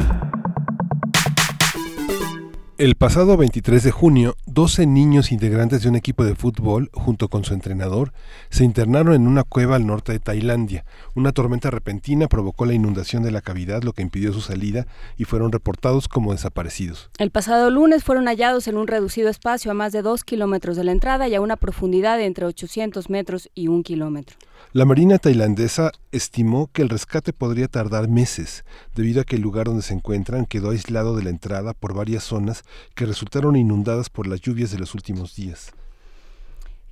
[2.78, 7.44] El pasado 23 de junio, 12 niños integrantes de un equipo de fútbol, junto con
[7.44, 8.12] su entrenador,
[8.50, 10.84] se internaron en una cueva al norte de Tailandia.
[11.14, 14.86] Una tormenta repentina provocó la inundación de la cavidad, lo que impidió su salida,
[15.16, 17.10] y fueron reportados como desaparecidos.
[17.18, 20.84] El pasado lunes fueron hallados en un reducido espacio a más de dos kilómetros de
[20.84, 24.36] la entrada y a una profundidad de entre 800 metros y un kilómetro.
[24.72, 28.64] La Marina tailandesa estimó que el rescate podría tardar meses,
[28.94, 32.24] debido a que el lugar donde se encuentran quedó aislado de la entrada por varias
[32.24, 32.64] zonas
[32.94, 35.72] que resultaron inundadas por las lluvias de los últimos días.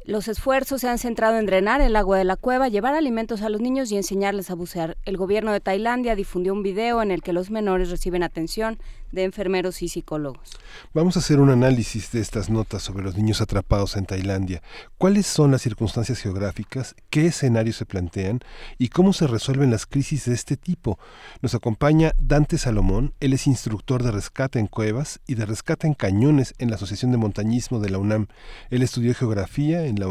[0.09, 3.51] Los esfuerzos se han centrado en drenar el agua de la cueva, llevar alimentos a
[3.51, 4.97] los niños y enseñarles a bucear.
[5.05, 8.79] El gobierno de Tailandia difundió un video en el que los menores reciben atención
[9.13, 10.51] de enfermeros y psicólogos.
[10.95, 14.63] Vamos a hacer un análisis de estas notas sobre los niños atrapados en Tailandia.
[14.99, 16.95] ¿Cuáles son las circunstancias geográficas?
[17.11, 18.41] ¿Qué escenarios se plantean?
[18.79, 20.99] ¿Y cómo se resuelven las crisis de este tipo?
[21.41, 23.15] Nos acompaña Dante Salomón.
[23.21, 27.13] Él es instructor de rescate en cuevas y de rescate en cañones en la Asociación
[27.13, 28.27] de Montañismo de la UNAM.
[28.71, 30.09] Él estudió geografía en la,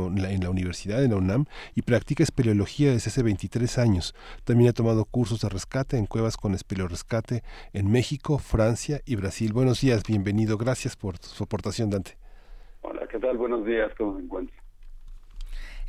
[0.49, 1.45] Universidad de la UNAM
[1.75, 4.15] y practica espeleología desde hace 23 años.
[4.43, 7.43] También ha tomado cursos de rescate en cuevas con espeleorescate
[7.73, 9.53] en México, Francia, y Brasil.
[9.53, 10.57] Buenos días, bienvenido.
[10.57, 12.11] Gracias por su aportación, Dante.
[12.81, 13.37] Hola, ¿qué tal?
[13.37, 14.55] Buenos días, ¿cómo se encuentra?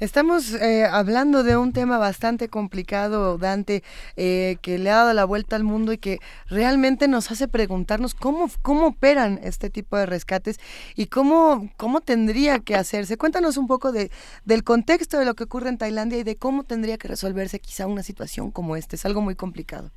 [0.00, 3.82] Estamos eh, hablando de un tema bastante complicado, Dante,
[4.16, 6.18] eh, que le ha dado la vuelta al mundo y que
[6.48, 10.60] realmente nos hace preguntarnos cómo, cómo operan este tipo de rescates
[10.94, 13.16] y cómo, cómo tendría que hacerse.
[13.16, 14.10] Cuéntanos un poco de,
[14.44, 17.88] del contexto de lo que ocurre en Tailandia y de cómo tendría que resolverse quizá
[17.88, 18.94] una situación como esta.
[18.94, 19.90] Es algo muy complicado.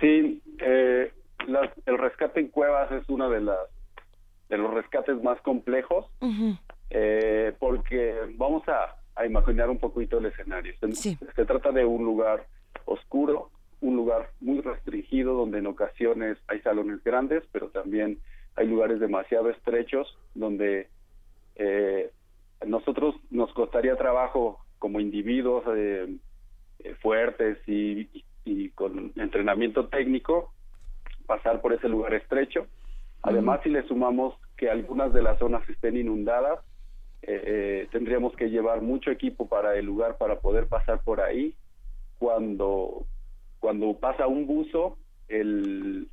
[0.00, 1.12] Sí, eh,
[1.48, 3.58] el rescate en cuevas es uno de las
[4.48, 6.06] de los rescates más complejos
[6.90, 10.74] eh, porque vamos a, imaginar un poquito el escenario.
[10.92, 12.46] Se, trata de un lugar
[12.84, 13.50] oscuro,
[13.80, 18.18] un lugar muy restringido donde en ocasiones hay salones grandes, pero también
[18.56, 20.88] hay lugares demasiado estrechos donde
[21.54, 22.10] eh,
[22.66, 26.16] nosotros nos costaría trabajo como individuos eh,
[27.00, 28.08] fuertes y
[28.70, 30.53] con entrenamiento técnico
[31.26, 32.66] pasar por ese lugar estrecho.
[33.22, 36.60] Además, si le sumamos que algunas de las zonas estén inundadas,
[37.22, 41.54] eh, eh, tendríamos que llevar mucho equipo para el lugar para poder pasar por ahí.
[42.18, 43.06] Cuando,
[43.60, 44.98] cuando pasa un buzo,
[45.28, 46.08] el,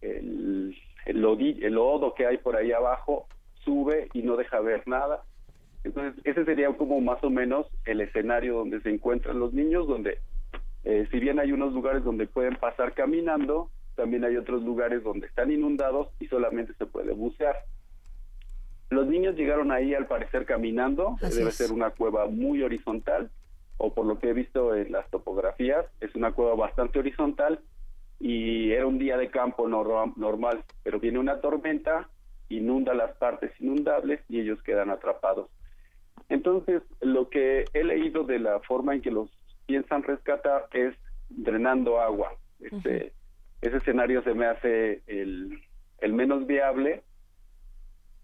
[0.00, 1.16] el, el,
[1.62, 3.26] el lodo que hay por ahí abajo
[3.64, 5.22] sube y no deja ver nada.
[5.84, 10.18] Entonces, ese sería como más o menos el escenario donde se encuentran los niños, donde
[10.84, 15.26] eh, si bien hay unos lugares donde pueden pasar caminando, también hay otros lugares donde
[15.26, 17.56] están inundados y solamente se puede bucear.
[18.90, 23.28] Los niños llegaron ahí al parecer caminando, debe ser una cueva muy horizontal,
[23.76, 27.58] o por lo que he visto en las topografías, es una cueva bastante horizontal
[28.20, 32.08] y era un día de campo normal, pero viene una tormenta,
[32.48, 35.50] inunda las partes inundables y ellos quedan atrapados.
[36.28, 39.28] Entonces, lo que he leído de la forma en que los
[39.66, 40.94] piensan rescatar es
[41.28, 42.32] drenando agua.
[42.60, 43.12] Este,
[43.62, 45.60] ese escenario se me hace el,
[46.00, 47.02] el menos viable,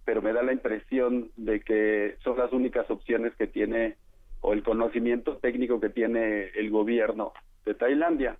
[0.05, 3.97] pero me da la impresión de que son las únicas opciones que tiene
[4.41, 7.33] o el conocimiento técnico que tiene el gobierno
[7.65, 8.37] de Tailandia.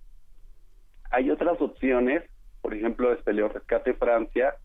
[1.11, 2.23] Hay otras opciones,
[2.61, 4.55] por ejemplo, Espeleo Rescate Francia,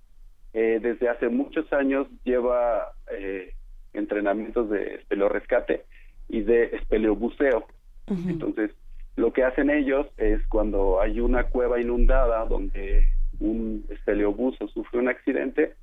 [0.52, 3.54] eh, desde hace muchos años lleva eh,
[3.92, 5.84] entrenamientos de espeleo rescate
[6.28, 7.66] y de espeleo buceo.
[8.08, 8.72] Entonces,
[9.16, 13.06] lo que hacen ellos es cuando hay una cueva inundada donde
[13.38, 15.74] un espeleobuso sufre un accidente,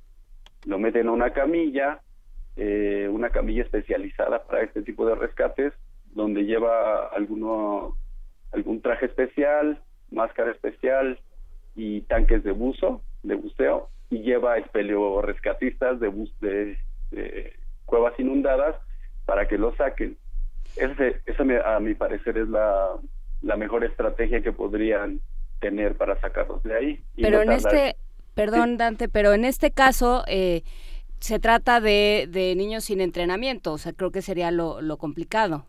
[0.66, 2.00] lo meten a una camilla,
[2.56, 5.72] eh, una camilla especializada para este tipo de rescates,
[6.14, 7.96] donde lleva alguno,
[8.52, 9.80] algún traje especial,
[10.10, 11.18] máscara especial
[11.76, 16.10] y tanques de buzo, de buceo, y lleva espeleorescatistas de,
[16.40, 16.78] de,
[17.10, 17.52] de
[17.84, 18.76] cuevas inundadas
[19.26, 20.16] para que lo saquen.
[20.76, 22.96] Ese, esa, a mi parecer, es la,
[23.42, 25.20] la mejor estrategia que podrían
[25.60, 27.02] tener para sacarlos de ahí.
[27.20, 27.96] pero en este,
[28.34, 30.62] perdón Dante, pero en este caso eh,
[31.20, 35.66] se trata de, de, niños sin entrenamiento, o sea, creo que sería lo, lo complicado.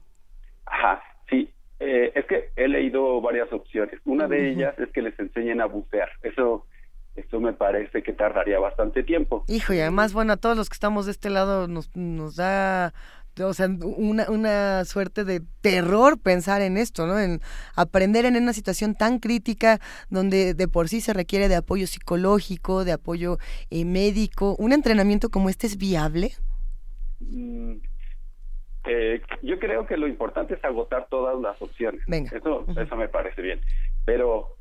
[0.65, 1.49] Ajá, sí.
[1.79, 3.99] Eh, es que he leído varias opciones.
[4.05, 6.09] Una de ellas es que les enseñen a bucear.
[6.21, 6.65] Eso
[7.19, 9.43] eso me parece que tardaría bastante tiempo.
[9.47, 12.93] Hijo, y además, bueno, a todos los que estamos de este lado nos, nos da
[13.47, 17.19] o sea, una, una suerte de terror pensar en esto, ¿no?
[17.19, 17.41] En
[17.75, 19.79] aprender en una situación tan crítica
[20.09, 23.37] donde de por sí se requiere de apoyo psicológico, de apoyo
[23.69, 24.55] eh, médico.
[24.57, 26.31] ¿Un entrenamiento como este es viable?
[27.19, 27.77] Mm,
[28.85, 32.01] eh, yo creo que lo importante es agotar todas las opciones.
[32.07, 33.61] Eso, eso me parece bien.
[34.05, 34.55] Pero,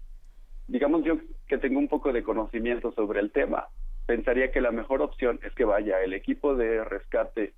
[0.67, 3.69] digamos yo que tengo un poco de conocimiento sobre el tema,
[4.07, 7.55] pensaría que la mejor opción es que vaya el equipo de rescate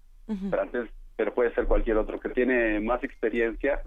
[0.49, 0.89] francés,
[1.21, 3.83] pero puede ser cualquier otro que tiene más experiencia,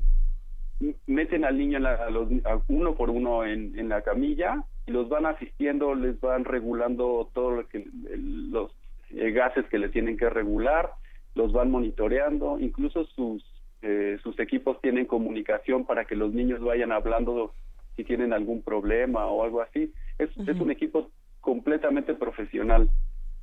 [1.07, 2.29] meten al niño a los,
[2.67, 7.49] uno por uno en, en, la camilla y los van asistiendo, les van regulando todo
[7.49, 8.71] lo que los
[9.09, 10.91] eh, gases que le tienen que regular,
[11.33, 13.43] los van monitoreando, incluso sus
[13.81, 17.55] eh, sus equipos tienen comunicación para que los niños vayan hablando
[17.95, 19.91] si tienen algún problema o algo así.
[20.19, 21.09] Es, es un equipo
[21.41, 22.91] completamente profesional.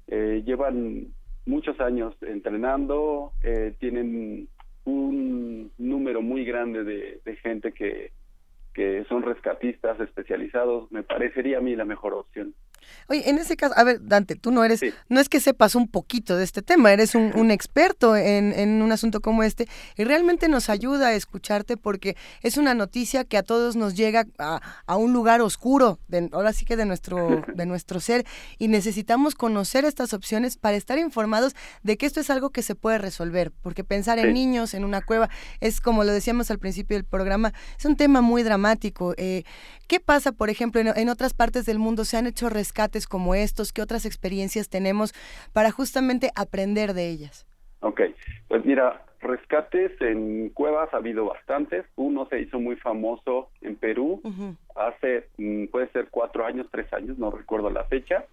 [0.07, 1.09] Eh, llevan
[1.47, 4.49] muchos años entrenando, eh, tienen
[4.85, 8.12] un número muy grande de, de gente que,
[8.75, 10.91] que son rescatistas especializados.
[10.93, 12.55] Me parecería a mí la mejor opción.
[13.09, 15.89] Oye, en ese caso, a ver, Dante, tú no eres, no es que sepas un
[15.89, 20.70] poquito de este tema, eres un, experto en, un asunto como este y realmente nos
[20.70, 25.40] ayuda a escucharte porque es una noticia que a todos nos llega a, un lugar
[25.40, 25.98] oscuro,
[26.32, 28.27] ahora sí que de nuestro, de nuestro ser
[28.59, 32.74] y necesitamos conocer estas opciones para estar informados de que esto es algo que se
[32.74, 35.31] puede resolver, porque pensar en niños en una cueva
[35.61, 39.15] es como lo decíamos al principio del programa, es un tema muy dramático.
[39.16, 39.44] Eh,
[39.86, 42.05] ¿Qué pasa, por ejemplo, en, otras partes del mundo?
[42.05, 43.73] ¿Se han hecho rescates como estos?
[43.73, 45.13] ¿Qué otras experiencias tenemos
[45.53, 47.47] para justamente aprender de ellas?
[47.81, 48.01] Ok,
[48.47, 51.85] pues mira, rescates en cuevas ha habido bastantes.
[51.97, 54.23] Uno se hizo muy famoso en Perú
[54.77, 58.25] hace, mm, puede ser cuatro años, tres años, no recuerdo la fecha.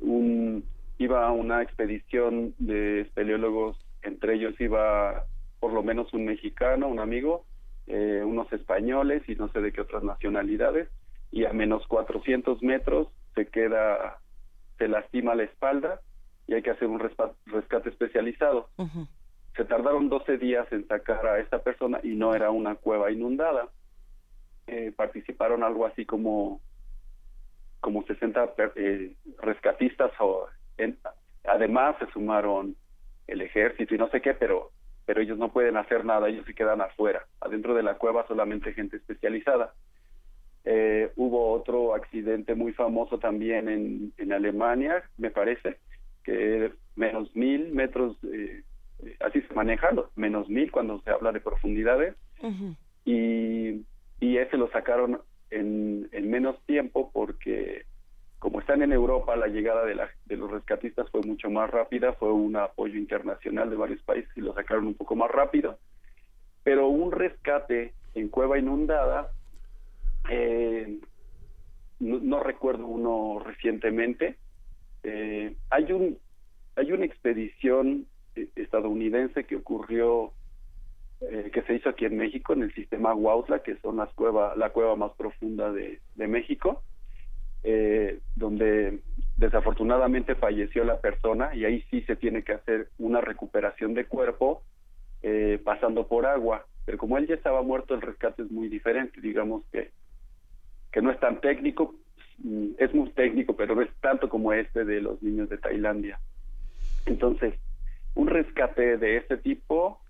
[0.00, 0.64] Un,
[0.98, 5.24] iba una expedición de espeleólogos, entre ellos iba
[5.58, 7.44] por lo menos un mexicano, un amigo,
[7.86, 10.88] eh, unos españoles y no sé de qué otras nacionalidades,
[11.32, 14.18] y a menos 400 metros se queda,
[14.78, 16.00] se lastima la espalda
[16.46, 18.68] y hay que hacer un rescate especializado.
[19.56, 23.68] Se tardaron 12 días en sacar a esta persona y no era una cueva inundada.
[24.66, 26.60] Eh, participaron algo así como
[27.80, 30.46] como 60 eh, rescatistas o
[31.44, 32.76] además se sumaron
[33.26, 34.70] el ejército y no sé qué, pero
[35.06, 37.26] pero ellos no pueden hacer nada, ellos se quedan afuera.
[37.40, 39.74] Adentro de la cueva solamente gente especializada.
[40.64, 45.78] Eh, hubo otro accidente muy famoso también en, en Alemania, me parece,
[46.22, 48.62] que menos mil metros, eh,
[49.20, 52.14] así se maneja, menos mil cuando se habla de profundidades,
[53.04, 53.84] y,
[54.20, 55.20] y ese lo sacaron
[55.50, 57.84] en, en menos tiempo porque
[58.40, 62.32] como están en Europa, la llegada de, de los rescatistas fue mucho más rápida, fue
[62.32, 65.78] un apoyo internacional de varios países y lo sacaron un poco más rápido,
[66.62, 69.30] pero un rescate en cueva inundada,
[70.30, 70.98] eh,
[72.00, 74.36] no, recuerdo uno recientemente,
[75.02, 76.18] eh, hay un
[76.76, 80.32] hay una expedición eh, estadounidense que ocurrió
[81.52, 84.70] que se hizo aquí en México en el sistema Huautla que son las cuevas la
[84.70, 86.82] cueva más profunda de, de México
[87.62, 89.00] eh, donde
[89.36, 94.62] desafortunadamente falleció la persona y ahí sí se tiene que hacer una recuperación de cuerpo
[95.22, 96.64] eh, pasando por agua.
[96.86, 99.20] Pero como él ya estaba muerto, el rescate es muy diferente.
[99.20, 99.90] Digamos que,
[100.92, 101.94] que no es tan técnico,
[102.38, 106.18] mm, es muy técnico, pero no es tanto como este de los niños de Tailandia.
[107.06, 107.54] Entonces,
[108.14, 110.00] un rescate de este tipo,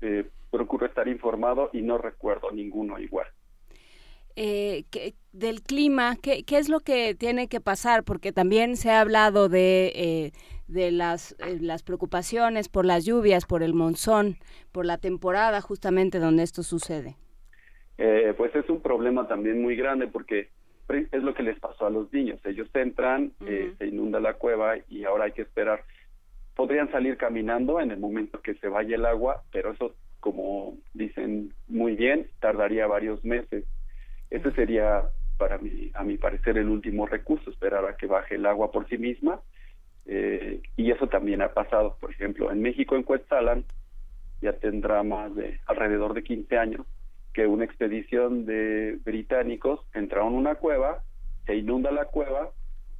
[0.00, 3.26] eh, procuro estar informado y no recuerdo ninguno igual
[4.36, 4.84] eh,
[5.32, 8.04] del clima, ¿qué, ¿qué, es lo que tiene que pasar?
[8.04, 10.32] Porque también se ha hablado de, eh,
[10.68, 14.38] de las, eh, las preocupaciones por las lluvias, por el monzón,
[14.72, 17.16] por la temporada justamente donde esto sucede.
[18.04, 20.48] Eh, pues es un problema también muy grande porque
[20.88, 22.40] es lo que les pasó a los niños.
[22.44, 25.84] Ellos entran, se inunda la cueva y ahora hay que esperar.
[26.56, 31.54] Podrían salir caminando en el momento que se vaya el agua, pero eso, como dicen
[31.68, 33.64] muy bien, tardaría varios meses
[34.32, 35.02] ese sería,
[35.36, 38.88] para mí, a mi parecer, el último recurso, esperar a que baje el agua por
[38.88, 39.40] sí misma.
[40.06, 43.64] Eh, y eso también ha pasado, por ejemplo, en México, en Cuetzalan,
[44.40, 46.86] ya tendrá más de alrededor de 15 años,
[47.32, 51.02] que una expedición de británicos entraron en una cueva,
[51.46, 52.50] se inunda la cueva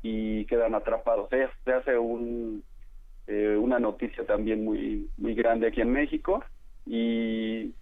[0.02, 1.28] y quedan atrapados.
[1.30, 2.64] Se, hace un,
[3.26, 6.42] eh, una noticia también muy, muy grande aquí en México
[6.86, 7.74] y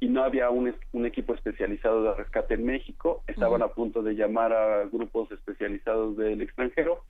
[0.00, 3.22] y no había un, un, equipo especializado de rescate en México.
[3.26, 7.02] Estaban a punto de llamar a grupos especializados del extranjero,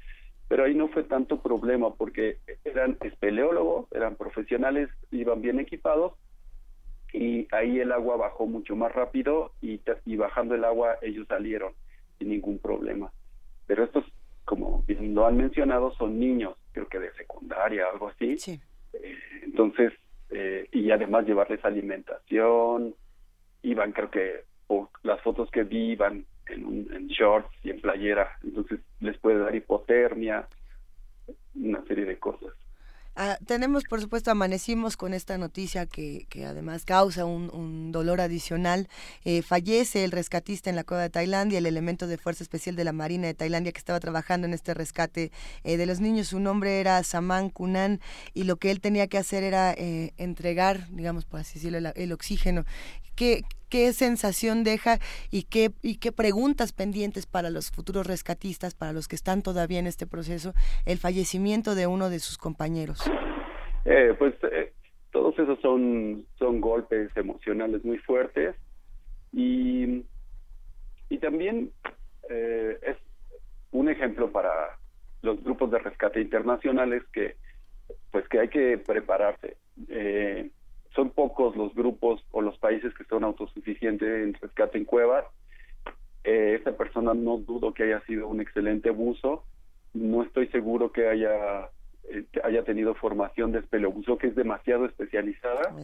[0.49, 6.15] pero ahí no fue tanto problema porque eran espeleólogos, eran profesionales, iban bien equipados
[7.13, 11.73] y ahí el agua bajó mucho más rápido y, y bajando el agua ellos salieron
[12.19, 13.11] sin ningún problema.
[13.67, 14.05] Pero estos,
[14.45, 18.37] como bien lo han mencionado, son niños, creo que de secundaria, algo así.
[18.93, 19.93] Eh, entonces,
[20.31, 22.95] eh, y además llevarles alimentación.
[23.63, 27.81] Iban, creo que, por las fotos que vi, iban en, un, en shorts y en
[27.81, 30.49] playera, entonces les puede dar hipotermia.
[31.55, 32.53] una serie de cosas.
[33.21, 38.89] Ah, tenemos, por supuesto, amanecimos con esta noticia que, que además causa un, dolor adicional.
[39.25, 42.85] Eh, fallece el rescatista en la cueva de Tailandia, el elemento de fuerza especial de
[42.85, 45.33] la Marina de Tailandia que estaba trabajando en este rescate
[45.65, 46.29] eh, de los niños.
[46.29, 48.01] Su nombre era Saman Kunan
[48.35, 52.13] y lo que él tenía que hacer era eh, entregar, digamos, por así decirlo, el,
[52.13, 52.67] oxígeno.
[53.19, 54.99] ¿Qué, sensación deja
[55.33, 59.81] y qué, y qué preguntas pendientes para los futuros rescatistas, para los que están todavía
[59.81, 60.55] en este proceso,
[60.87, 63.01] el fallecimiento de uno de sus compañeros?
[63.85, 64.73] Eh, pues eh,
[65.11, 68.55] todos esos son, son golpes emocionales muy fuertes
[69.33, 70.05] y,
[71.09, 71.73] y también
[72.31, 72.97] eh, es
[73.73, 74.79] un ejemplo para
[75.23, 77.35] los grupos de rescate internacionales que
[78.13, 79.57] pues que hay que prepararse.
[80.95, 85.25] Son pocos los grupos o los países que son autosuficientes en rescate en cuevas.
[86.25, 89.45] Eh, esta persona no dudo que haya sido un excelente buzo.
[89.95, 91.69] No estoy seguro que haya
[92.11, 95.75] eh, haya tenido formación de espeleobuzo que es demasiado especializada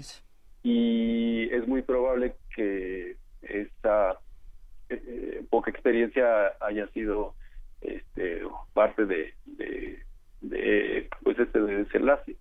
[0.62, 4.18] y es muy probable que esta
[4.88, 7.34] eh, poca experiencia haya sido
[7.80, 9.98] este parte de, de,
[10.40, 12.36] de pues este desenlace.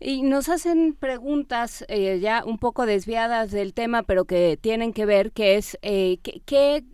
[0.00, 5.06] Y nos hacen preguntas eh, ya un poco desviadas del tema, pero que tienen que
[5.06, 6.84] ver, que es eh, ¿qué,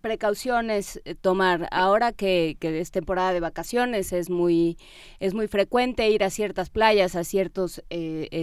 [0.00, 4.78] precauciones eh, tomar ahora que, es temporada de vacaciones es muy
[5.20, 7.82] es muy frecuente ir a ciertas playas a ciertos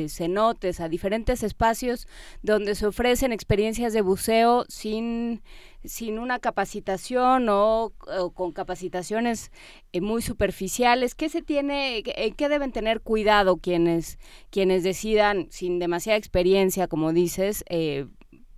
[0.08, 2.08] cenotes a diferentes espacios
[2.42, 5.42] donde se ofrecen experiencias de buceo sin
[5.88, 7.94] sin una capacitación o,
[8.34, 9.52] con capacitaciones
[9.94, 14.20] eh, muy superficiales, ¿qué se tiene, qué, deben tener cuidado quienes,
[14.50, 18.06] quienes decidan, sin demasiada experiencia, como dices, eh,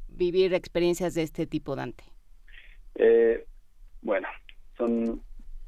[0.07, 2.03] vivir experiencias de este tipo, Dante?
[2.99, 3.45] Eh,
[4.01, 4.27] bueno,
[4.77, 5.21] son,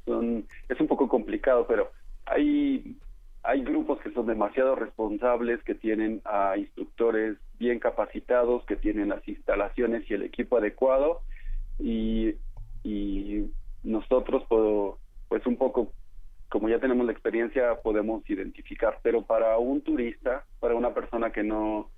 [0.06, 1.92] son, es un poco complicado, pero
[2.26, 2.98] hay,
[3.42, 9.26] hay grupos que son demasiado responsables, que tienen a instructores bien capacitados, que tienen las
[9.28, 11.22] instalaciones y el equipo adecuado
[11.80, 12.36] y,
[12.84, 13.50] y
[13.84, 14.44] nosotros
[15.30, 15.94] pues un poco
[16.50, 21.44] como ya tenemos la experiencia podemos identificar pero para un turista para una persona que
[21.44, 21.90] no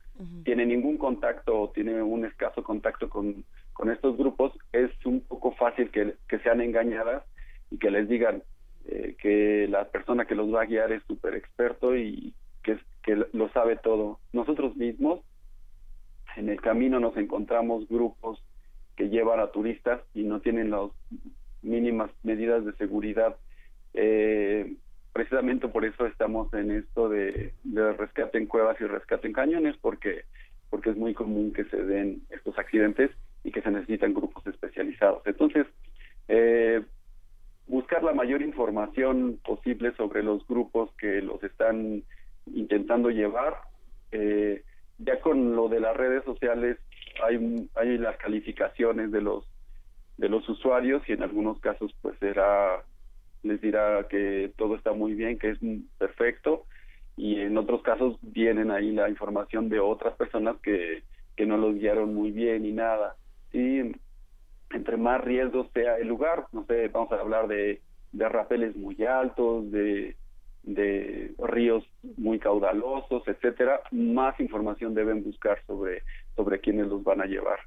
[0.45, 3.43] tiene ningún contacto o tiene un escaso contacto con,
[3.73, 7.23] con estos grupos es un poco fácil que, que sean engañadas
[7.71, 8.43] y que les digan
[8.85, 12.33] eh, que la persona que los va a guiar es súper experto y
[12.63, 15.21] que, que lo sabe todo nosotros mismos
[16.35, 18.43] en el camino nos encontramos grupos
[18.95, 20.91] que llevan a turistas y no tienen las
[21.61, 23.35] mínimas medidas de seguridad.
[23.93, 24.75] Eh,
[25.13, 27.53] precisamente por eso estamos en esto de,
[27.97, 30.23] rescate en cuevas y rescate en cañones, porque,
[30.69, 33.11] porque es muy común que se den estos accidentes
[33.43, 35.21] y que se necesitan grupos especializados.
[35.25, 35.67] Entonces,
[36.27, 36.81] eh,
[37.67, 42.03] buscar la mayor información posible sobre los grupos que los están
[42.53, 43.55] intentando llevar.
[44.11, 44.63] Eh,
[44.99, 46.77] ya con lo de las redes sociales
[47.23, 49.45] hay, hay las calificaciones de los
[50.17, 52.83] de los usuarios y en algunos casos pues será
[53.41, 55.59] les dirá que todo está muy bien, que es
[55.97, 56.65] perfecto
[57.17, 61.03] y en otros casos vienen ahí la información de otras personas que,
[61.35, 63.15] que no los guiaron muy bien y nada.
[63.53, 63.95] Y
[64.71, 67.81] entre más riesgos sea el lugar, no sé, vamos a hablar de,
[68.11, 70.15] de rapeles muy altos, de,
[70.63, 71.83] de ríos
[72.17, 76.03] muy caudalosos, etcétera, más información deben buscar sobre,
[76.35, 77.59] sobre quiénes los van a llevar.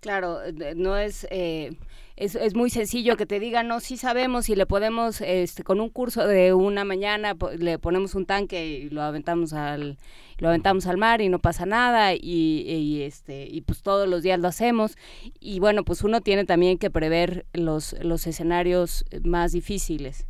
[0.00, 0.38] Claro,
[0.76, 1.72] no es, eh,
[2.16, 5.78] es, es muy sencillo que te digan, no, sí sabemos y le podemos, este, con
[5.78, 9.98] un curso de una mañana le ponemos un tanque y lo aventamos al,
[10.38, 14.22] lo aventamos al mar y no pasa nada y, y, este, y pues todos los
[14.22, 14.96] días lo hacemos
[15.38, 20.26] y bueno, pues uno tiene también que prever los, los escenarios más difíciles.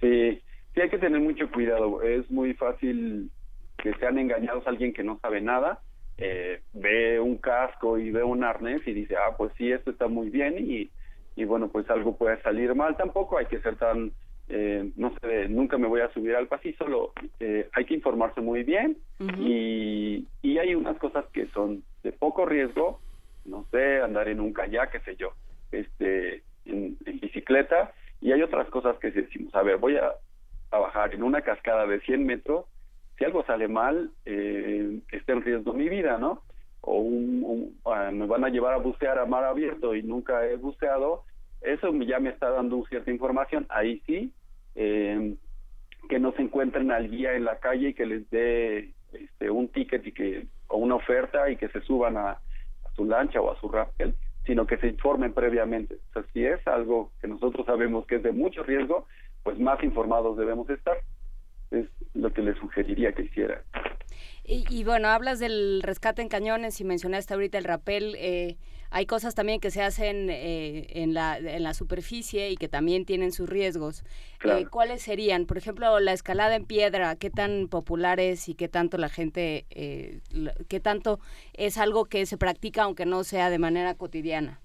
[0.00, 0.40] Sí,
[0.74, 2.02] sí hay que tener mucho cuidado.
[2.02, 3.30] Es muy fácil
[3.78, 5.82] que sean engañados a alguien que no sabe nada.
[6.20, 10.06] Eh, ve un casco y ve un arnés y dice, ah, pues sí, esto está
[10.06, 10.90] muy bien y,
[11.34, 12.96] y bueno, pues algo puede salir mal.
[12.96, 14.12] Tampoco hay que ser tan,
[14.48, 18.40] eh, no sé, nunca me voy a subir al pasillo, solo eh, hay que informarse
[18.40, 18.98] muy bien
[19.38, 23.00] y, y hay unas cosas que son de poco riesgo,
[23.44, 25.32] no sé, andar en un kayak, qué sé yo,
[25.72, 30.12] este, en, en bicicleta, y hay otras cosas que decimos, a ver, voy a,
[30.70, 32.66] bajar en una cascada de 100 metros,
[33.20, 36.40] si algo sale mal, eh, está en riesgo mi vida, ¿no?
[36.80, 40.56] O un, ah, me van a llevar a bucear a mar abierto y nunca he
[40.56, 41.24] buceado,
[41.60, 43.66] eso ya me está dando cierta información.
[43.68, 44.32] Ahí sí,
[44.74, 45.34] eh,
[46.08, 49.68] que no se encuentren al guía en la calle y que les dé este, un
[49.68, 52.38] ticket y que o una oferta y que se suban a,
[52.96, 54.14] su lancha o a su rappel
[54.46, 55.96] sino que se informen previamente.
[55.96, 59.06] O sea, si es algo que nosotros sabemos que es de mucho riesgo,
[59.42, 60.96] pues más informados debemos estar.
[61.70, 63.62] Es lo que le sugeriría que hiciera.
[64.44, 68.16] Y, bueno, hablas del rescate en cañones y mencionaste ahorita el rapel.
[68.18, 68.56] Eh,
[68.90, 73.04] hay cosas también que se hacen eh, en, la, en la superficie y que también
[73.04, 74.02] tienen sus riesgos.
[74.44, 75.46] Eh, ¿Cuáles serían?
[75.46, 79.66] Por ejemplo, la escalada en piedra, ¿qué tan popular es y qué tanto la gente,
[79.70, 81.20] qué tanto
[81.52, 84.60] es algo que se practica aunque no sea de manera cotidiana?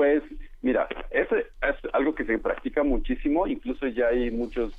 [0.00, 0.22] Pues
[0.62, 4.72] mira, ese es algo que se practica muchísimo, incluso ya hay muchos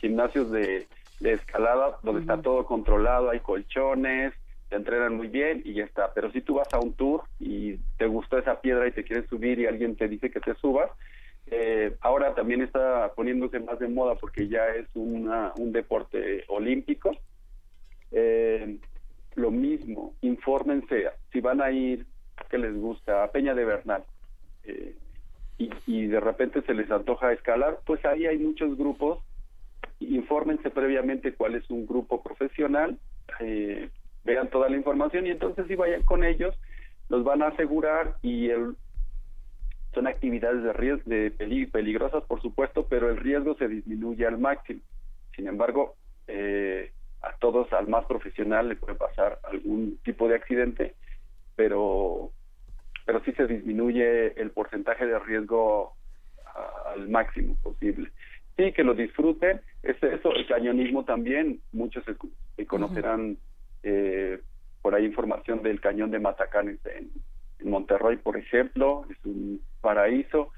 [0.00, 0.88] gimnasios de
[1.20, 4.32] de escalada donde está todo controlado, hay colchones,
[4.68, 6.12] te entrenan muy bien y ya está.
[6.14, 9.28] Pero si tú vas a un tour y te gustó esa piedra y te quieres
[9.28, 10.90] subir y alguien te dice que te subas,
[11.46, 17.12] eh, ahora también está poniéndose más de moda porque ya es una, un deporte olímpico.
[18.10, 18.78] Eh,
[19.36, 22.04] lo mismo, infórmense si van a ir,
[22.48, 24.02] que les gusta, a Peña de Bernal.
[24.64, 24.94] Eh,
[25.86, 29.18] y, de repente se les antoja escalar, pues ahí hay muchos grupos
[30.00, 32.98] infórmense previamente cuál es un grupo profesional,
[33.38, 33.90] eh,
[34.24, 36.54] vean toda la información y entonces si vayan con ellos,
[37.08, 38.48] los van a asegurar y
[39.92, 41.30] son actividades de riesgo, de
[41.70, 44.80] peligrosas por supuesto, pero el riesgo se disminuye al máximo.
[45.36, 45.96] Sin embargo,
[46.26, 46.92] eh,
[47.22, 50.94] a todos, al más profesional le puede pasar algún tipo de accidente,
[51.56, 52.30] pero
[53.10, 55.94] pero sí se disminuye el porcentaje de riesgo
[56.94, 58.08] al máximo posible
[58.56, 59.60] sí, que lo disfruten.
[59.82, 63.36] Es eso, el cañonismo también, muchos se, conocerán
[63.82, 64.38] eh,
[64.80, 67.10] por ahí información del cañón de Matacanes en,
[67.68, 70.52] Monterrey, por ejemplo, es un paraíso.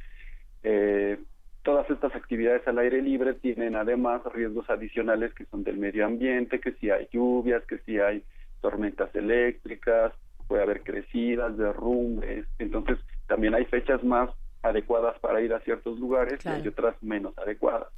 [0.62, 1.18] Eh,
[1.62, 6.60] todas estas actividades al aire libre tienen además riesgos adicionales que son del medio ambiente,
[6.60, 8.22] que si hay lluvias, que si hay
[8.60, 10.12] tormentas eléctricas,
[10.52, 12.44] puede haber crecidas, derrumbes.
[12.58, 14.28] Entonces, también hay fechas más
[14.62, 17.88] adecuadas para ir a ciertos lugares y hay otras menos adecuadas.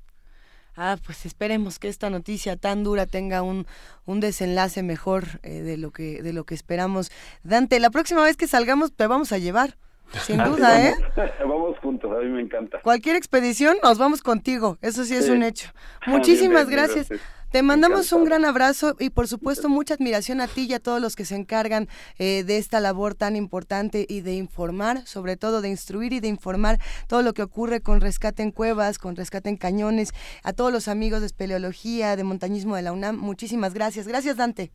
[0.77, 3.67] Ah, pues esperemos que esta noticia tan dura tenga un,
[4.07, 7.11] un desenlace mejor eh, de lo que de lo que esperamos.
[7.43, 9.75] Dante, la próxima vez que salgamos te vamos a llevar.
[10.13, 10.95] Sin duda, ¿eh?
[11.41, 12.81] Vamos juntos, a mí me encanta.
[12.83, 15.71] Cualquier expedición, nos vamos contigo, eso sí es un hecho.
[16.07, 17.09] Muchísimas gracias.
[17.55, 21.01] Te mandamos un gran abrazo y por supuesto mucha admiración a ti y a todos
[21.01, 21.87] los que se encargan
[22.19, 26.27] eh, de esta labor tan importante y de informar, sobre todo de instruir y de
[26.27, 30.11] informar todo lo que ocurre con rescate en cuevas, con rescate en cañones,
[30.43, 33.19] a todos los amigos de espeleología, de montañismo de la UNAM.
[33.19, 34.09] Muchísimas gracias.
[34.09, 34.73] Gracias, Dante.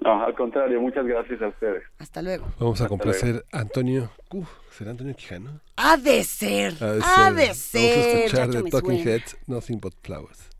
[0.00, 1.82] No, al contrario, muchas gracias a ustedes.
[1.98, 2.46] Hasta luego.
[2.60, 4.12] Vamos a complacer a Antonio.
[4.70, 5.60] ¿Será Antonio Quijano?
[5.76, 6.74] Ha de ser.
[6.80, 7.96] Ha de ser.
[7.96, 10.51] Vamos a escuchar de Talking Heads, Nothing But Flowers.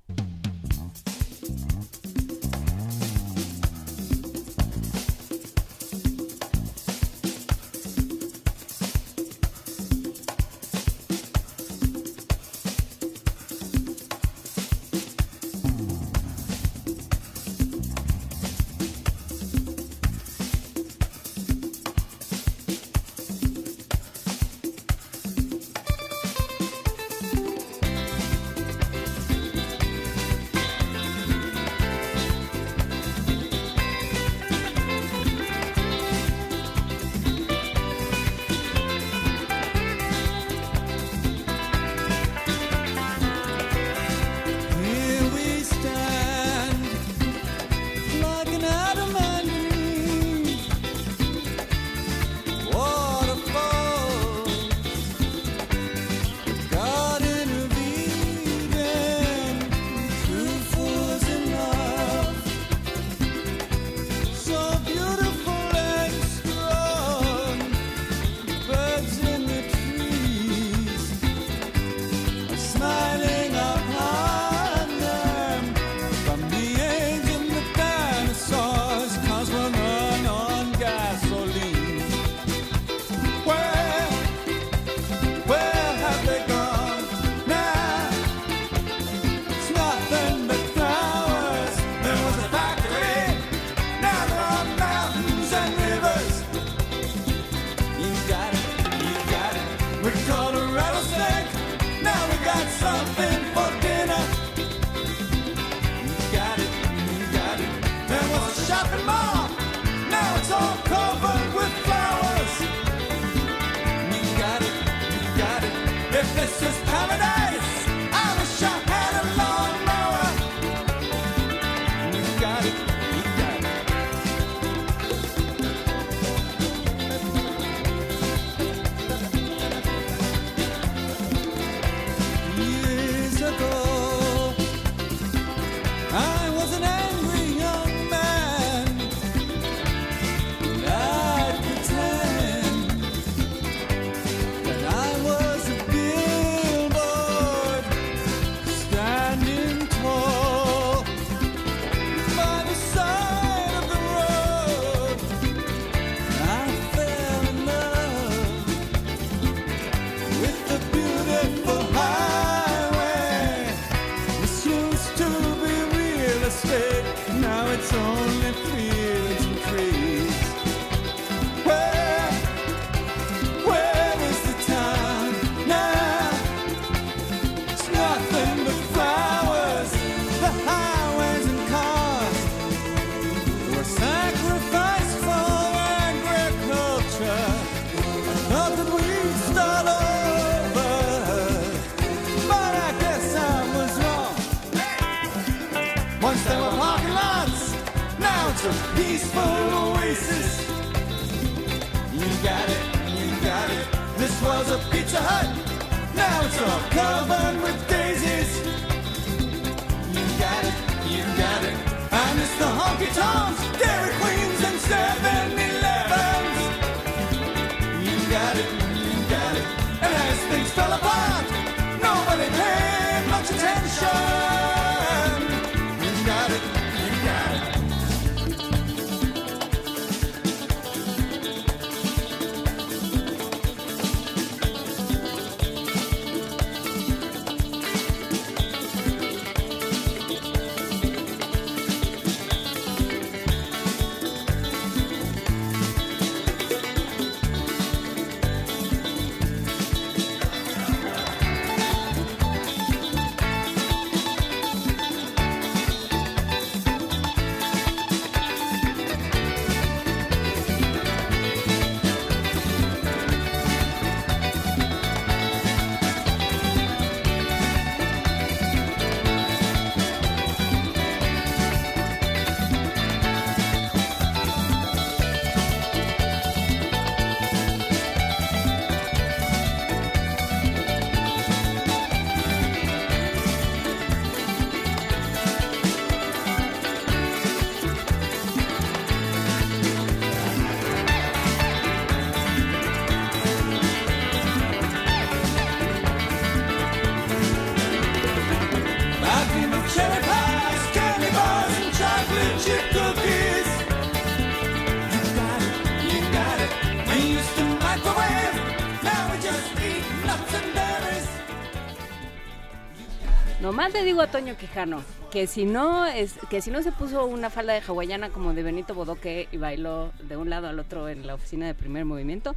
[313.82, 315.02] Nomás le digo a Toño Quijano
[315.32, 318.62] que si no es que si no se puso una falda de hawaiana como de
[318.62, 322.54] Benito Bodoque y bailó de un lado al otro en la oficina de primer movimiento,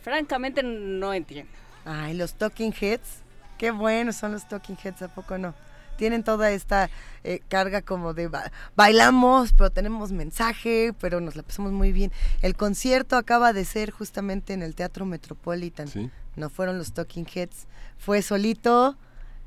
[0.00, 1.52] francamente no entiendo.
[1.84, 3.22] Ay, los Talking Heads,
[3.58, 5.54] qué buenos son los Talking Heads, ¿a poco no?
[5.98, 6.90] Tienen toda esta
[7.22, 8.28] eh, carga como de
[8.74, 12.10] bailamos, pero tenemos mensaje, pero nos la pasamos muy bien.
[12.42, 16.10] El concierto acaba de ser justamente en el Teatro Metropolitan.
[16.34, 17.68] No fueron los Talking Heads,
[17.98, 18.96] fue solito.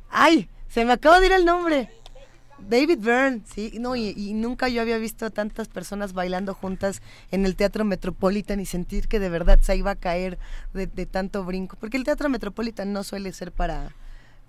[0.09, 0.47] ¡Ay!
[0.69, 1.89] Se me acaba de ir el nombre.
[2.67, 7.01] David Byrne, sí, no, y, nunca yo había visto tantas personas bailando juntas
[7.31, 10.37] en el Teatro Metropolitan y sentir que de verdad se iba a caer
[10.73, 13.95] de, tanto brinco, porque el Teatro Metropolitan no suele ser para,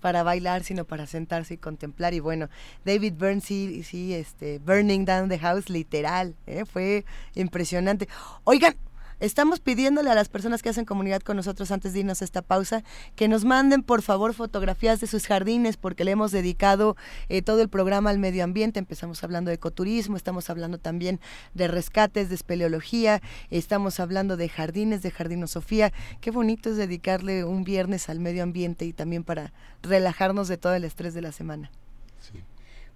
[0.01, 2.13] para bailar, sino para sentarse y contemplar.
[2.13, 2.49] Y bueno,
[2.85, 6.65] David Byrne sí, sí, este, Burning Down the House, literal, ¿eh?
[6.65, 8.07] fue impresionante.
[8.43, 8.75] Oigan,
[9.21, 12.41] Estamos pidiéndole a las personas que hacen comunidad con nosotros antes de irnos a esta
[12.41, 12.83] pausa
[13.15, 16.97] que nos manden por favor fotografías de sus jardines porque le hemos dedicado
[17.29, 18.79] eh, todo el programa al medio ambiente.
[18.79, 21.19] Empezamos hablando de ecoturismo, estamos hablando también
[21.53, 23.21] de rescates, de espeleología,
[23.51, 25.93] estamos hablando de jardines, de jardinosofía.
[26.19, 29.53] Qué bonito es dedicarle un viernes al medio ambiente y también para
[29.83, 31.69] relajarnos de todo el estrés de la semana.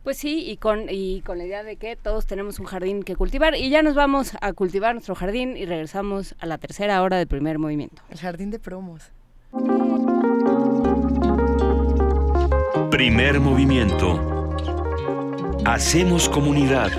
[0.06, 3.16] Pues sí, y con, y con la idea de que todos tenemos un jardín que
[3.16, 7.18] cultivar y ya nos vamos a cultivar nuestro jardín y regresamos a la tercera hora
[7.18, 8.04] del primer movimiento.
[8.12, 9.12] El jardín de promos.
[12.92, 14.52] Primer movimiento.
[15.66, 16.92] Hacemos comunidad.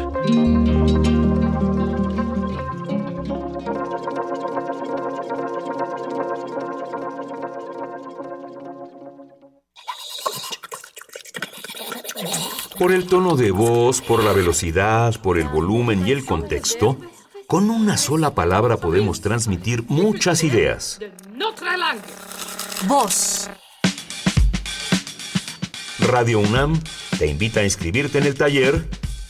[12.78, 16.98] Por el tono de voz, por la velocidad, por el volumen y el contexto,
[17.46, 20.98] con una sola palabra podemos transmitir muchas ideas.
[22.86, 23.48] Voz.
[26.00, 26.78] Radio UNAM
[27.18, 28.86] te invita a inscribirte en el taller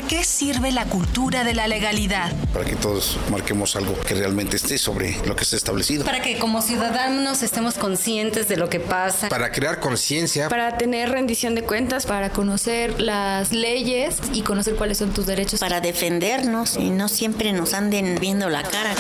[0.07, 2.33] Qué sirve la cultura de la legalidad?
[2.53, 6.05] Para que todos marquemos algo que realmente esté sobre lo que está establecido.
[6.05, 9.29] Para que como ciudadanos estemos conscientes de lo que pasa.
[9.29, 10.49] Para crear conciencia.
[10.49, 12.07] Para tener rendición de cuentas.
[12.07, 15.61] Para conocer las leyes y conocer cuáles son tus derechos.
[15.61, 18.95] Para defendernos y no siempre nos anden viendo la cara.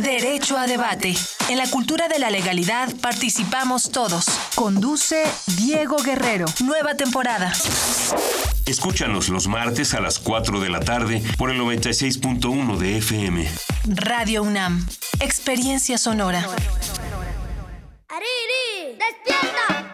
[0.00, 1.14] Derecho a debate.
[1.48, 4.26] En la cultura de la legalidad participamos todos.
[4.54, 5.24] Conduce
[5.58, 6.46] Diego Guerrero.
[6.64, 7.52] Nueva temporada.
[8.64, 13.48] Escúchanos los martes a las 4 de la tarde por el 96.1 de FM.
[13.86, 14.86] Radio UNAM.
[15.20, 16.48] Experiencia sonora.
[18.08, 18.98] ¡Ariri!
[18.98, 19.93] ¡Despierta!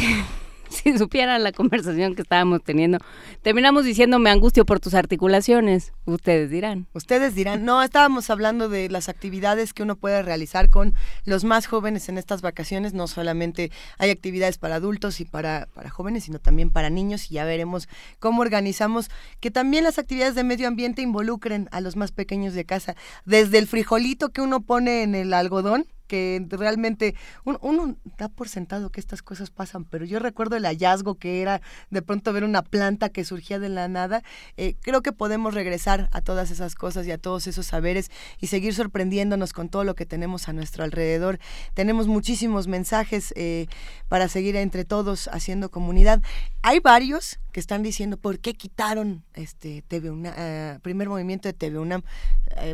[0.92, 2.98] si supieran la conversación que estábamos teniendo,
[3.42, 5.92] terminamos diciendo me angustio por tus articulaciones.
[6.04, 6.86] Ustedes dirán.
[6.92, 7.64] Ustedes dirán.
[7.64, 10.94] No, estábamos hablando de las actividades que uno puede realizar con
[11.24, 12.94] los más jóvenes en estas vacaciones.
[12.94, 17.32] No solamente hay actividades para adultos y para, para jóvenes, sino también para niños.
[17.32, 17.88] Y ya veremos
[18.20, 19.10] cómo organizamos
[19.40, 22.94] que también las actividades de medio ambiente involucren a los más pequeños de casa.
[23.24, 27.14] Desde el frijolito que uno pone en el algodón que realmente
[27.44, 31.60] uno, da por sentado que estas cosas pasan, pero yo recuerdo el hallazgo que era
[31.90, 34.22] de pronto ver una planta que surgía de la nada.
[34.56, 38.10] Eh, creo que podemos regresar a todas esas cosas y a todos esos saberes
[38.40, 41.38] y seguir sorprendiéndonos con todo lo que tenemos a nuestro alrededor.
[41.74, 43.66] Tenemos muchísimos mensajes eh,
[44.08, 46.22] para seguir entre todos haciendo comunidad.
[46.62, 51.78] Hay varios que están diciendo por qué quitaron este TV eh, primer movimiento de TV
[51.78, 52.02] UNAM.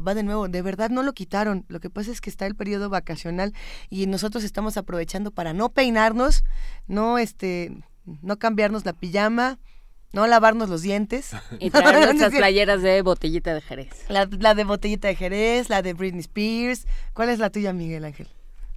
[0.07, 1.65] va de nuevo, de verdad no lo quitaron.
[1.69, 3.22] Lo que pasa es que está el periodo vacacional
[3.91, 6.45] y nosotros estamos aprovechando para no peinarnos,
[6.87, 7.73] no este
[8.05, 9.59] no cambiarnos la pijama,
[10.13, 11.31] no lavarnos los dientes.
[11.59, 13.91] Y traer nuestras playeras de botellita de Jerez.
[14.09, 16.87] La, de botellita de Jerez, la de Britney Spears.
[17.13, 18.29] ¿Cuál es la tuya, Miguel Ángel?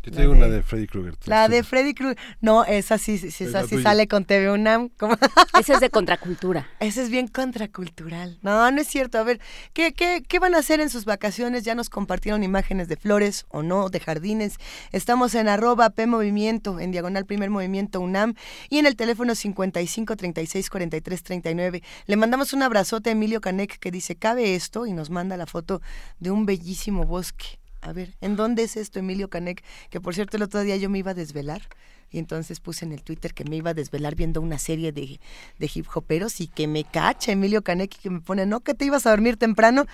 [0.06, 1.16] Yo tengo una de Freddy Krueger.
[1.26, 2.18] La de Freddy Krueger.
[2.40, 4.92] No, esa sí, sí, esa sí sale con TV UNAM.
[5.60, 6.68] Esa es de contracultura.
[6.80, 8.38] Esa es bien contracultural.
[8.44, 9.18] No, no es cierto.
[9.18, 9.40] A ver,
[9.74, 11.64] ¿qué, qué, ¿qué van a hacer en sus vacaciones?
[11.64, 14.58] Ya nos compartieron imágenes de flores o no, de jardines.
[14.92, 18.36] Estamos en arroba P Movimiento, en diagonal Primer Movimiento UNAM
[18.70, 21.82] y en el teléfono 55 36 43 39.
[22.06, 24.86] Le mandamos un abrazote a Emilio Canek que dice, ¿cabe esto?
[24.86, 25.82] Y nos manda la foto
[26.20, 29.64] de un bellísimo bosque a ver, ¿en dónde es esto, Emilio Canek?
[29.92, 31.62] Que por cierto, el otro día yo me iba a desvelar
[32.10, 35.20] y entonces puse en el Twitter que me iba a desvelar viendo una serie de,
[35.60, 38.74] de hip hoperos y que me cacha Emilio Canek y que me pone, no, que
[38.74, 39.86] te ibas a dormir temprano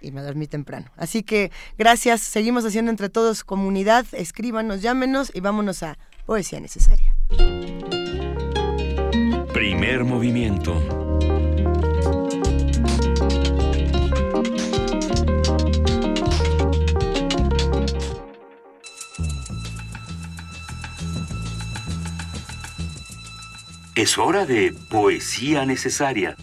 [0.00, 0.92] y me dormí temprano.
[0.96, 7.16] Así que gracias, seguimos haciendo entre todos comunidad, escríbanos, llámenos y vámonos a Poesía Necesaria.
[9.52, 10.99] Primer movimiento
[23.96, 26.36] Es hora de poesía necesaria.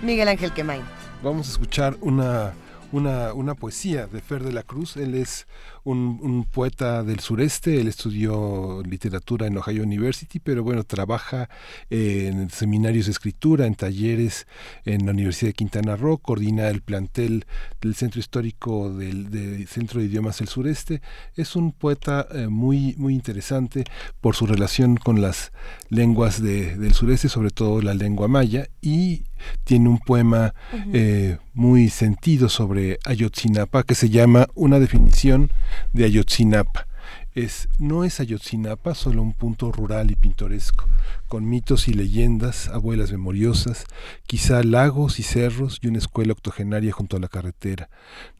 [0.00, 0.82] Miguel Ángel Quemain.
[1.24, 2.54] Vamos a escuchar una,
[2.92, 4.96] una, una poesía de Fer de la Cruz.
[4.96, 5.48] Él es
[5.86, 11.48] un, poeta del sureste, él estudió literatura en Ohio University, pero bueno, trabaja
[11.90, 14.46] en seminarios de escritura, en talleres
[14.84, 17.46] en la Universidad de Quintana Roo, coordina el plantel
[17.80, 21.02] del Centro Histórico del, Centro de Idiomas del Sureste.
[21.36, 23.84] Es un poeta eh, muy, muy interesante
[24.20, 25.52] por su relación con las
[25.88, 29.24] lenguas del sureste, sobre todo la lengua maya, y
[29.64, 30.54] tiene un poema
[30.92, 35.50] eh, muy sentido sobre Ayotzinapa que se llama Una definición
[35.92, 36.86] de Ayotzinapa.
[37.34, 40.86] Es, no es Ayotzinapa solo un punto rural y pintoresco,
[41.28, 43.84] con mitos y leyendas, abuelas memoriosas,
[44.26, 47.90] quizá lagos y cerros y una escuela octogenaria junto a la carretera.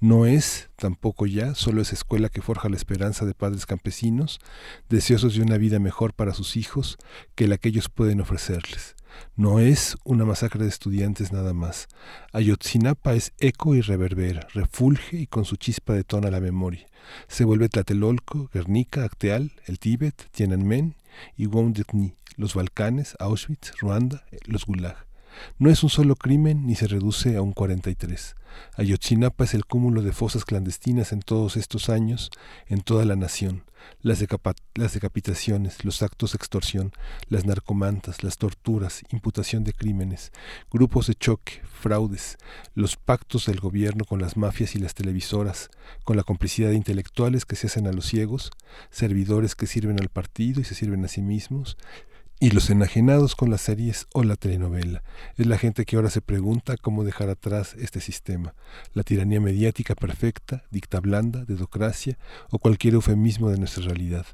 [0.00, 4.40] No es, tampoco ya, solo esa escuela que forja la esperanza de padres campesinos,
[4.88, 6.96] deseosos de una vida mejor para sus hijos
[7.34, 8.96] que la que ellos pueden ofrecerles.
[9.36, 11.88] No es una masacre de estudiantes nada más.
[12.32, 16.86] Ayotzinapa es eco y reverbera, refulge y con su chispa detona la memoria.
[17.28, 20.96] Se vuelve Tlatelolco, Guernica, Acteal, el Tíbet, Tiananmen
[21.36, 21.84] y Wounded
[22.36, 25.05] los Balcanes, Auschwitz, Ruanda, los Gulag.
[25.58, 28.36] No es un solo crimen ni se reduce a un 43.
[28.76, 32.30] Ayotzinapa es el cúmulo de fosas clandestinas en todos estos años,
[32.68, 33.64] en toda la nación
[34.02, 34.20] las,
[34.92, 36.92] decapitaciones, los actos de extorsión,
[37.28, 40.32] las narcomantas, las torturas, imputación de crímenes,
[40.70, 42.36] grupos de choque, fraudes,
[42.74, 45.70] los pactos del gobierno con las mafias y las televisoras,
[46.04, 48.50] con la complicidad de intelectuales que se hacen a los ciegos,
[48.90, 51.76] servidores que sirven al partido y se sirven a sí mismos,
[52.38, 55.02] y los enajenados con las series o la telenovela.
[55.36, 58.54] Es la gente que ahora se pregunta cómo dejar atrás este sistema,
[58.92, 62.18] la tiranía mediática perfecta, dicta blanda, dedocracia
[62.50, 64.26] o cualquier eufemismo de nuestra realidad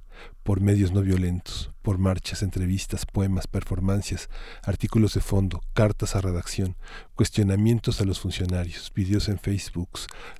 [0.42, 4.28] por medios no violentos, por marchas, entrevistas, poemas, performancias,
[4.62, 6.76] artículos de fondo, cartas a redacción,
[7.14, 9.90] cuestionamientos a los funcionarios, videos en Facebook,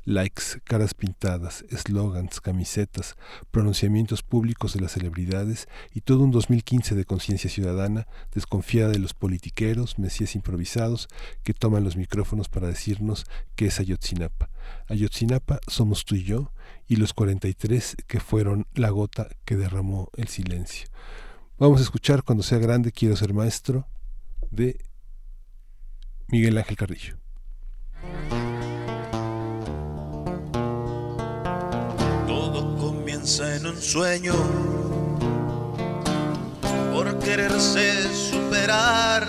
[0.04, 3.16] likes, caras pintadas, eslogans, camisetas,
[3.50, 9.14] pronunciamientos públicos de las celebridades y todo un 2015 de conciencia ciudadana desconfiada de los
[9.14, 11.08] politiqueros, mesías improvisados
[11.42, 13.26] que toman los micrófonos para decirnos
[13.56, 14.50] que es Ayotzinapa.
[14.88, 16.52] Ayotzinapa somos tú y yo,
[16.89, 20.89] y los 43 que fueron la gota que derramó el silencio.
[21.59, 23.86] Vamos a escuchar Cuando sea grande quiero ser maestro
[24.51, 24.85] de
[26.28, 27.16] Miguel Ángel Carrillo.
[32.27, 34.35] Todo comienza en un sueño
[36.93, 39.27] por quererse superar.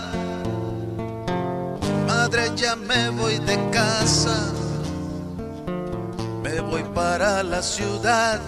[2.07, 4.53] Madre, ya me voy de casa
[6.53, 8.39] me voy para la ciudad.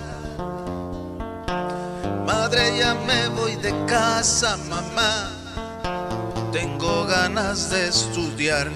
[2.26, 5.32] Madre, ya me voy de casa, mamá.
[6.52, 8.69] Tengo ganas de estudiar.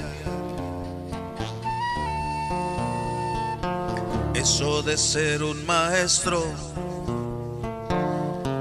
[4.34, 6.44] Eso de ser un maestro,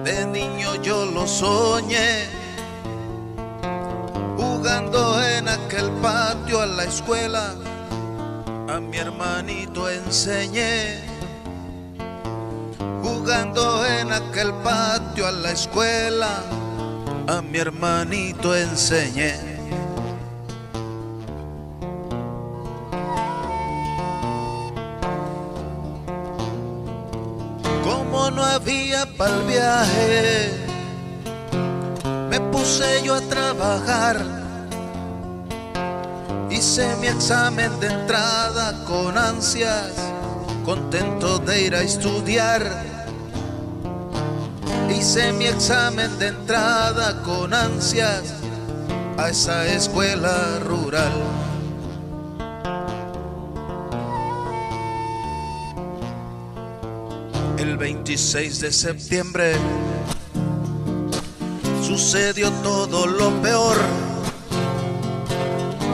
[0.04, 2.26] de niño yo lo soñé.
[4.36, 7.54] Jugando en aquel patio a la escuela
[8.68, 11.00] a mi hermanito enseñé,
[13.02, 16.42] jugando en aquel patio a la escuela,
[17.26, 19.36] a mi hermanito enseñé.
[27.82, 30.50] Como no había para el viaje,
[32.28, 34.37] me puse yo a trabajar
[36.58, 39.92] Hice mi examen de entrada con ansias,
[40.64, 42.60] contento de ir a estudiar.
[44.90, 48.34] Hice mi examen de entrada con ansias
[49.16, 51.12] a esa escuela rural.
[57.56, 59.52] El 26 de septiembre
[61.86, 64.07] sucedió todo lo peor.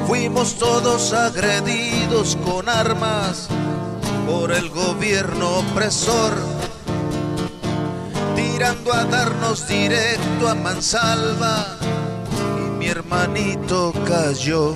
[0.06, 3.48] Fuimos todos agredidos con armas
[4.26, 6.34] por el gobierno opresor,
[8.36, 11.78] tirando a darnos directo a mansalva
[12.58, 14.74] y mi hermanito cayó.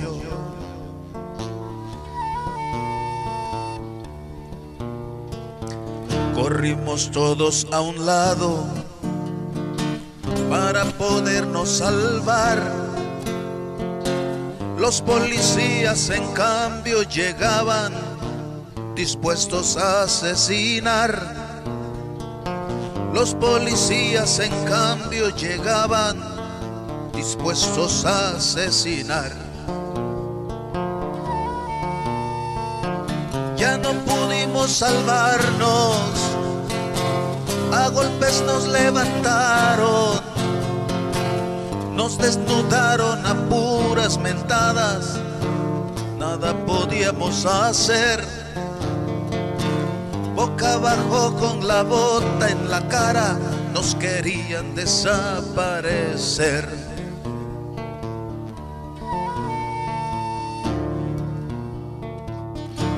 [6.33, 8.65] Corrimos todos a un lado
[10.49, 12.88] para podernos salvar.
[14.79, 17.93] Los policías en cambio llegaban
[18.95, 21.21] dispuestos a asesinar.
[23.13, 26.17] Los policías en cambio llegaban
[27.13, 29.33] dispuestos a asesinar.
[33.57, 35.97] Ya no pudimos salvarnos,
[37.73, 40.18] a golpes nos levantaron
[41.99, 45.19] nos desnudaron a puras mentadas,
[46.17, 48.23] nada podíamos hacer.
[50.33, 53.37] Boca abajo con la bota en la cara,
[53.73, 56.69] nos querían desaparecer.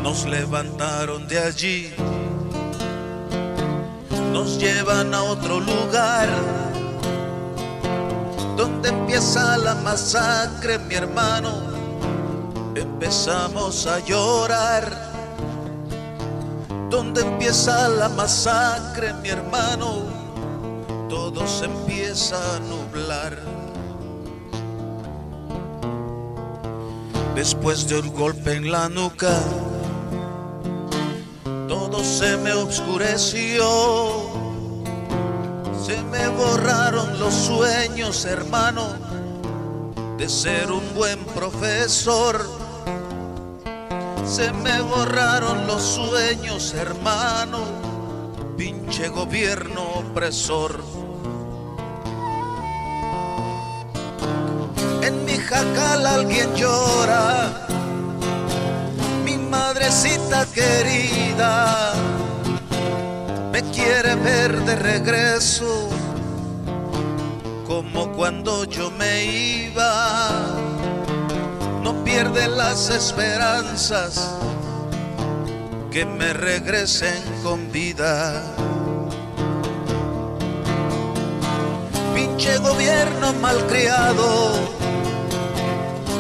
[0.04, 1.92] Nos levantaron de allí,
[4.32, 6.71] nos llevan a otro lugar
[8.58, 11.52] donde empieza la masacre, mi hermano,
[12.76, 15.12] empezamos a llorar.
[16.90, 20.04] Donde empieza la masacre, mi hermano,
[21.10, 23.38] todo se empieza a nublar.
[27.36, 29.40] Después de un golpe en la nuca,
[31.68, 34.21] todo se me oscureció
[35.92, 38.94] se me borraron los sueños, hermano,
[40.18, 42.50] de ser un buen profesor.
[44.26, 47.60] Se me borraron los sueños, hermano,
[48.58, 50.82] pinche gobierno opresor.
[55.02, 57.68] En mi jacal alguien llora,
[59.26, 62.21] mi madrecita querida
[63.52, 65.90] me quiere ver de regreso,
[67.68, 70.40] como cuando yo me iba.
[71.84, 74.38] No pierde las esperanzas
[75.92, 78.44] que me regresen con vida.
[82.16, 84.52] Pinche gobierno malcriado,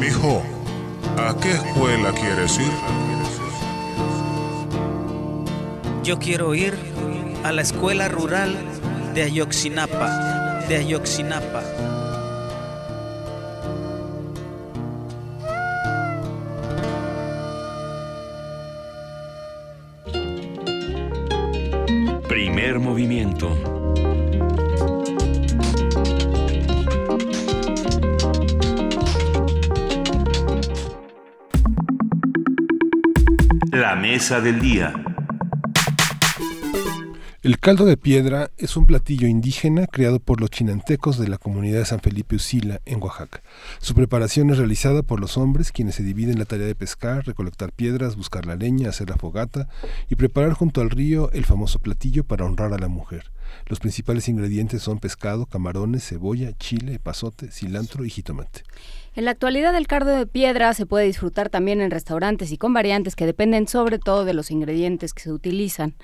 [0.00, 0.42] Mijo,
[1.18, 2.72] ¿a qué escuela quieres ir?
[6.02, 6.76] Yo quiero ir
[7.44, 8.75] a la escuela rural
[9.16, 11.62] de Ayoxinapa, de Ayoxinapa.
[22.28, 23.56] Primer movimiento.
[33.72, 35.15] La mesa del día.
[37.46, 41.78] El caldo de piedra es un platillo indígena creado por los chinantecos de la comunidad
[41.78, 43.40] de San Felipe Usila, en Oaxaca.
[43.78, 47.70] Su preparación es realizada por los hombres, quienes se dividen la tarea de pescar, recolectar
[47.70, 49.68] piedras, buscar la leña, hacer la fogata
[50.10, 53.30] y preparar junto al río el famoso platillo para honrar a la mujer.
[53.66, 58.62] Los principales ingredientes son pescado, camarones, cebolla, chile, pasote, cilantro y jitomate.
[59.16, 62.74] En la actualidad el caldo de piedra se puede disfrutar también en restaurantes y con
[62.74, 65.94] variantes que dependen sobre todo de los ingredientes que se utilizan.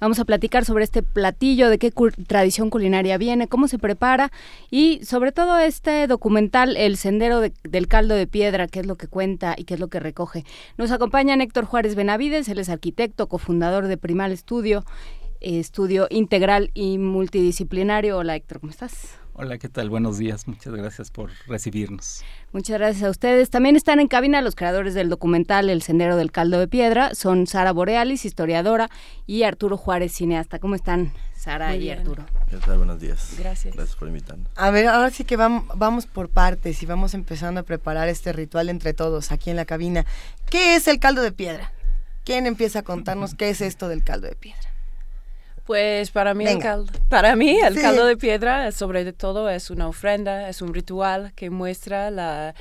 [0.00, 1.92] Vamos a platicar sobre este platillo, de qué
[2.26, 4.32] tradición culinaria viene, cómo se prepara
[4.68, 9.06] y sobre todo este documental El Sendero del Caldo de Piedra, qué es lo que
[9.06, 10.44] cuenta y qué es lo que recoge.
[10.76, 14.84] Nos acompaña Héctor Juárez Benavides, él es arquitecto, cofundador de Primal Estudio
[15.40, 18.18] estudio integral y multidisciplinario.
[18.18, 19.18] Hola Héctor, ¿cómo estás?
[19.38, 19.90] Hola, ¿qué tal?
[19.90, 20.48] Buenos días.
[20.48, 22.24] Muchas gracias por recibirnos.
[22.52, 23.50] Muchas gracias a ustedes.
[23.50, 27.14] También están en cabina los creadores del documental El Sendero del Caldo de Piedra.
[27.14, 28.88] Son Sara Borealis, historiadora,
[29.26, 30.58] y Arturo Juárez, cineasta.
[30.58, 32.24] ¿Cómo están, Sara y Arturo?
[32.48, 32.78] ¿Qué tal?
[32.78, 33.34] Buenos días.
[33.38, 33.76] Gracias.
[33.76, 34.48] Gracias por invitarnos.
[34.56, 38.32] A ver, ahora sí que vamos, vamos por partes y vamos empezando a preparar este
[38.32, 40.06] ritual entre todos aquí en la cabina.
[40.48, 41.74] ¿Qué es el caldo de piedra?
[42.24, 44.75] ¿Quién empieza a contarnos qué es esto del caldo de piedra?
[45.66, 49.88] Pues para mí, el caldo, para mí el caldo de piedra sobre todo es una
[49.88, 52.54] ofrenda, es un ritual que muestra la,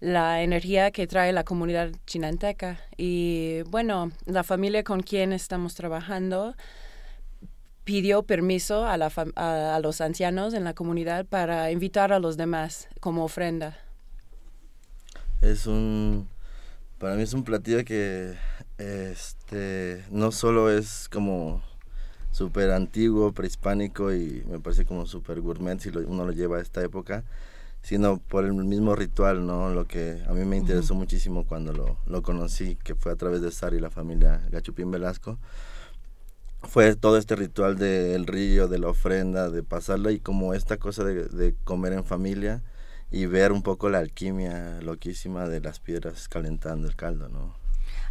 [0.00, 2.80] la energía que trae la comunidad chinanteca.
[2.96, 6.56] Y bueno, la familia con quien estamos trabajando
[7.84, 12.88] pidió permiso a, la a, los ancianos en la comunidad para invitar a los demás
[12.98, 13.78] como ofrenda.
[15.40, 16.28] Es un,
[16.98, 18.34] para mí es un platillo que
[18.78, 21.62] este, no solo es como
[22.32, 26.82] súper antiguo, prehispánico y me parece como súper gourmet si uno lo lleva a esta
[26.82, 27.24] época,
[27.82, 29.70] sino por el mismo ritual, ¿no?
[29.70, 33.42] Lo que a mí me interesó muchísimo cuando lo, lo, conocí, que fue a través
[33.42, 35.38] de Sari y la familia Gachupín Velasco,
[36.62, 41.04] fue todo este ritual del río, de la ofrenda, de pasarla y como esta cosa
[41.04, 42.62] de, de comer en familia
[43.10, 47.61] y ver un poco la alquimia loquísima de las piedras calentando el caldo, ¿no?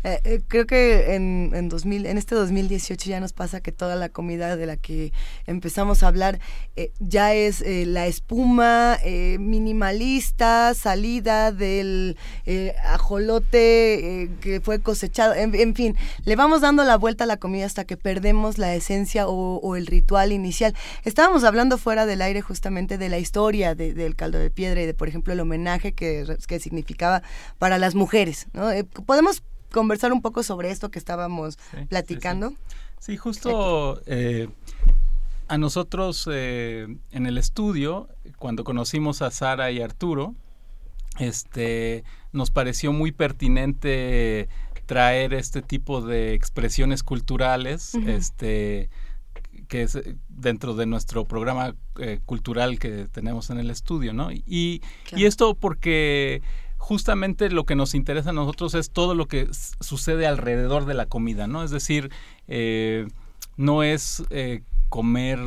[0.03, 3.95] Eh, eh, creo que en, en, 2000, en este 2018 ya nos pasa que toda
[3.95, 5.13] la comida de la que
[5.45, 6.39] empezamos a hablar
[6.75, 8.97] eh, ya es la espuma
[9.39, 12.17] minimalista, salida del
[12.83, 15.95] ajolote que fue cosechado, en, fin,
[16.25, 19.85] le vamos dando la vuelta a la comida hasta que perdemos la esencia o, el
[19.85, 20.73] ritual inicial.
[21.03, 24.93] Estábamos hablando fuera del aire justamente de la historia del caldo de piedra y de,
[24.93, 27.21] por ejemplo, el homenaje que, que significaba
[27.59, 28.47] para las mujeres.
[28.53, 28.69] ¿no?
[29.05, 31.57] podemos conversar un poco sobre esto que estábamos
[31.89, 32.53] platicando?
[32.99, 34.47] Sí, justo eh,
[35.47, 38.07] a nosotros eh, en el estudio,
[38.37, 40.35] cuando conocimos a Sara y Arturo,
[41.19, 44.47] este, nos pareció muy pertinente
[44.85, 48.89] traer este tipo de expresiones culturales, este,
[49.67, 49.97] que es
[50.29, 54.31] dentro de nuestro programa eh, cultural que tenemos en el estudio, ¿no?
[54.31, 54.81] Y,
[55.15, 56.41] y esto porque
[56.81, 59.47] justamente lo que nos interesa a nosotros es todo lo que
[59.79, 61.63] sucede alrededor de la comida, ¿no?
[61.63, 62.09] Es decir,
[62.47, 63.07] eh,
[63.55, 65.37] no es eh, comer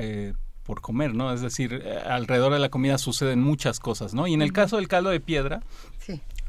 [0.00, 0.32] eh,
[0.62, 1.32] por comer, ¿no?
[1.32, 4.28] Es decir, alrededor de la comida suceden muchas cosas, ¿no?
[4.28, 5.60] Y en el caso del caldo de piedra,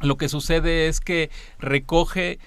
[0.01, 2.37] lo que sucede es que recoge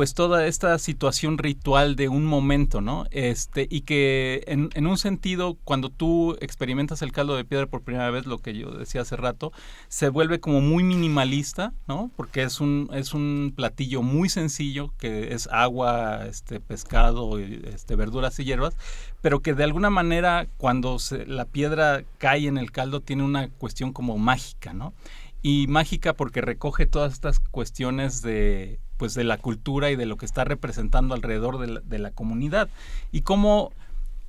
[0.00, 3.04] pues toda esta situación ritual de un momento, ¿no?
[3.10, 8.10] Este, y que en, un sentido, cuando tú experimentas el caldo de piedra por primera
[8.10, 9.52] vez, lo que yo decía hace rato,
[9.88, 12.10] se vuelve como muy minimalista, ¿no?
[12.16, 18.40] Porque es un, es un platillo muy sencillo, que es agua, este, pescado, este, verduras
[18.40, 18.78] y hierbas,
[19.20, 20.96] pero que de alguna manera cuando
[21.26, 24.94] la piedra cae en el caldo tiene una cuestión como mágica, ¿no?
[25.42, 30.18] Y mágica porque recoge todas estas cuestiones de pues de la cultura y de lo
[30.18, 32.68] que está representando alrededor de la, comunidad.
[33.10, 33.72] Y cómo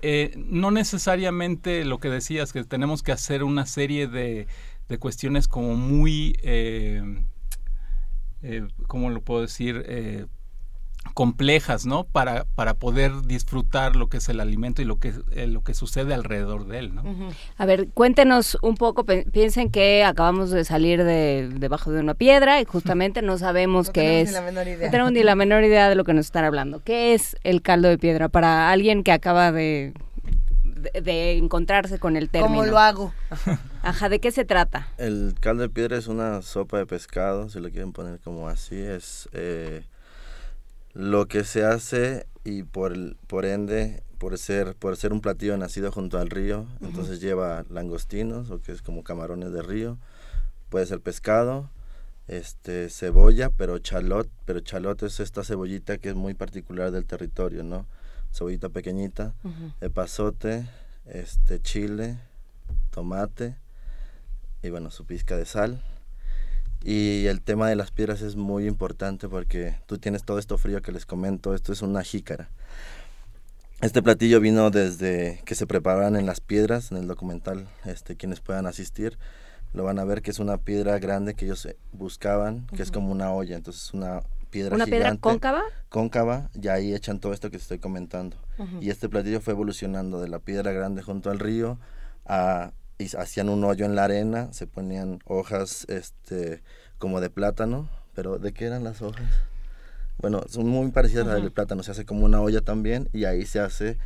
[0.02, 4.48] eh, no necesariamente lo que decías que tenemos que hacer una serie de,
[4.88, 7.03] de cuestiones como muy eh,
[8.43, 9.85] eh, cómo lo puedo decir
[11.14, 12.06] complejas, ¿no?
[12.06, 15.73] Para, para poder disfrutar lo que es el alimento y lo que, eh, lo que
[15.73, 17.03] sucede alrededor de él, ¿no?
[17.57, 22.61] A ver, cuéntenos un poco, piensen que acabamos de salir de debajo de una piedra
[22.61, 24.34] y justamente no sabemos qué es.
[24.34, 26.82] No tenemos ni la menor idea de lo que nos están hablando.
[26.84, 29.94] ¿Qué es el caldo de piedra para alguien que acaba de,
[31.02, 32.56] de, encontrarse con el término?
[32.56, 33.14] ¿Cómo lo hago?
[33.84, 34.88] Ajá, ¿de qué se trata?
[34.98, 38.78] El caldo de piedra es una sopa de pescado, si lo quieren poner como así,
[38.80, 39.28] es...
[39.34, 39.84] Eh,
[40.93, 45.91] lo que se hace y por, por ende, por ser, por ser un platillo nacido
[45.91, 49.97] junto al río, entonces lleva langostinos, o que es como camarones de río,
[50.69, 51.69] puede ser pescado,
[52.27, 57.63] este, cebolla, pero chalot, pero chalot es esta cebollita que es muy particular del territorio,
[57.63, 57.85] ¿no?
[58.34, 59.34] Cebollita pequeñita,
[59.81, 60.68] epazote,
[61.05, 62.18] este, chile,
[62.91, 63.57] tomate,
[64.63, 65.84] y bueno, su pizca de sal,
[66.83, 70.81] y el tema de las piedras es muy importante porque tú tienes todo esto frío
[70.81, 72.49] que les comento, esto es una jícara.
[73.81, 78.39] Este platillo vino desde que se preparaban en las piedras, en el documental, este, quienes
[78.39, 79.17] puedan asistir,
[79.73, 83.11] lo van a ver que es una piedra grande que ellos buscaban, que es como
[83.11, 85.63] una olla, entonces es una piedra ¿Una piedra cóncava?
[85.89, 88.37] Cóncava, y ahí echan todo esto que estoy comentando.
[88.79, 91.79] Y este platillo fue evolucionando de la piedra grande junto al río
[92.25, 96.61] a y hacían un hoyo en la arena, se ponían hojas este
[96.98, 99.26] como de plátano, pero ¿de qué eran las hojas?
[100.22, 103.26] bueno, son muy parecidas a las del plátano, se hace como una olla también y
[103.26, 103.98] ahí se hace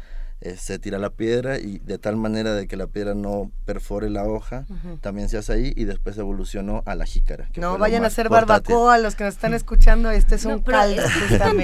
[0.41, 4.09] eh, se tira la piedra y de tal manera de que la piedra no perfore
[4.09, 4.65] la hoja,
[4.99, 7.49] también se hace ahí y después evolucionó a la jícara.
[7.55, 11.01] No vayan a hacer barbacoa los que nos están escuchando, este es un caldo.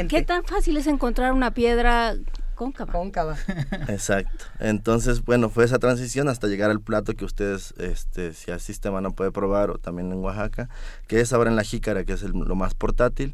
[0.10, 2.16] ¿Qué tan fácil es encontrar una piedra
[2.62, 2.92] cóncava?
[2.92, 3.38] Cóncava.
[3.88, 4.46] Exacto.
[4.60, 9.08] Entonces, bueno, fue esa transición hasta llegar al plato que ustedes, este, si asisten, van
[9.08, 10.70] a poder probar o también en Oaxaca,
[11.08, 13.34] que es ahora en la jícara, que es lo más portátil.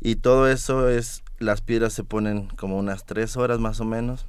[0.00, 4.26] Y todo eso es, las piedras se ponen como unas tres horas más o menos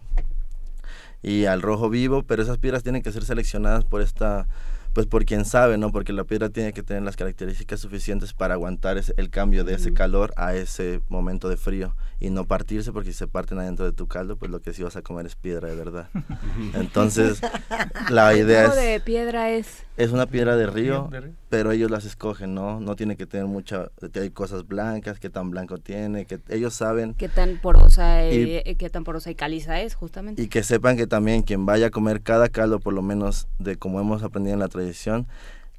[1.24, 4.48] y al rojo vivo, pero esas piedras tienen que ser seleccionadas por esta
[4.96, 5.92] pues por quien sabe, ¿no?
[5.92, 9.74] Porque la piedra tiene que tener las características suficientes para aguantar ese, el cambio de
[9.74, 13.84] ese calor a ese momento de frío y no partirse, porque si se parten adentro
[13.84, 16.08] de tu caldo, pues lo que sí vas a comer es piedra de verdad.
[16.76, 17.42] Entonces,
[18.10, 18.76] la idea es...
[18.78, 19.84] de piedra es?
[19.98, 21.10] Es una piedra de río,
[21.56, 22.82] pero ellos las escogen, ¿no?
[22.82, 23.90] No tiene que tener mucha...
[24.20, 27.14] Hay cosas blancas, qué tan blanco tiene, que ellos saben...
[27.14, 30.42] Qué tan porosa, y, eh, qué tan porosa y caliza es, justamente.
[30.42, 33.78] Y que sepan que también quien vaya a comer cada caldo, por lo menos de
[33.78, 35.28] como hemos aprendido en la tradición,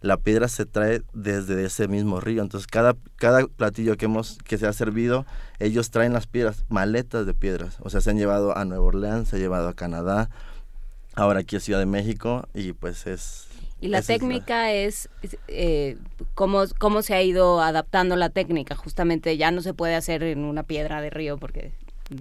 [0.01, 2.41] la piedra se trae desde ese mismo río.
[2.41, 5.27] Entonces, cada, cada platillo que, hemos, que se ha servido,
[5.59, 7.77] ellos traen las piedras, maletas de piedras.
[7.81, 10.31] O sea, se han llevado a Nueva Orleans, se han llevado a Canadá,
[11.15, 13.46] ahora aquí a Ciudad de México, y pues es...
[13.87, 15.09] Y la técnica es,
[15.47, 15.97] eh,
[16.35, 18.75] cómo, cómo se ha ido adaptando la técnica.
[18.75, 21.73] Justamente ya no se puede hacer en una piedra de río porque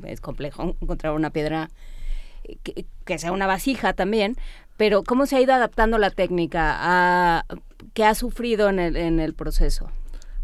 [0.03, 1.71] es complejo encontrar una piedra
[2.61, 4.35] que, que, sea una vasija también,
[4.77, 6.75] pero ¿cómo se ha ido adaptando la técnica?
[6.77, 7.45] A,
[7.95, 9.89] ¿Qué ha sufrido en el, en el proceso?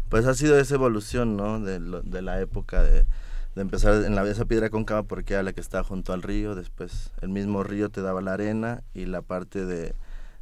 [0.08, 1.60] Pues ha sido esa evolución, ¿no?
[1.60, 3.06] De, de la época de,
[3.54, 6.56] de, empezar en la esa piedra cóncava porque era la que estaba junto al río,
[6.56, 9.94] después el mismo río te daba la arena y la parte de,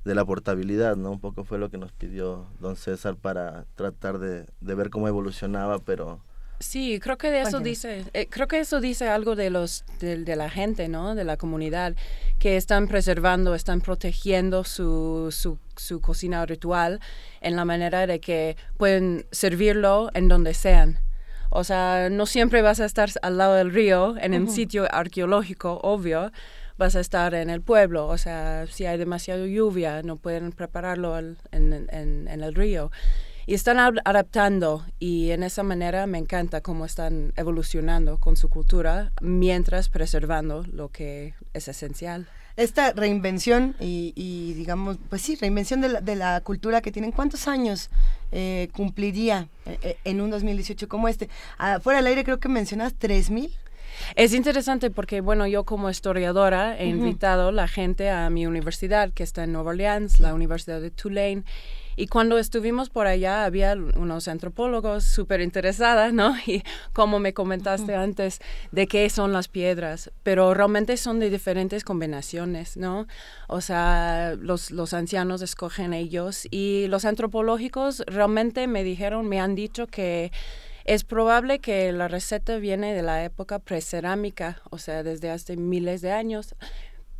[0.04, 1.12] de la portabilidad, ¿no?
[1.12, 5.08] Un poco fue lo que nos pidió don César para tratar de, de ver cómo
[5.08, 6.20] evolucionaba, pero
[6.60, 10.36] Sí, creo que de eso dice, eh, creo que eso dice algo de los de,
[10.36, 11.14] la gente, ¿no?
[11.14, 11.96] De la comunidad
[12.38, 17.00] que están preservando, están protegiendo su, su, su, cocina ritual
[17.40, 20.98] en la manera de que pueden servirlo en donde sean.
[21.48, 25.80] O sea, no siempre vas a estar al lado del río, en un sitio arqueológico,
[25.82, 26.30] obvio,
[26.81, 28.09] vas a estar en el pueblo.
[28.09, 32.91] O sea, si hay demasiada lluvia, no pueden prepararlo en, en, en el río
[33.47, 39.12] y están adaptando y en esa manera me encanta cómo están evolucionando con su cultura
[39.20, 42.28] mientras preservando lo que es esencial.
[42.57, 47.49] Esta reinvención y, digamos, pues sí, reinvención de la, de la cultura que tienen, ¿cuántos
[47.49, 47.91] años
[48.31, 51.28] eh, cumpliría eh, eh, en un 2018 como este?
[51.59, 53.50] Ah, fuera del aire creo que mencionas 3.000.
[54.16, 59.22] Es interesante porque, bueno, yo como historiadora he invitado la gente a mi universidad, que
[59.22, 61.44] está en Nueva Orleans, la Universidad de Tulane,
[61.96, 66.34] y cuando estuvimos por allá había unos antropólogos súper interesados, ¿no?
[66.46, 66.62] Y
[66.94, 68.40] como me comentaste antes,
[68.72, 73.06] de qué son las piedras, pero realmente son de diferentes combinaciones, ¿no?
[73.48, 79.54] O sea, los, los ancianos escogen ellos y los antropológicos realmente me dijeron, me han
[79.54, 80.32] dicho que
[80.94, 86.01] es probable que la receta viene de la época precerámica, o sea, desde hace miles
[86.02, 86.57] de años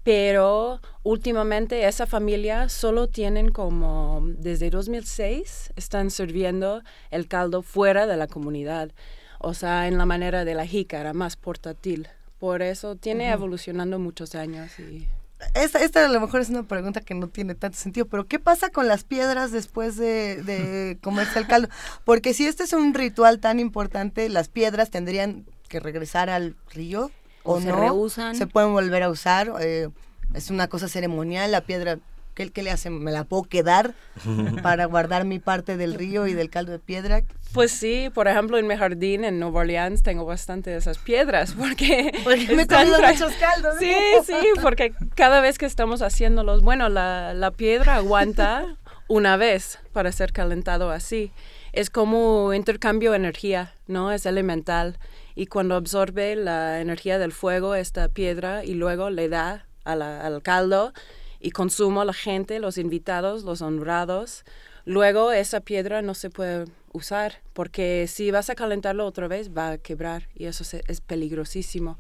[0.03, 8.17] pero últimamente esa familia solo tienen como desde 2006 están sirviendo el caldo fuera de
[8.17, 8.91] la comunidad,
[9.39, 12.09] o sea, en la manera de la jícara, más portátil.
[12.39, 15.07] Por eso tiene evolucionando muchos años y
[15.55, 18.39] esta, esta, a lo mejor es una pregunta que no tiene tanto sentido, pero ¿qué
[18.39, 21.69] pasa con las piedras después de, de comerse el caldo?
[22.05, 27.11] Porque si este es un ritual tan importante, las piedras tendrían que regresar al río
[27.43, 28.37] o, se no, reusan.
[28.37, 29.53] Se pueden volver a usar.
[29.61, 29.89] Eh,
[30.35, 31.51] es una cosa ceremonial.
[31.51, 31.99] La piedra,
[32.47, 33.03] ¿qué, ¿qué, le hacen?
[33.03, 33.95] ¿Me la puedo quedar
[34.63, 37.23] para guardar mi parte del río y del caldo de piedra?
[37.53, 41.53] Pues sí, por ejemplo, en mi jardín en Nueva Orleans tengo bastante de esas piedras
[41.53, 43.75] porque, porque me he muchos caldos.
[43.79, 43.95] Sí,
[44.25, 48.77] sí, porque cada vez que estamos haciéndolos, bueno, la, la piedra aguanta
[49.09, 51.33] una vez para ser calentado así.
[51.73, 54.13] Es como intercambio de energía, ¿no?
[54.13, 54.99] Es elemental
[55.35, 60.93] y cuando absorbe la energía del fuego esta piedra y luego le da al caldo
[61.41, 64.45] y consumo a la gente, los invitados, los honrados.
[64.85, 69.71] Luego esa piedra no se puede usar porque si vas a calentarlo otra vez va
[69.71, 71.99] a quebrar y eso es peligrosísimo.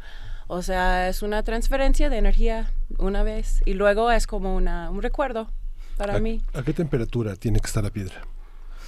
[0.52, 5.00] O sea, es una transferencia de energía una vez y luego es como una, un
[5.00, 5.48] recuerdo
[5.96, 6.42] para mí.
[6.54, 8.22] ¿A qué temperatura tiene que estar la piedra?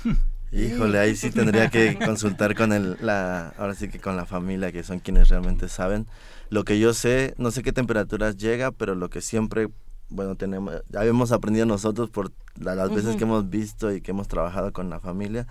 [0.53, 4.73] Híjole, ahí sí tendría que consultar con el, la, ahora sí que con la familia,
[4.73, 6.07] que son quienes realmente saben.
[6.51, 9.69] Lo que yo sé, no sé qué temperaturas llega, pero lo que siempre,
[10.13, 14.29] bueno, tenemos, ya hemos aprendido nosotros por las veces que hemos visto y que hemos
[14.29, 15.47] trabajado con la familia,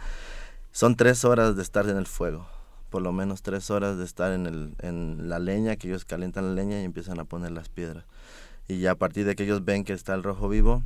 [0.71, 2.47] son tres horas de estar en el fuego
[2.91, 6.49] por lo menos tres horas de estar en, el, en la leña, que ellos calientan
[6.49, 8.03] la leña y empiezan a poner las piedras.
[8.67, 10.83] Y ya a partir de que ellos ven que está el rojo vivo,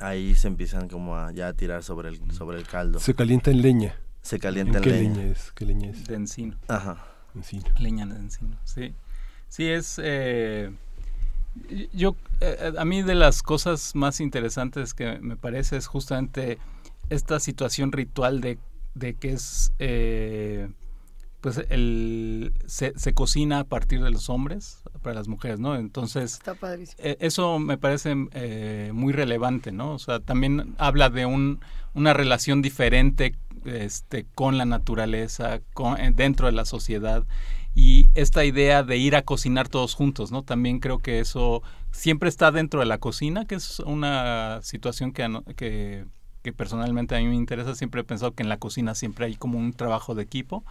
[0.00, 2.98] ahí se empiezan como a ya a tirar sobre el, sobre el caldo.
[2.98, 3.94] Se calienta en leña.
[4.22, 5.24] Se calienta en, qué leña.
[5.26, 5.52] es?
[5.52, 6.06] ¿Qué leña es?
[6.06, 6.56] De encino.
[6.66, 7.04] Ajá.
[7.34, 7.66] Encino.
[7.78, 8.94] Leña de encino, sí.
[9.50, 10.00] Sí, es...
[10.02, 10.72] Eh,
[11.92, 16.58] yo, eh, a mí de las cosas más interesantes que me parece es justamente
[17.10, 18.58] esta situación ritual de,
[18.94, 19.72] de que es...
[19.78, 20.68] Eh,
[21.40, 25.76] pues el, se, se, cocina a partir de los hombres para las mujeres, ¿no?
[25.76, 26.40] Entonces,
[26.98, 28.16] eh, eso me parece
[28.92, 29.92] muy relevante, ¿no?
[29.92, 31.60] O sea, también habla de un,
[31.94, 37.24] una relación diferente este, con la naturaleza, con, dentro de la sociedad
[37.78, 40.42] y esta idea de ir a cocinar todos juntos, ¿no?
[40.42, 46.04] También creo que eso siempre está dentro de la cocina, que es una situación que,
[46.42, 47.76] que, personalmente a mí me interesa.
[47.76, 50.64] Siempre he pensado que en la cocina siempre hay como un trabajo de equipo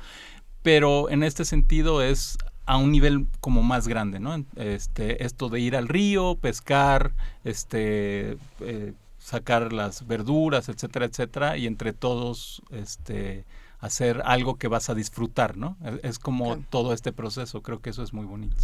[0.64, 4.44] pero en este sentido es a un nivel como más grande, ¿no?
[4.58, 7.14] Este, esto de ir al río, pescar,
[7.46, 13.46] este, eh, sacar las verduras, etcétera, etcétera, y entre todos, este,
[13.80, 15.78] hacer algo que vas a disfrutar, ¿no?
[16.04, 18.56] Es, como todo este proceso, creo que eso es muy bonito.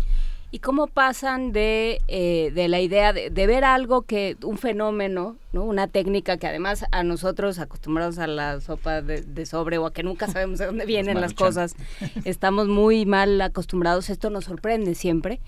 [0.52, 5.64] ¿Y cómo pasan de, eh, de la idea de, ver algo que, un fenómeno, ¿no?
[5.64, 10.04] una técnica que además a nosotros acostumbrados a la sopa de, sobre o a que
[10.04, 11.76] nunca sabemos de dónde vienen las cosas,
[12.24, 15.40] estamos muy mal acostumbrados, esto nos sorprende siempre.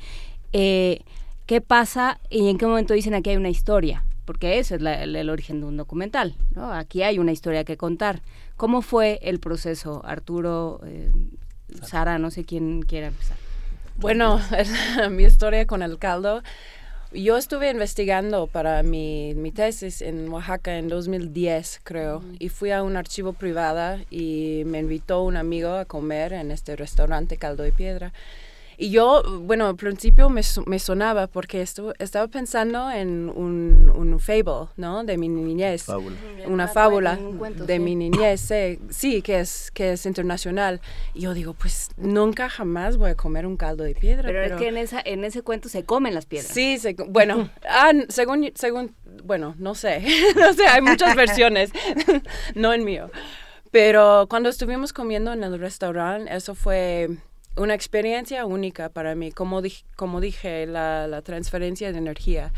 [0.53, 1.02] Eh,
[1.45, 4.03] ¿Qué pasa y en qué momento dicen aquí hay una historia?
[4.26, 6.74] Porque ese es el, origen de un documental, ¿no?
[6.74, 8.22] Aquí hay una historia que contar.
[8.58, 11.12] ¿Cómo fue el proceso, Arturo, eh,
[11.84, 13.38] Sara, no sé quién quiera empezar?
[13.98, 14.42] Bueno,
[15.12, 16.42] mi historia con el caldo.
[17.14, 22.84] Yo estuve investigando para mi, mi, tesis en Oaxaca en 2010, creo, y fui a
[22.84, 27.72] un archivo privado y me invitó un amigo a comer en este restaurante Caldo de
[27.72, 28.12] Piedra.
[28.78, 34.20] Y yo, bueno, al principio me, me sonaba porque esto, estaba pensando en un, un
[34.20, 35.04] fable, ¿no?
[35.04, 35.86] De mi niñez.
[36.48, 38.52] Una fábula de mi niñez,
[38.90, 40.82] sí, que es, que es internacional.
[41.14, 44.24] Y yo digo, pues nunca jamás voy a comer un caldo de piedra.
[44.28, 46.52] Pero, es que en, esa, en ese cuento se comen las piedras.
[46.52, 50.04] Sí, bueno, ah, según, según, bueno, no sé,
[50.36, 51.72] no sé, hay muchas versiones,
[52.56, 53.10] no en mío.
[53.72, 57.10] Pero cuando estuvimos comiendo en el restaurante, eso fue
[57.58, 59.61] una experiencia única para mí, como,
[59.95, 62.51] como dije, la, transferencia de energía.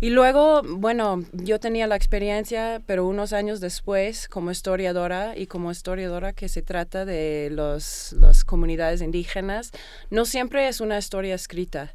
[0.00, 5.70] Y luego, bueno, yo tenía la experiencia, pero unos años después, como historiadora y como
[5.70, 9.72] historiadora que se trata de los, las comunidades indígenas,
[10.10, 11.94] no siempre es una historia escrita.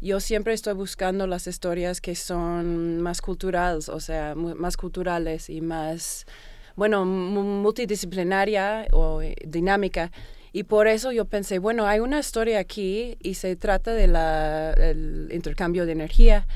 [0.00, 5.60] Yo siempre estoy buscando las historias que son más culturales, o sea, más culturales y
[5.60, 6.24] más,
[6.76, 10.12] bueno, multidisciplinaria o eh, dinámica
[10.52, 15.86] y por eso yo pensé, bueno, hay una historia aquí y se trata del intercambio
[15.86, 16.46] de energía.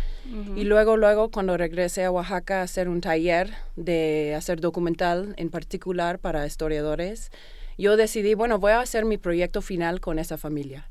[0.57, 5.51] Y luego, luego, cuando regresé a Oaxaca a hacer un taller de hacer documental en
[5.51, 7.31] particular para historiadores,
[7.77, 10.89] yo decidí, bueno, voy a hacer mi proyecto final con esa familia.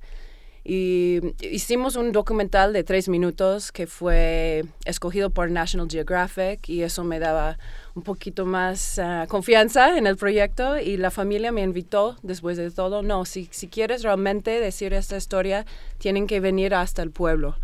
[0.64, 7.03] Y hicimos un documental de tres minutos que fue escogido por National Geographic y eso
[7.03, 7.57] me daba
[7.95, 12.69] un poquito más ah, confianza en el proyecto y la familia me invitó después de
[12.69, 15.65] todo, no, si, si quieres realmente decir esta historia,
[15.98, 17.56] tienen que venir hasta el pueblo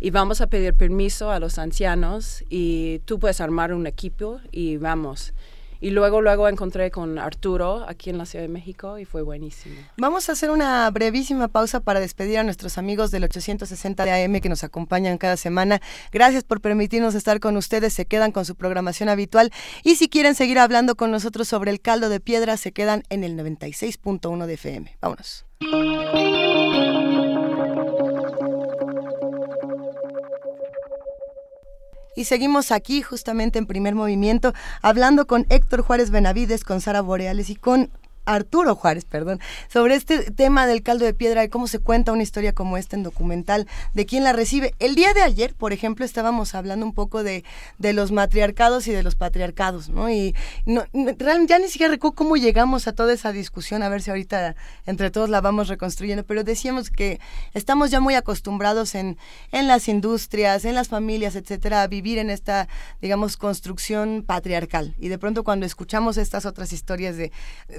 [0.00, 4.76] y vamos a pedir permiso a los ancianos y tú puedes armar un equipo y
[4.76, 5.32] vamos.
[5.80, 9.76] Y luego, luego encontré con Arturo aquí en la Ciudad de México y fue buenísimo.
[9.96, 14.40] Vamos a hacer una brevísima pausa para despedir a nuestros amigos del 860 de AM
[14.40, 15.80] que nos acompañan cada semana.
[16.12, 17.92] Gracias por permitirnos estar con ustedes.
[17.92, 19.52] Se quedan con su programación habitual.
[19.82, 23.24] Y si quieren seguir hablando con nosotros sobre el caldo de piedra, se quedan en
[23.24, 24.96] el 96.1 de FM.
[25.00, 25.46] Vámonos.
[32.16, 37.50] Y seguimos aquí justamente en primer movimiento hablando con Héctor Juárez Benavides, con Sara Boreales
[37.50, 37.90] y con
[38.26, 42.22] Arturo Juárez, perdón, sobre este tema del caldo de piedra y cómo se cuenta una
[42.22, 44.74] historia como esta en documental, de quién la recibe.
[44.78, 47.44] El día de ayer, por ejemplo, estábamos hablando un poco de,
[47.78, 50.10] de los matriarcados y de los patriarcados, ¿no?
[50.10, 50.34] Y
[50.66, 54.56] no, ya ni siquiera recuerdo cómo llegamos a toda esa discusión, a ver si ahorita
[54.84, 57.20] entre todos la vamos reconstruyendo, pero decíamos que
[57.54, 59.16] estamos ya muy acostumbrados en,
[59.52, 62.68] en las industrias, en las familias, etcétera, a vivir en esta,
[63.00, 64.94] digamos, construcción patriarcal.
[64.98, 67.30] Y de pronto cuando escuchamos estas otras historias de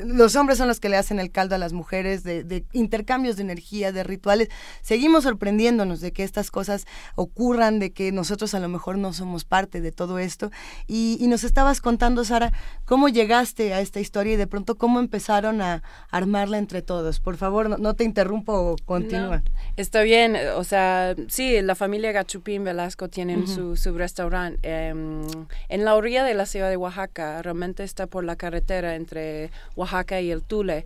[0.06, 3.44] los hombres son los que le hacen el caldo a las mujeres, de, intercambios de
[3.44, 4.50] energía, de rituales.
[4.82, 6.86] Seguimos sorprendiéndonos de que estas cosas
[7.16, 10.52] ocurran, de que nosotros a lo mejor no somos parte de todo esto.
[10.88, 12.54] Y, nos estabas contando, Sara,
[12.86, 17.20] cómo llegaste a esta historia y de pronto cómo empezaron a armarla entre todos.
[17.20, 19.44] Por favor, no, te interrumpo, continúa.
[19.76, 25.24] está bien, o sea, sí, la familia Gachupín Velasco tienen su, su restaurante em,
[25.68, 30.22] en la orilla de la ciudad de Oaxaca, realmente está por la carretera entre Oaxaca
[30.22, 30.86] y el Tule.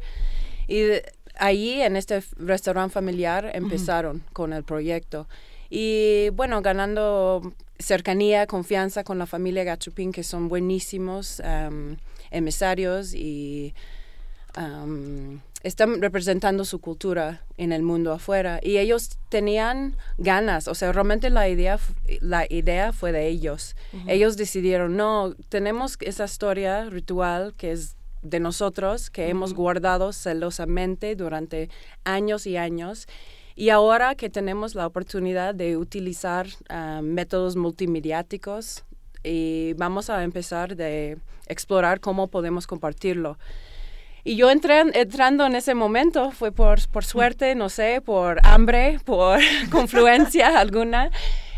[0.68, 0.84] Y
[1.36, 5.28] ahí, en este restaurante familiar, empezaron con el proyecto.
[5.70, 11.98] Y bueno, ganando cercanía, confianza con la familia Gachupín, que son buenísimos um,
[12.30, 13.74] emisarios y
[15.64, 18.60] están representando su cultura en el mundo afuera.
[18.62, 21.80] Y ellos tenían ganas, o sea, realmente la idea,
[22.20, 23.76] la idea fue de ellos.
[24.08, 31.16] Ellos decidieron, no, tenemos esa historia ritual que es de nosotros que hemos guardado celosamente
[31.16, 31.70] durante
[32.04, 33.08] años y años.
[33.56, 38.86] Y ahora que tenemos la oportunidad de utilizar ah, métodos multimediáticos,
[39.24, 41.18] y vamos a empezar de
[41.48, 43.38] explorar cómo podemos compartirlo.
[44.24, 49.00] Y yo entré, entrando en ese momento fue por, por suerte, no sé, por hambre,
[49.06, 49.40] por
[49.72, 51.10] confluencia alguna.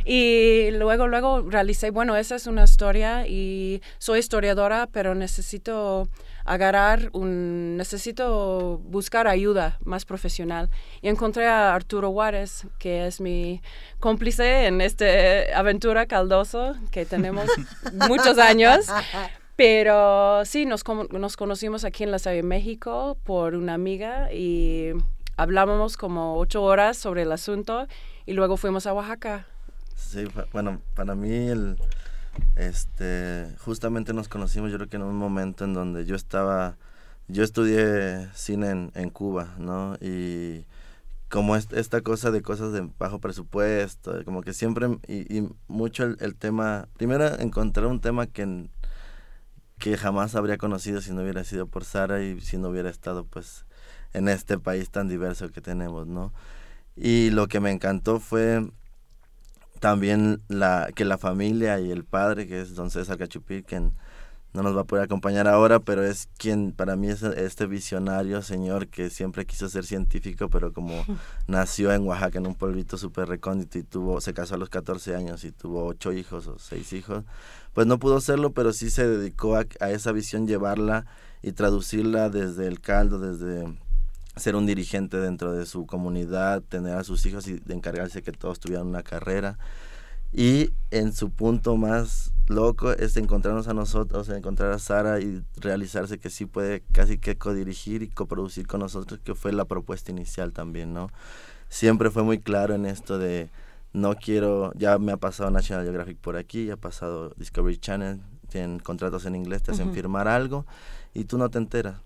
[0.05, 6.09] Y luego, luego realicé, bueno, esa es una historia y soy historiadora, pero necesito
[6.45, 10.69] agarrar un, necesito buscar ayuda más profesional.
[11.01, 13.61] Y encontré a Arturo Juárez, que es mi
[13.99, 15.05] cómplice en esta
[15.55, 17.47] aventura caldoso que tenemos
[18.07, 18.87] muchos años.
[19.55, 24.91] Pero sí, nos, nos conocimos aquí en la Ciudad de México por una amiga y
[25.37, 27.87] hablábamos como ocho horas sobre el asunto
[28.25, 29.45] y luego fuimos a Oaxaca.
[29.95, 31.77] Sí, bueno, para mí el,
[32.55, 36.77] este, justamente nos conocimos yo creo que en un momento en donde yo estaba,
[37.27, 39.95] yo estudié cine en, Cuba, ¿no?
[40.01, 40.65] Y
[41.29, 46.87] como esta cosa de cosas de bajo presupuesto, como que siempre, y, mucho el, tema,
[46.97, 48.69] primero encontrar un tema que,
[49.79, 53.25] que jamás habría conocido si no hubiera sido por Sara y si no hubiera estado
[53.25, 53.65] pues
[54.13, 56.33] en este país tan diverso que tenemos, ¿no?
[56.95, 58.69] Y lo que me encantó fue
[59.83, 63.91] también la, que la familia y el padre, que es don César Cachupí, quien
[64.53, 68.41] no nos va a poder acompañar ahora, pero es quien para mí es este visionario
[68.41, 71.03] señor que siempre quiso ser científico, pero como
[71.47, 75.17] nació en Oaxaca en un pueblito súper recóndito y tuvo, se casó a los 14
[75.17, 77.25] años y tuvo ocho hijos o seis hijos,
[77.73, 81.07] pues no pudo serlo, pero sí se dedicó a, a esa visión, llevarla
[81.41, 83.67] y traducirla desde el caldo, desde
[84.35, 88.31] ser un dirigente dentro de su comunidad, tener a sus hijos y de encargarse que
[88.31, 89.57] todos tuvieran una carrera.
[90.31, 96.17] Y en su punto más loco es encontrarnos a nosotros, encontrar a Sara y realizarse
[96.17, 100.51] que sí puede casi que codirigir y coproducir con nosotros, que fue la propuesta inicial
[100.51, 101.11] también, ¿no?
[101.69, 103.51] Siempre fue muy claro en esto de
[103.93, 108.19] no quiero, ya me ha pasado National Geographic por aquí, ya ha pasado Discovery Channel,
[108.49, 110.65] tienen contratos en inglés, te hacen firmar algo
[111.13, 112.01] y tú no te enteras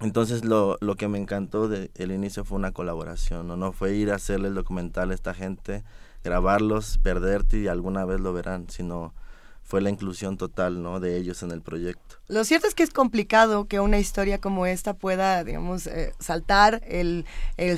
[0.00, 3.56] entonces lo, lo que me encantó del el inicio fue una colaboración, ¿no?
[3.56, 5.84] no fue ir a hacerle el documental a esta gente,
[6.24, 9.14] grabarlos, perderte y alguna vez lo verán, sino
[9.70, 10.98] fue la inclusión total ¿no?
[10.98, 12.16] de ellos en el proyecto.
[12.26, 16.82] Lo cierto es que es complicado que una historia como esta pueda, digamos, eh, saltar
[16.88, 17.24] el,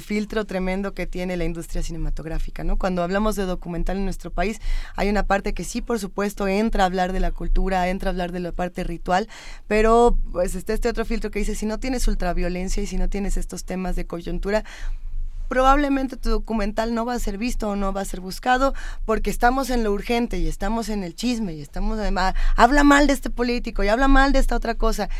[0.01, 2.65] filtro tremendo que tiene la industria cinematográfica.
[2.65, 2.79] ¿no?
[2.79, 4.59] Cuando hablamos de documental en nuestro país,
[4.97, 8.13] hay una parte que sí, por supuesto, entra a hablar de la cultura, entra a
[8.13, 9.29] hablar de la parte ritual,
[9.69, 13.11] pero pues está este otro filtro que dice, si no tienes ultraviolencia y si no
[13.11, 14.65] tienes estos temas de coyuntura,
[15.53, 18.73] probablemente tu documental no va a ser visto o no va a ser buscado
[19.05, 23.07] porque estamos en lo urgente y estamos en el chisme y estamos además, habla mal
[23.07, 25.11] de este político y habla mal de esta otra cosa.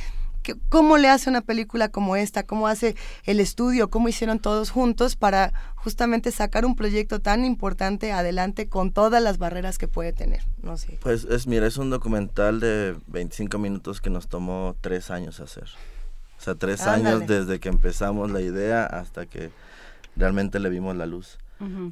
[0.71, 2.45] ¿Cómo le hace una película como esta?
[2.45, 3.91] ¿Cómo hace el estudio?
[3.91, 9.37] ¿Cómo hicieron todos juntos para justamente sacar un proyecto tan importante adelante con todas las
[9.37, 10.41] barreras que puede tener?
[10.63, 10.99] No sé.
[11.03, 15.69] Pues es, mira, es un documental de 25 minutos que nos tomó tres años hacer.
[16.39, 19.51] O sea, tres años desde que empezamos la idea hasta que
[20.17, 21.39] realmente le vimos la luz.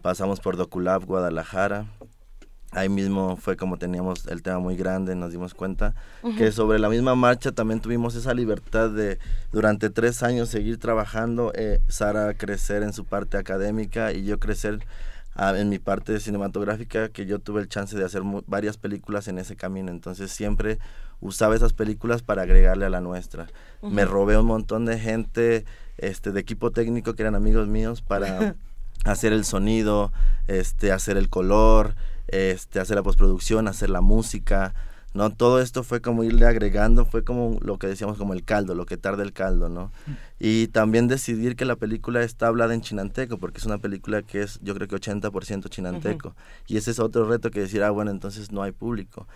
[0.02, 1.86] Pasamos por Doculab, Guadalajara.
[2.72, 5.94] Ahí mismo fue como teníamos el tema muy grande, nos dimos cuenta
[6.38, 9.18] que sobre la misma marcha también tuvimos esa libertad de
[9.50, 14.86] durante tres años seguir trabajando, eh, Sara crecer en su parte académica y yo crecer
[15.40, 19.56] en mi parte cinematográfica, que yo tuve el chance de hacer varias películas en ese
[19.56, 20.78] camino, entonces siempre
[21.20, 23.46] usaba esas películas para agregarle a la nuestra.
[23.82, 25.64] Me robé un montón de gente
[25.96, 28.54] este, de equipo técnico que eran amigos míos para
[29.04, 30.12] hacer el sonido,
[30.46, 31.94] este, hacer el color,
[32.28, 34.74] este, hacer la postproducción, hacer la música.
[35.12, 35.30] ¿No?
[35.30, 38.86] Todo esto fue como irle agregando, fue como lo que decíamos como el caldo, lo
[38.86, 39.90] que tarda el caldo, ¿no?
[40.38, 44.42] Y también decidir que la película está hablada en chinanteco, porque es una película que
[44.42, 46.36] es yo creo que 80% chinanteco.
[46.66, 49.26] Y ese es otro reto que decir, ah, bueno, entonces no hay público.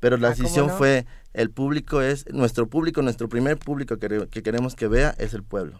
[0.00, 4.42] Pero la ah, decisión fue, el público es, nuestro público, nuestro primer público que, que
[4.42, 5.78] queremos que vea es el pueblo.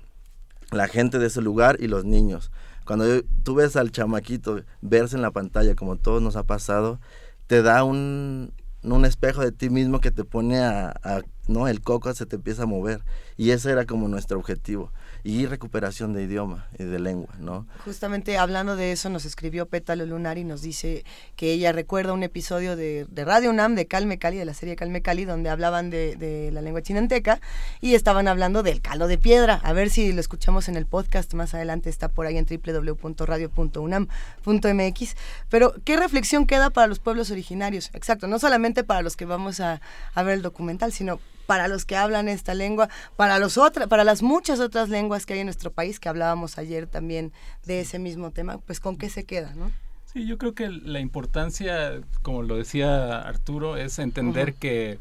[0.71, 2.53] La gente de ese lugar y los niños.
[2.85, 3.05] Cuando
[3.43, 7.01] tú ves al chamaquito verse en la pantalla, como todos nos ha pasado,
[7.47, 8.53] te da un,
[8.83, 12.65] un espejo de ti mismo que te pone a, no el coco se te empieza
[12.65, 13.03] a mover.
[13.37, 14.93] Y ese era como nuestro objetivo
[15.23, 17.67] y recuperación de idioma y de lengua, ¿no?
[17.85, 21.05] Justamente hablando de eso nos escribió Pétalo Lunar y nos dice
[21.37, 25.03] que ella recuerda un episodio de, Radio UNAM de Calme Cali, de la serie Calme
[25.03, 27.41] Cali, donde hablaban de, la lengua chinanteca
[27.81, 29.61] y estaban hablando del caldo de piedra.
[29.63, 35.17] A ver si lo escuchamos en el podcast, más adelante está por ahí en www.radio.unam.mx.
[35.49, 37.91] Pero, ¿qué reflexión queda para los pueblos originarios?
[37.93, 39.81] Exacto, no solamente para los que vamos a
[40.17, 44.23] ver el documental, sino para los que hablan esta lengua, para los otras, para las
[44.23, 47.33] muchas otras lenguas que hay en nuestro país que hablábamos ayer también
[47.67, 49.73] de ese mismo tema, pues con qué se queda, ¿no?
[50.05, 55.01] Sí, yo creo que la importancia, como lo decía Arturo, es entender que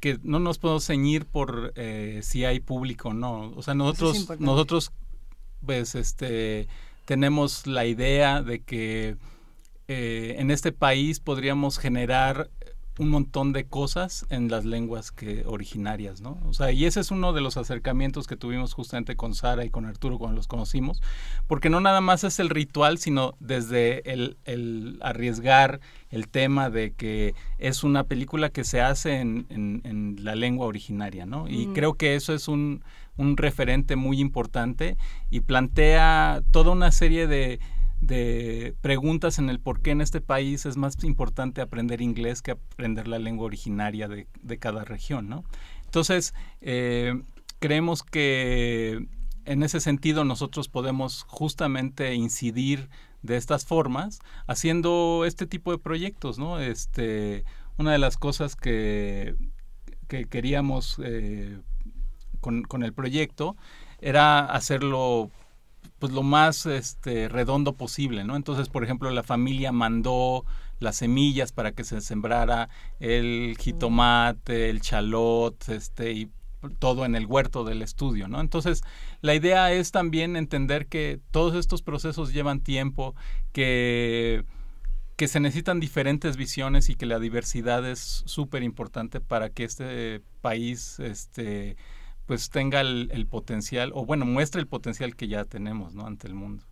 [0.00, 3.52] que no nos podemos ceñir por eh, si hay público o no.
[3.54, 4.90] O sea, nosotros, nosotros,
[5.64, 6.66] pues, este,
[7.04, 9.16] tenemos la idea de que
[9.86, 12.50] eh, en este país podríamos generar
[13.00, 16.38] un montón de cosas en las lenguas que originarias, ¿no?
[16.44, 19.70] O sea, y ese es uno de los acercamientos que tuvimos justamente con Sara y
[19.70, 21.00] con Arturo cuando los conocimos,
[21.46, 25.80] porque no nada más es el ritual, sino desde el, arriesgar
[26.10, 31.48] el tema de que es una película que se hace en, la lengua originaria, ¿no?
[31.48, 32.84] Y creo que eso es un,
[33.16, 34.98] un referente muy importante
[35.30, 37.60] y plantea toda una serie de
[38.00, 42.52] de preguntas en el por qué en este país es más importante aprender inglés que
[42.52, 44.26] aprender la lengua originaria de,
[44.58, 45.44] cada región, ¿no?
[45.84, 47.20] Entonces, eh,
[47.58, 49.06] creemos que
[49.44, 52.88] en ese sentido nosotros podemos justamente incidir
[53.22, 56.58] de estas formas haciendo este tipo de proyectos, ¿no?
[56.58, 57.44] Este,
[57.76, 59.34] una de las cosas que,
[60.08, 61.58] que queríamos eh,
[62.40, 63.56] con, con el proyecto
[64.00, 65.30] era hacerlo
[66.00, 68.34] pues lo más este, redondo posible, ¿no?
[68.34, 70.44] Entonces, por ejemplo, la familia mandó
[70.80, 76.30] las semillas para que se sembrara el jitomate, el chalot, este, y
[76.78, 78.40] todo en el huerto del estudio, ¿no?
[78.40, 78.82] Entonces,
[79.20, 83.14] la idea es también entender que todos estos procesos llevan tiempo,
[83.52, 84.44] que,
[85.16, 90.22] que se necesitan diferentes visiones y que la diversidad es súper importante para que este
[90.40, 91.76] país, este,
[92.30, 96.06] pues tenga el, potencial, o bueno, muestre el potencial que ya tenemos, ¿no?
[96.06, 96.62] Ante el mundo.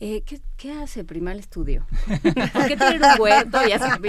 [0.00, 0.22] Eh,
[0.56, 1.86] ¿qué, hace Primal Estudio?
[2.54, 4.00] ¿Por qué tiene un huerto y hace,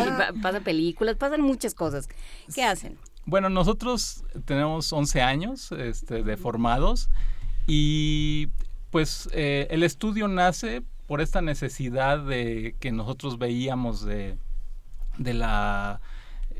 [0.41, 2.07] pasa películas, pasan muchas cosas?
[2.55, 2.97] ¿Qué hacen?
[3.25, 7.09] Bueno, nosotros tenemos 11 años este, de formados
[7.67, 8.47] y
[8.89, 14.37] pues eh, el estudio nace por esta necesidad de que nosotros veíamos de,
[15.17, 15.99] de la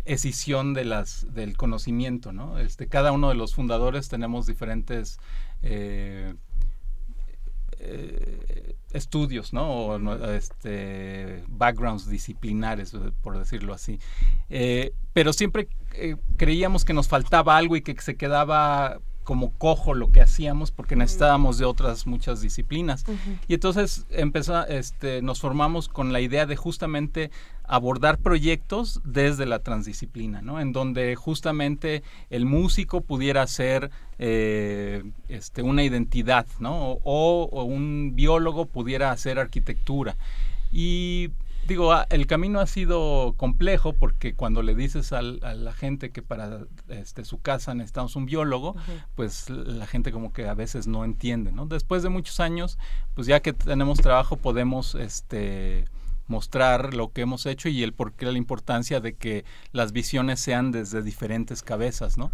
[0.06, 2.60] escisión de las, del conocimiento, ¿no?
[2.60, 5.18] Este, cada uno de los fundadores tenemos diferentes
[5.62, 6.34] eh,
[7.80, 9.70] eh, estudios, ¿no?
[9.70, 14.00] O, este, backgrounds disciplinares, por decirlo así.
[14.50, 15.68] Eh, pero siempre
[16.38, 20.96] creíamos que nos faltaba algo y que se quedaba como cojo lo que hacíamos porque
[20.96, 23.06] necesitábamos de otras muchas disciplinas.
[23.48, 27.32] Y entonces empezó, este, nos formamos con la idea de justamente
[27.66, 30.60] abordar proyectos desde la transdisciplina, ¿no?
[30.60, 37.00] En donde justamente el músico pudiera ser eh, este, una identidad, ¿no?
[37.04, 40.18] O, o, un biólogo pudiera hacer arquitectura.
[40.72, 41.30] Y
[41.68, 46.22] digo, ah, el camino ha sido complejo porque cuando le dices a la gente que
[46.22, 48.76] para este, su casa necesitamos un biólogo,
[49.16, 51.66] pues la gente como que a veces no entiende, ¿no?
[51.66, 52.78] Después de muchos años,
[53.16, 55.86] pues ya que tenemos trabajo podemos este
[56.28, 60.40] mostrar lo que hemos hecho y el por qué la importancia de que las visiones
[60.40, 62.32] sean desde diferentes cabezas, ¿no?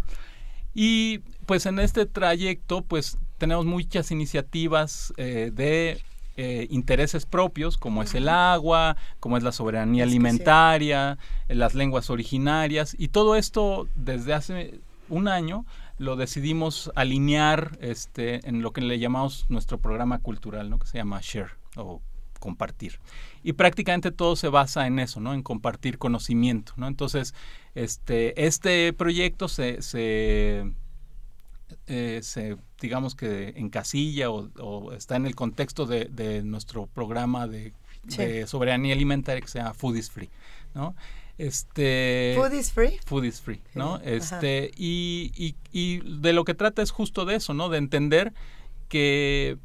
[0.74, 6.00] Y pues en este trayecto pues tenemos muchas iniciativas eh, de
[6.42, 12.96] eh, intereses propios, como es el agua, como es la soberanía alimentaria, las lenguas originarias,
[12.98, 15.66] y todo esto desde hace un año
[15.98, 20.78] lo decidimos alinear este, en lo que le llamamos nuestro programa cultural, ¿no?
[20.78, 22.00] que se llama Share o
[22.38, 23.00] compartir.
[23.42, 25.34] Y prácticamente todo se basa en eso, ¿no?
[25.34, 26.86] En compartir conocimiento, ¿no?
[26.86, 27.34] Entonces,
[27.74, 30.72] este, este proyecto se, se
[31.86, 37.72] eh, se, digamos que encasilla o, o, está en el contexto de, nuestro programa de,
[38.46, 40.30] soberanía alimentaria que se llama Food is Free,
[40.74, 40.94] ¿no?
[41.38, 42.98] Este, food is free.
[43.06, 43.98] Food is free, ¿no?
[44.04, 47.70] este, y, y, y, de lo que trata es justo de eso, ¿no?
[47.70, 48.34] De entender
[48.88, 49.56] que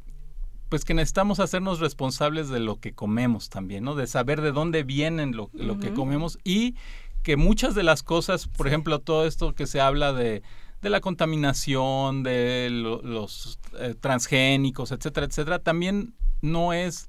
[0.70, 3.94] pues que necesitamos hacernos responsables de lo que comemos también, ¿no?
[3.94, 6.74] De saber de dónde vienen lo, lo que comemos y
[7.22, 10.42] que muchas de las cosas, por ejemplo, todo esto que se habla de,
[10.82, 17.08] de la contaminación, de los eh, transgénicos, etcétera, etcétera, también no es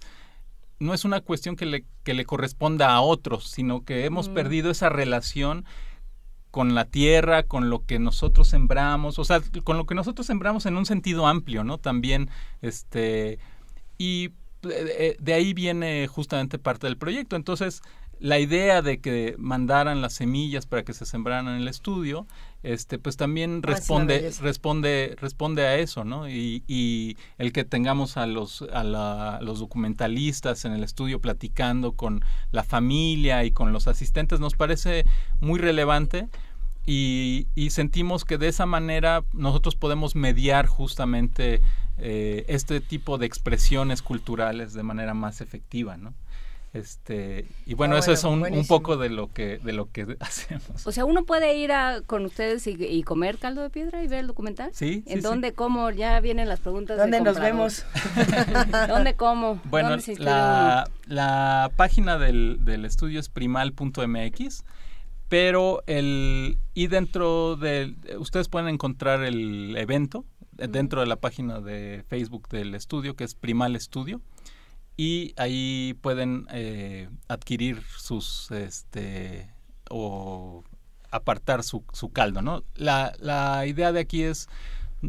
[0.79, 4.69] no es una cuestión que le, que le corresponda a otros, sino que hemos perdido
[4.69, 5.65] esa relación
[6.51, 10.65] con la tierra, con lo que nosotros sembramos, o sea, con lo que nosotros sembramos
[10.65, 11.77] en un sentido amplio, ¿no?
[11.77, 12.29] También,
[12.61, 13.39] este,
[13.97, 14.29] y
[14.61, 17.35] de, de ahí viene justamente parte del proyecto.
[17.35, 17.81] Entonces,
[18.19, 22.27] la idea de que mandaran las semillas para que se sembraran en el estudio,
[22.63, 26.29] este, pues también ah, responde, responde, responde a eso, ¿no?
[26.29, 32.23] Y, y el que tengamos a los, a, los documentalistas en el estudio platicando con
[32.51, 35.05] la familia y con los asistentes nos parece
[35.39, 36.27] muy relevante.
[36.89, 41.59] Y, y sentimos que de esa manera nosotros podemos mediar justamente
[41.97, 46.13] eh, este tipo de expresiones culturales de manera más efectiva, ¿no?
[46.77, 50.85] Este, y bueno, ah, eso es un, poco de lo que de lo que hacemos.
[50.85, 54.19] O sea, uno puede ir a, con ustedes y, comer caldo de piedra y ver
[54.19, 54.69] el documental.
[54.73, 55.03] Sí.
[55.07, 55.89] ¿En dónde, cómo?
[55.89, 56.97] Ya vienen las preguntas.
[56.97, 57.85] ¿Dónde nos vemos?
[58.87, 59.59] ¿Dónde, cómo?
[59.65, 64.63] Bueno, la, la, página del, del estudio es primal.mx,
[65.29, 72.03] pero el y dentro de ustedes pueden encontrar el evento dentro de la página de
[72.07, 74.21] Facebook del estudio que es Primal Estudio
[74.97, 79.47] y ahí pueden eh, adquirir sus este
[79.89, 80.63] o
[81.11, 82.63] apartar su, su caldo, ¿no?
[82.75, 84.49] La, la, idea de aquí es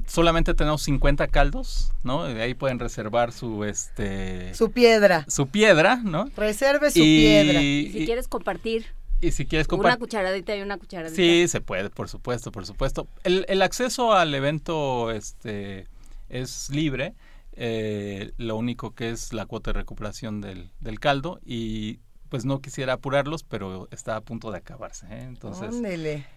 [0.07, 2.25] solamente tenemos 50 caldos, ¿no?
[2.25, 5.25] De ahí pueden reservar su este su piedra.
[5.26, 6.31] Su piedra, ¿no?
[6.36, 7.62] Reserve su piedra.
[7.62, 8.86] Y si quieres compartir
[9.23, 9.94] y si quieres compartir.
[9.94, 11.17] Una cucharadita y una cucharadita.
[11.17, 13.08] Sí, se puede, por supuesto, por supuesto.
[13.25, 15.86] El, el acceso al evento este
[16.28, 17.15] es libre
[17.61, 22.61] eh, lo único que es la cuota de recuperación del, del, caldo y pues no
[22.61, 25.07] quisiera apurarlos, pero está a punto de acabarse.
[25.07, 25.25] ¿eh?
[25.25, 25.75] Entonces,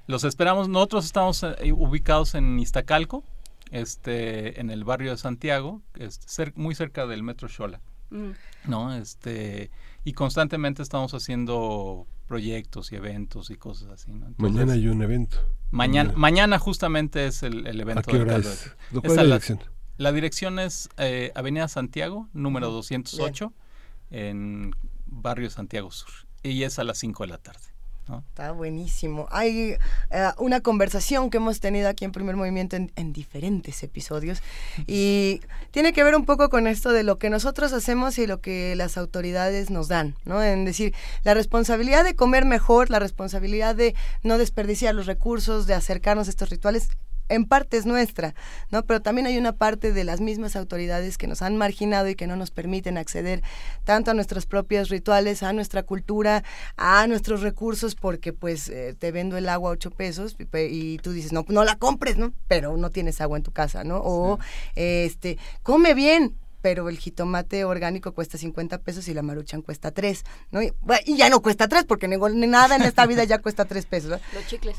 [0.07, 0.67] los esperamos.
[0.67, 3.23] Nosotros estamos eh, ubicados en Iztacalco,
[3.69, 5.83] este, en el barrio de Santiago,
[6.55, 7.81] muy cerca del Metro Xola.
[8.09, 8.31] Mm.
[8.67, 8.95] ¿no?
[8.95, 9.69] Este,
[10.03, 14.11] y constantemente estamos haciendo proyectos y eventos y cosas así.
[14.37, 15.37] mañana hay un evento.
[15.69, 17.99] Mañana, mañana justamente es el, el evento.
[17.99, 18.75] ¿A qué hora es?
[18.91, 19.59] ¿Cuál es la dirección?
[20.01, 23.53] La dirección es eh, Avenida Santiago, número 208,
[24.09, 24.71] en
[25.05, 26.09] Barrio Santiago Sur.
[26.41, 27.59] Y es a las 5 de la tarde.
[28.29, 29.27] Está buenísimo.
[29.29, 29.77] Hay
[30.09, 34.41] eh, una conversación que hemos tenido aquí en Primer Movimiento en, en, diferentes episodios
[34.87, 38.41] y tiene que ver un poco con esto de lo que nosotros hacemos y lo
[38.41, 40.43] que las autoridades nos dan, ¿no?
[40.43, 45.75] En decir, la responsabilidad de comer mejor, la responsabilidad de no desperdiciar los recursos, de
[45.75, 46.89] acercarnos a estos rituales,
[47.31, 48.35] en parte es nuestra,
[48.69, 48.83] ¿no?
[48.83, 52.27] Pero también hay una parte de las mismas autoridades que nos han marginado y que
[52.27, 53.41] no nos permiten acceder
[53.83, 56.43] tanto a nuestros propios rituales, a nuestra cultura,
[56.77, 61.11] a nuestros recursos, porque pues eh, te vendo el agua a ocho pesos y, tú
[61.11, 62.33] dices, no, no la compres, ¿no?
[62.47, 64.01] Pero no tienes agua en tu casa, ¿no?
[64.03, 64.39] O,
[64.75, 70.23] este, come bien, pero el jitomate orgánico cuesta 50 pesos y la maruchan cuesta 3,
[70.51, 70.61] ¿no?
[70.61, 70.71] Y,
[71.17, 74.21] ya no cuesta 3 porque nada en esta vida ya cuesta 3 pesos.
[74.33, 74.77] Los chicles.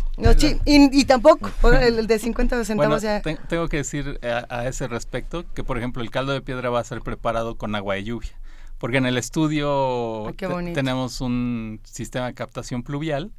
[0.65, 3.20] y, tampoco, el, de 50 centavos ya...
[3.20, 6.85] tengo que decir a, ese respecto que, por ejemplo, el caldo de piedra va a
[6.85, 8.31] ser preparado con agua de lluvia.
[8.78, 10.35] Porque en el estudio
[10.75, 13.31] tenemos un sistema de captación pluvial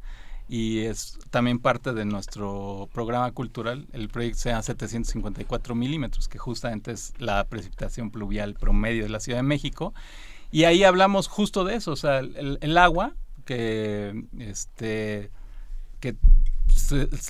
[0.48, 3.88] y es también parte de nuestro programa cultural.
[3.94, 9.40] El proyecto sea 754 milímetros, que justamente es la precipitación pluvial promedio de la Ciudad
[9.40, 9.94] de México.
[10.52, 13.16] Y ahí hablamos justo de eso, o sea, el, agua
[13.46, 15.32] que, este,
[16.00, 16.16] que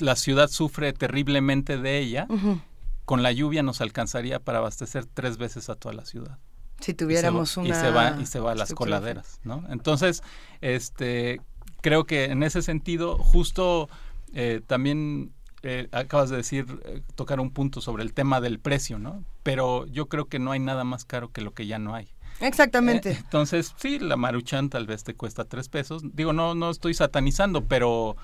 [0.02, 2.28] la ciudad sufre terriblemente de ella,
[3.06, 6.38] con la lluvia nos alcanzaría para abastecer tres veces a toda la ciudad.
[6.80, 7.70] Si tuviéramos una...
[7.70, 9.64] Y se va, y se va a las coladeras, ¿no?
[9.70, 10.22] Entonces,
[10.60, 11.40] este,
[11.84, 13.90] creo que en ese sentido, justo
[14.34, 15.32] eh, también
[15.62, 19.24] eh, acabas de decir, eh, tocar un punto sobre el tema del precio, ¿no?
[19.44, 22.08] Pero yo creo que no hay nada más caro que lo que ya no hay.
[22.40, 23.12] Exactamente.
[23.12, 26.02] entonces, sí, la maruchan tal vez te cuesta tres pesos.
[26.14, 28.16] Digo, no, no estoy satanizando, pero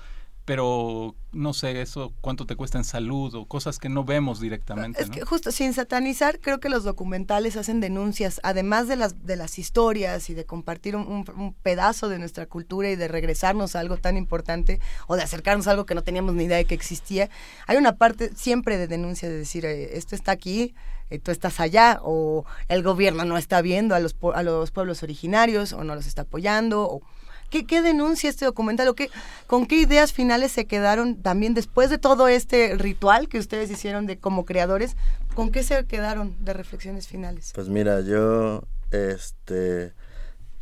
[0.44, 5.00] pero no sé eso cuánto te cuesta en salud o cosas que no vemos directamente.
[5.00, 9.36] Es que justo sin satanizar, creo que los documentales hacen denuncias, además de las de
[9.36, 13.96] las historias y de compartir un, pedazo de nuestra cultura y de regresarnos a algo
[13.96, 17.30] tan importante o de acercarnos a algo que no teníamos ni idea de que existía.
[17.66, 20.74] Hay una parte siempre de denuncia de decir eh, esto está aquí,
[21.10, 25.02] eh, tú estás allá o el gobierno no está viendo a los a los pueblos
[25.02, 27.02] originarios o no los está apoyando o
[27.50, 29.10] ¿Qué, qué denuncia este documental o qué,
[29.46, 34.06] con qué ideas finales se quedaron también después de todo este ritual que ustedes hicieron
[34.06, 34.96] de como creadores?
[35.34, 37.52] ¿Con qué se quedaron de reflexiones finales?
[37.54, 39.92] Pues mira, yo este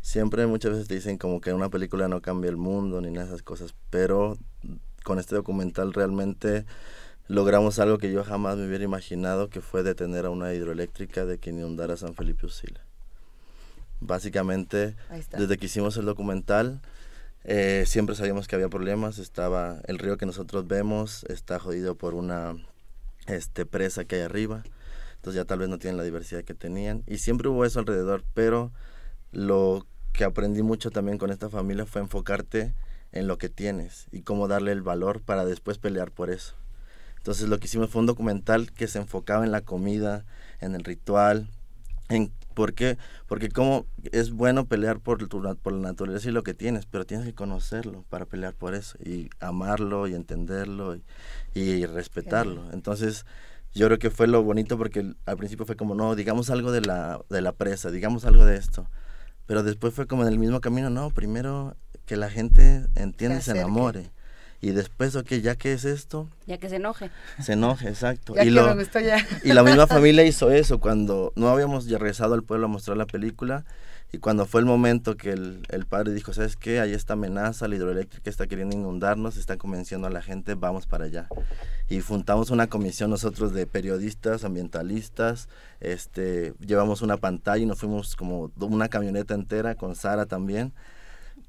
[0.01, 3.33] siempre muchas veces dicen como que una película no cambia el mundo ni nada de
[3.33, 4.37] esas cosas, pero
[5.03, 6.65] con este documental realmente
[7.27, 11.37] logramos algo que yo jamás me hubiera imaginado, que fue detener a una hidroeléctrica de
[11.37, 12.81] que inundara San Felipe Usila.
[14.01, 14.95] Básicamente,
[15.31, 16.81] desde que hicimos el documental,
[17.43, 19.17] eh, siempre sabíamos que había problemas.
[19.17, 22.55] Estaba el río que nosotros vemos, está jodido por una
[23.27, 24.63] este, presa que hay arriba.
[25.15, 27.03] Entonces ya tal vez no tienen la diversidad que tenían.
[27.07, 28.71] Y siempre hubo eso alrededor, pero
[29.31, 32.73] lo que aprendí mucho también con esta familia fue enfocarte
[33.11, 36.55] en lo que tienes y cómo darle el valor para después pelear por eso.
[37.17, 40.25] Entonces lo que hicimos fue un documental que se enfocaba en la comida,
[40.61, 41.49] en el ritual,
[42.07, 42.97] en ¿Por qué?
[43.25, 47.25] Porque como es bueno pelear por, por la naturaleza y lo que tienes, pero tienes
[47.25, 50.99] que conocerlo para pelear por eso y amarlo y entenderlo
[51.53, 52.69] y, respetarlo.
[52.73, 53.25] Entonces,
[53.73, 56.81] yo creo que fue lo bonito porque al principio fue como, no, digamos algo de
[56.81, 58.89] la, de la presa, digamos algo de esto.
[59.45, 63.41] Pero después fue como en el mismo camino, no, primero que la gente entienda y
[63.41, 64.11] se enamore
[64.61, 66.27] y después, ok, ya que es esto.
[66.45, 67.11] Ya que se enoje.
[67.41, 68.33] Se enoje, exacto.
[68.41, 69.25] y, lo, ya.
[69.43, 72.97] y la misma familia hizo eso cuando no habíamos ya regresado al pueblo a mostrar
[72.97, 73.63] la película.
[74.11, 76.79] Y cuando fue el momento que el, el padre dijo, ¿sabes qué?
[76.79, 81.05] Hay esta amenaza, la hidroeléctrica está queriendo inundarnos, está convenciendo a la gente, vamos para
[81.05, 81.27] allá.
[81.89, 85.47] Y juntamos una comisión nosotros de periodistas, ambientalistas,
[85.79, 90.73] este, llevamos una pantalla y nos fuimos como una camioneta entera con Sara también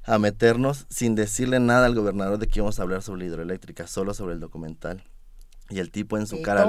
[0.03, 3.87] a meternos sin decirle nada al gobernador de que íbamos a hablar sobre la hidroeléctrica,
[3.87, 5.03] solo sobre el documental.
[5.69, 6.65] Y el tipo en su cara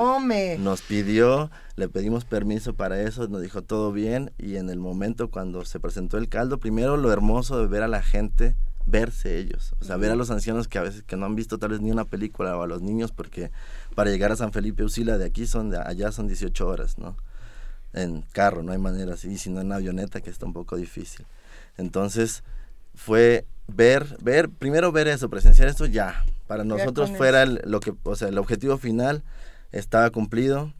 [0.61, 5.28] nos pidió, le pedimos permiso para eso, nos dijo todo bien y en el momento
[5.28, 8.55] cuando se presentó el caldo, primero lo hermoso de ver a la gente
[8.86, 11.59] verse ellos, o sea, ver a los ancianos que a veces que no han visto
[11.59, 13.51] tal vez ni una película o a los niños porque
[13.94, 17.17] para llegar a San Felipe Usila de aquí son de allá son 18 horas, ¿no?
[17.93, 21.27] En carro, no hay manera así, sino en avioneta que está un poco difícil.
[21.77, 22.43] Entonces,
[23.02, 26.24] fue ver, ver, primero ver eso, presenciar eso ya.
[26.47, 29.22] Para nosotros fuera lo que, o sea, el objetivo final
[29.72, 30.72] estaba cumplido.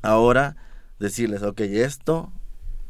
[0.00, 0.56] Ahora
[0.98, 2.32] decirles, ok, esto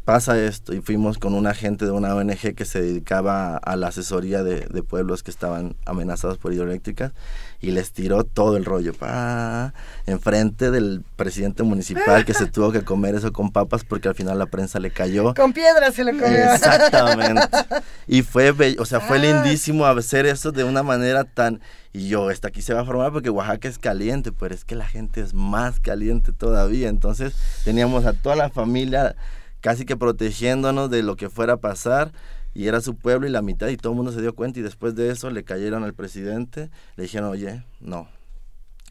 [0.09, 3.89] pasa esto y fuimos con un agente de una ONG que se dedicaba a, la
[3.89, 7.13] asesoría de, pueblos que estaban amenazados por hidroeléctricas
[7.61, 9.75] y les tiró todo el rollo pa
[10.07, 14.39] enfrente del presidente municipal que se tuvo que comer eso con papas porque al final
[14.39, 17.43] la prensa le cayó con piedras se le comió exactamente
[18.07, 19.43] y fue o sea fue ah.
[19.43, 21.61] lindísimo hacer eso de una manera tan
[21.93, 24.75] y yo, esta aquí se va a formar porque Oaxaca es caliente, pero es que
[24.75, 26.91] la gente es más caliente todavía.
[26.91, 29.17] Entonces teníamos a toda la familia
[29.61, 32.13] casi que protegiéndonos de lo que fuera a pasar
[32.55, 34.63] y era su pueblo y la mitad y todo el mundo se dio cuenta y
[34.63, 38.09] después de eso le cayeron al presidente, le dijeron, oye, no,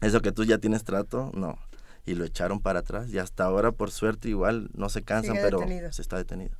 [0.00, 1.58] eso que tú ya tienes trato, no.
[2.06, 5.60] Y lo echaron para atrás y hasta ahora por suerte igual no se cansan, pero
[5.90, 6.52] se está detenido.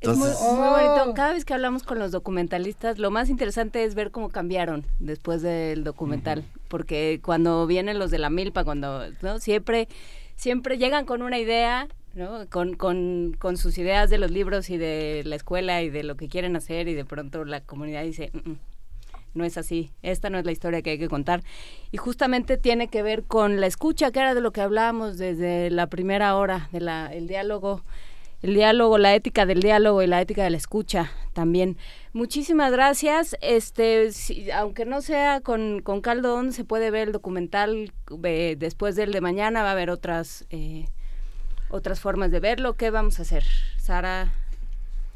[0.00, 1.04] es muy, bonito.
[1.06, 1.14] Oh.
[1.14, 5.42] Cada vez que hablamos con los documentalistas, lo más interesante es ver cómo cambiaron después
[5.42, 6.44] del documental.
[6.66, 9.38] Porque cuando vienen los de la milpa, cuando ¿no?
[9.38, 9.88] siempre,
[10.34, 11.86] siempre llegan con una idea
[12.50, 16.16] con, con, con, sus ideas de los libros y de la escuela y de lo
[16.16, 18.58] que quieren hacer y de pronto la comunidad dice, mm, mm,
[19.34, 21.42] no es así, esta no es la historia que hay que contar.
[21.92, 25.70] Y justamente tiene que ver con la escucha, que era de lo que hablábamos desde
[25.70, 27.84] la primera hora, del el diálogo,
[28.42, 31.76] el diálogo, la ética del diálogo y la ética de la escucha también.
[32.12, 33.36] Muchísimas gracias.
[33.40, 34.10] Este,
[34.54, 37.92] aunque no sea con, con Caldo, se puede ver el documental
[38.24, 40.46] eh, después del de mañana, va a haber otras...
[40.50, 40.86] Eh,
[41.70, 42.74] otras formas de verlo.
[42.74, 43.44] ¿Qué vamos a hacer?
[43.78, 44.32] Sara,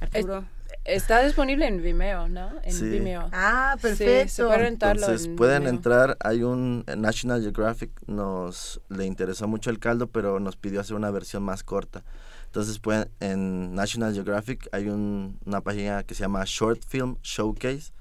[0.01, 0.45] Arturo.
[0.85, 2.51] está disponible en Vimeo, ¿no?
[2.63, 3.29] En Vimeo.
[3.33, 4.53] Ah, perfecto.
[4.53, 10.57] Entonces pueden entrar, hay un National Geographic nos le interesó mucho el caldo, pero nos
[10.57, 12.03] pidió hacer una versión más corta.
[12.47, 17.93] Entonces pueden en National Geographic hay una página que se llama Short Film Showcase.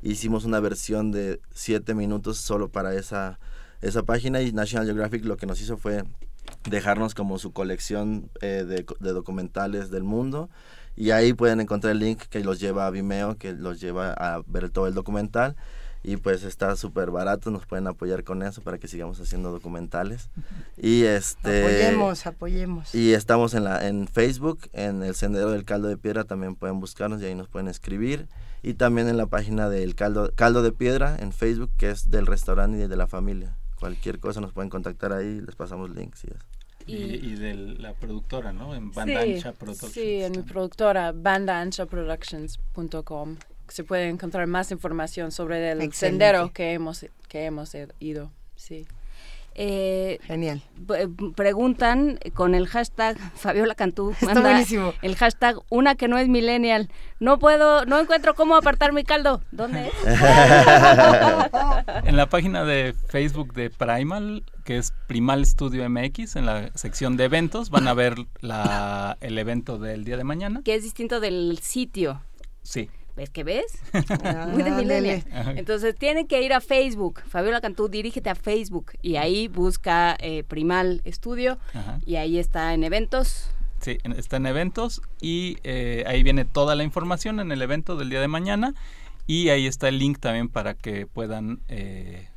[0.00, 3.38] Hicimos una versión de 7 minutos solo para esa
[3.80, 6.04] esa página y National Geographic lo que nos hizo fue
[6.68, 10.50] dejarnos como su colección eh, de, documentales del mundo.
[10.96, 14.42] Y ahí pueden encontrar el link que los lleva a Vimeo, que los lleva a
[14.46, 15.56] ver todo el documental.
[16.02, 20.30] Y pues está súper barato, nos pueden apoyar con eso para que sigamos haciendo documentales.
[20.76, 22.94] Y este apoyemos, apoyemos.
[22.94, 26.78] Y estamos en la en Facebook, en el Sendero del Caldo de Piedra también pueden
[26.78, 28.28] buscarnos y ahí nos pueden escribir.
[28.62, 32.26] Y también en la página del Caldo Caldo de Piedra en Facebook, que es del
[32.26, 36.28] restaurante y de la familia cualquier cosa nos pueden contactar ahí, les pasamos links y
[36.28, 36.44] eso.
[36.86, 38.74] Y, de la productora, ¿no?
[38.74, 39.92] En Banda sí, Productions.
[39.92, 43.36] Sí, en mi productora, bandaanchaproductions.com.
[43.68, 48.32] se puede encontrar más información sobre el sendero que hemos, que hemos ido.
[48.56, 48.86] Sí.
[49.60, 50.62] Eh, Genial.
[51.34, 54.12] Preguntan con el hashtag Fabiola Cantú.
[54.12, 54.62] Está
[55.02, 56.88] El hashtag una que no es millennial.
[57.18, 59.42] No puedo, no encuentro cómo apartar mi caldo.
[59.50, 59.94] ¿Dónde es?
[62.04, 67.16] en la página de Facebook de Primal, que es Primal Studio MX, en la sección
[67.16, 70.62] de eventos, van a ver la, el evento del día de mañana.
[70.64, 72.22] Que es distinto del sitio.
[72.62, 72.88] Sí.
[73.18, 73.66] ¿Ves que ves?
[74.52, 75.24] Muy de
[75.56, 77.20] Entonces tienen que ir a Facebook.
[77.28, 81.58] Fabiola Cantú, dirígete a Facebook y ahí busca eh, Primal Estudio
[82.06, 83.50] y ahí está en eventos.
[83.80, 88.08] Sí, está en eventos y eh, ahí viene toda la información en el evento del
[88.08, 88.72] día de mañana
[89.26, 92.28] y ahí está el link también para que puedan eh,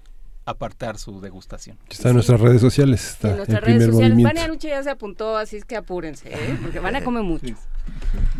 [0.45, 1.77] apartar su degustación.
[1.91, 3.11] Está en nuestras redes sociales.
[3.11, 4.23] Está en nuestras redes sociales.
[4.23, 6.57] Vania Nuche ya se apuntó, así es que apúrense, ¿eh?
[6.59, 7.55] porque Vania come mucho.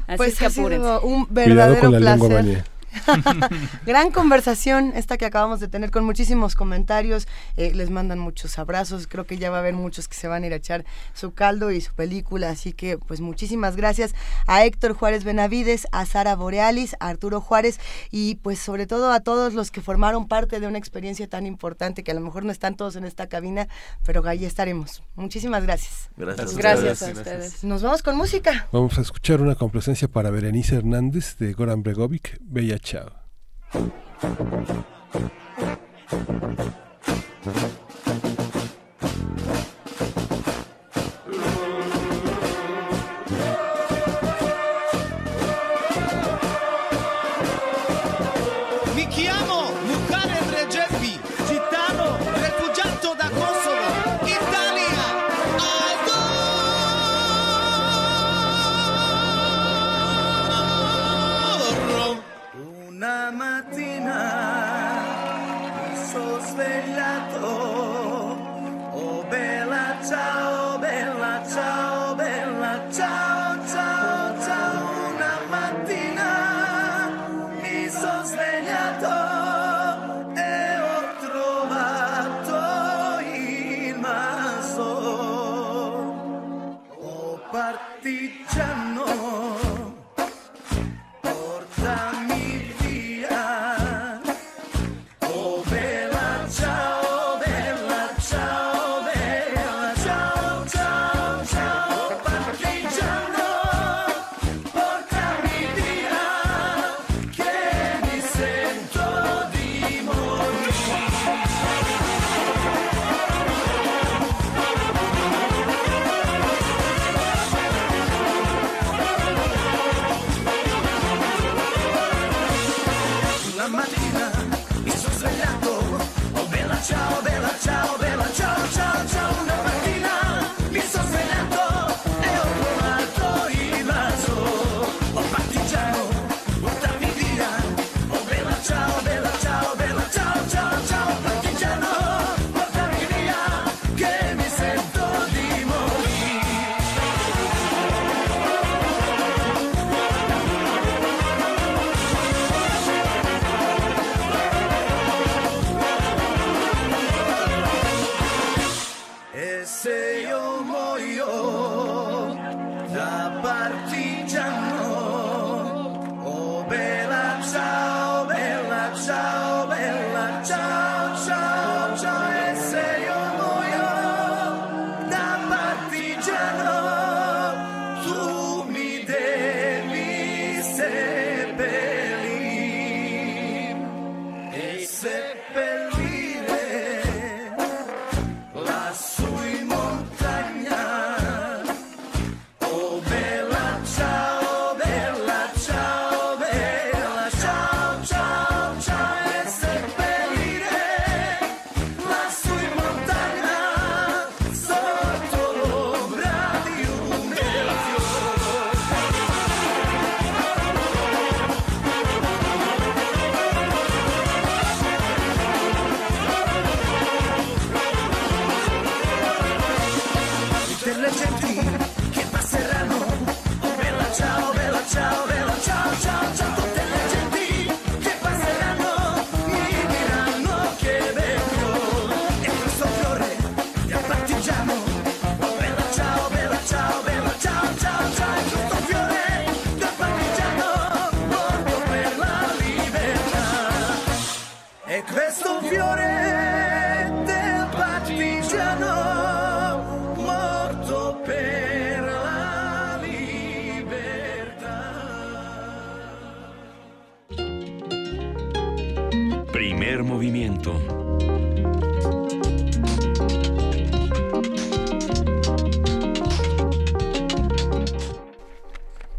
[0.08, 0.98] Así pues es que apúrense.
[1.04, 2.64] un verdadero placer.
[3.86, 7.28] Gran conversación esta que acabamos de tener con muchísimos comentarios.
[7.58, 9.08] Eh, les mandan muchos abrazos.
[9.08, 11.34] Creo que ya va a haber muchos que se van a ir a echar su
[11.34, 12.50] caldo y su película.
[12.50, 14.14] Así que pues muchísimas gracias
[14.48, 17.80] a Héctor Juárez Benavides, a Sara Borealis, a Arturo Juárez
[18.12, 22.04] y pues sobre todo a todos los que formaron parte de una experiencia tan importante
[22.04, 23.68] que a lo mejor no están todos en esta cabina,
[24.06, 25.04] pero ahí estaremos.
[25.16, 26.10] Muchísimas gracias.
[26.18, 27.64] Gracias, gracias, a ustedes.
[27.64, 28.68] Nos vamos con música.
[28.72, 33.22] Vamos a escuchar una complacencia para Berenice Hernández de Goran Bregovic, Bella ciao.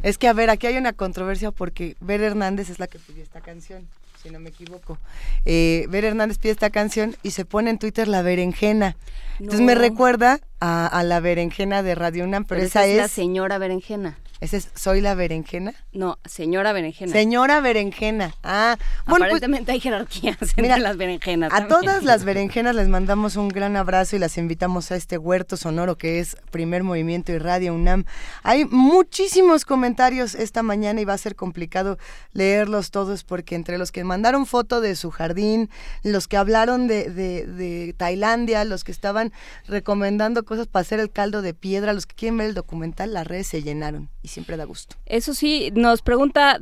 [0.03, 3.23] Es que, a ver, aquí hay una controversia porque Ver Hernández es la que pidió
[3.23, 3.89] esta canción,
[4.23, 4.99] si no me equivoco.
[5.45, 8.97] Eh, Ver Hernández pide esta canción y se pone en Twitter la berenjena.
[9.39, 14.19] Entonces me recuerda a, la berenjena de Radio UNAM, pero, esa, es, la señora berenjena.
[14.43, 15.73] ¿Ese es Soy la berenjena?
[15.93, 17.13] No, señora berenjena.
[17.13, 18.35] Señora berenjena.
[18.43, 21.53] Ah, bueno, pues Aparentemente hay jerarquías entre las berenjenas.
[21.53, 25.57] A todas las berenjenas les mandamos un gran abrazo y las invitamos a este huerto
[25.57, 28.05] sonoro que es Primer Movimiento y Radio UNAM.
[28.43, 31.97] Hay muchísimos comentarios esta mañana y va a ser complicado
[32.33, 35.71] leerlos todos porque entre los que mandaron foto de su jardín,
[36.03, 39.33] los que hablaron de, de, de Tailandia, los que estaban
[39.69, 43.25] recomendando cosas para hacer el caldo de piedra, los que quieren ver el documental, las
[43.25, 44.97] redes se llenaron y siempre da gusto.
[45.07, 46.59] Eso sí, nos pregunta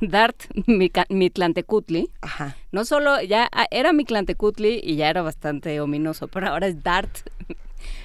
[0.00, 0.36] Dart
[1.08, 2.10] Mitlantecutli.
[2.20, 2.56] Ajá.
[2.72, 7.10] No solo, ya ah, era Mitlantecutli y ya era bastante ominoso, pero ahora es Dart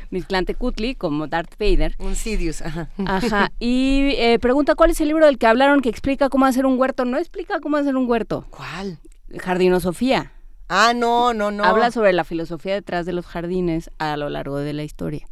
[0.10, 1.96] Mitlantecutli como Darth Vader.
[2.00, 2.90] Un Sidious, ajá.
[3.06, 3.52] Ajá.
[3.60, 6.80] Y eh, pregunta cuál es el libro del que hablaron que explica cómo hacer un
[6.80, 7.06] huerto.
[7.06, 8.46] No explica cómo hacer un huerto.
[8.50, 9.00] ¿Cuál?
[9.38, 10.32] Jardinosofía.
[10.68, 11.64] Ah, no, no, no.
[11.64, 15.28] Habla sobre la filosofía detrás de los jardines a lo largo de la historia.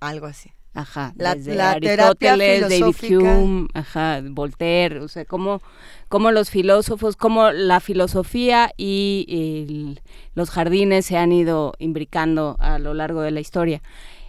[0.00, 0.52] Algo así.
[0.76, 5.62] Ajá, la, la Aristóteles, David Hume, ajá, Voltaire, o sea, cómo,
[6.08, 9.96] cómo los filósofos, cómo la filosofía y
[10.34, 13.80] los jardines se han ido imbricando a lo largo de la historia.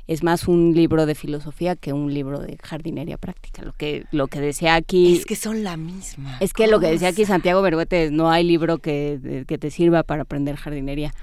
[0.08, 3.62] Es más un libro de filosofía que un libro de jardinería práctica.
[3.62, 5.18] Lo que, lo que decía aquí...
[5.18, 6.38] Es que son la misma.
[6.40, 10.04] Es que lo que decía aquí Santiago Berguete, no hay libro que, que te sirva
[10.04, 11.14] para aprender jardinería.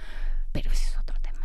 [0.52, 0.93] Pero es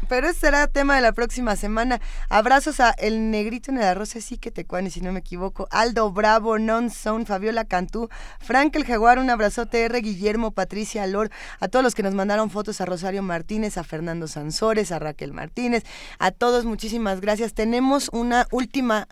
[0.10, 2.02] pero ese será tema de la próxima semana.
[2.28, 5.68] Abrazos a El Negrito en el Arroz, sí que te cuane, si no me equivoco.
[5.70, 10.02] Aldo Bravo, Non Zone, Fabiola Cantú, Frank el Jaguar, un abrazote, R.
[10.02, 11.30] Guillermo, Patricia Lor,
[11.60, 15.34] a todos los que nos mandaron fotos, a Rosario Martínez, a Fernando Sansores, a Raquel
[15.34, 15.84] Martínez,
[16.18, 17.54] a todos muchísimas gracias.
[17.54, 19.08] Tenemos una última,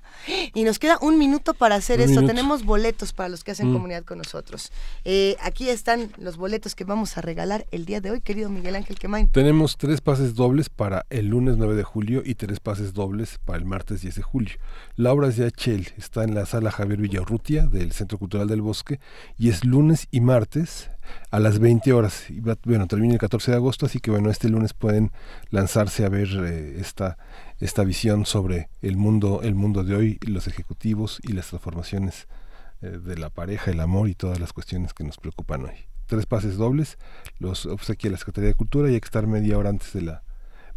[0.55, 2.25] y nos queda un minuto para hacer esto.
[2.25, 3.73] Tenemos boletos para los que hacen mm.
[3.73, 4.71] comunidad con nosotros.
[5.05, 8.75] Eh, aquí están los boletos que vamos a regalar el día de hoy, querido Miguel
[8.75, 9.27] Ángel Quemain.
[9.27, 13.39] Tenemos tres pases dobles para para el lunes 9 de julio y tres pases dobles
[13.43, 14.55] para el martes 10 de julio.
[14.95, 19.01] La obra de Achel, está en la sala Javier Villarrutia del Centro Cultural del Bosque
[19.37, 20.89] y es lunes y martes
[21.29, 22.29] a las 20 horas.
[22.29, 25.11] Y bueno, termina el 14 de agosto, así que bueno, este lunes pueden
[25.49, 27.17] lanzarse a ver eh, esta,
[27.59, 32.29] esta visión sobre el mundo, el mundo de hoy, los ejecutivos y las transformaciones
[32.81, 35.89] eh, de la pareja, el amor y todas las cuestiones que nos preocupan hoy.
[36.05, 36.97] Tres pases dobles,
[37.39, 40.23] los obsequia la Secretaría de Cultura y hay que estar media hora antes de la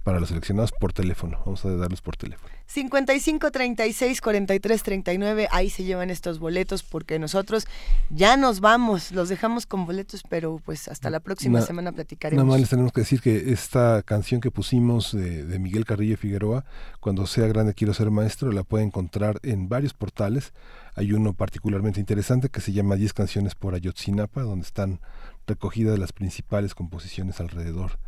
[0.02, 1.38] para los seleccionados por teléfono.
[1.44, 2.52] Vamos a darlos por teléfono.
[2.66, 7.66] 55 36 43 39, ahí se llevan estos boletos porque nosotros
[8.10, 12.44] ya nos vamos, los dejamos con boletos, pero pues hasta la próxima semana platicaremos.
[12.44, 16.64] Nada más les tenemos que decir que esta canción que pusimos de, Miguel Carrillo Figueroa,
[17.00, 20.52] cuando sea grande quiero ser maestro, la puede encontrar en varios portales.
[20.94, 25.00] Hay uno particularmente interesante que se llama 10 canciones por Ayotzinapa, donde están
[25.46, 27.98] recogidas las principales composiciones alrededor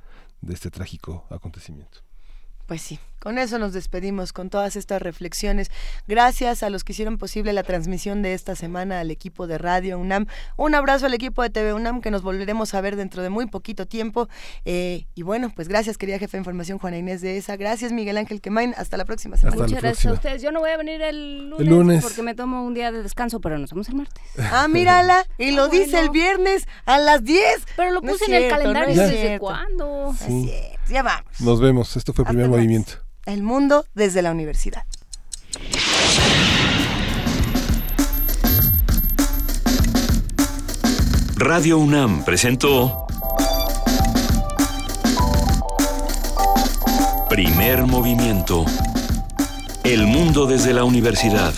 [0.43, 2.01] de este trágico acontecimiento.
[2.67, 5.71] Pues sí, con eso nos despedimos, con todas estas reflexiones.
[6.09, 9.97] Gracias a los que hicieron posible la transmisión de esta semana, al equipo de Radio
[10.01, 10.27] UNAM.
[10.57, 13.47] Un abrazo al equipo de TV UNAM, que nos volveremos a ver dentro de muy
[13.47, 14.29] poquito tiempo.
[14.65, 17.57] Eh, y bueno, pues gracias, querida jefa de información Juana Inés de esa.
[17.57, 18.75] Gracias, Miguel Ángel Quemain.
[18.77, 19.57] Hasta la próxima semana.
[19.57, 20.43] Muchas gracias a ustedes.
[20.43, 23.57] Yo no voy a venir el lunes, porque me tomo un día de descanso, pero
[23.57, 24.21] nos vemos el martes.
[24.51, 25.25] Ah, mírala.
[25.39, 27.67] Y lo ah, dice el viernes a las 10.
[27.77, 28.97] Pero lo puse en el calendario.
[28.97, 30.13] ¿Desde cuándo?
[30.89, 31.41] Ya vamos.
[31.41, 31.97] Nos vemos.
[31.97, 32.95] Esto fue el Primer Movimiento.
[33.25, 34.85] El mundo desde la universidad.
[41.37, 43.07] Radio UNAM presentó
[47.29, 48.65] Primer Movimiento.
[49.85, 51.55] El mundo desde la universidad.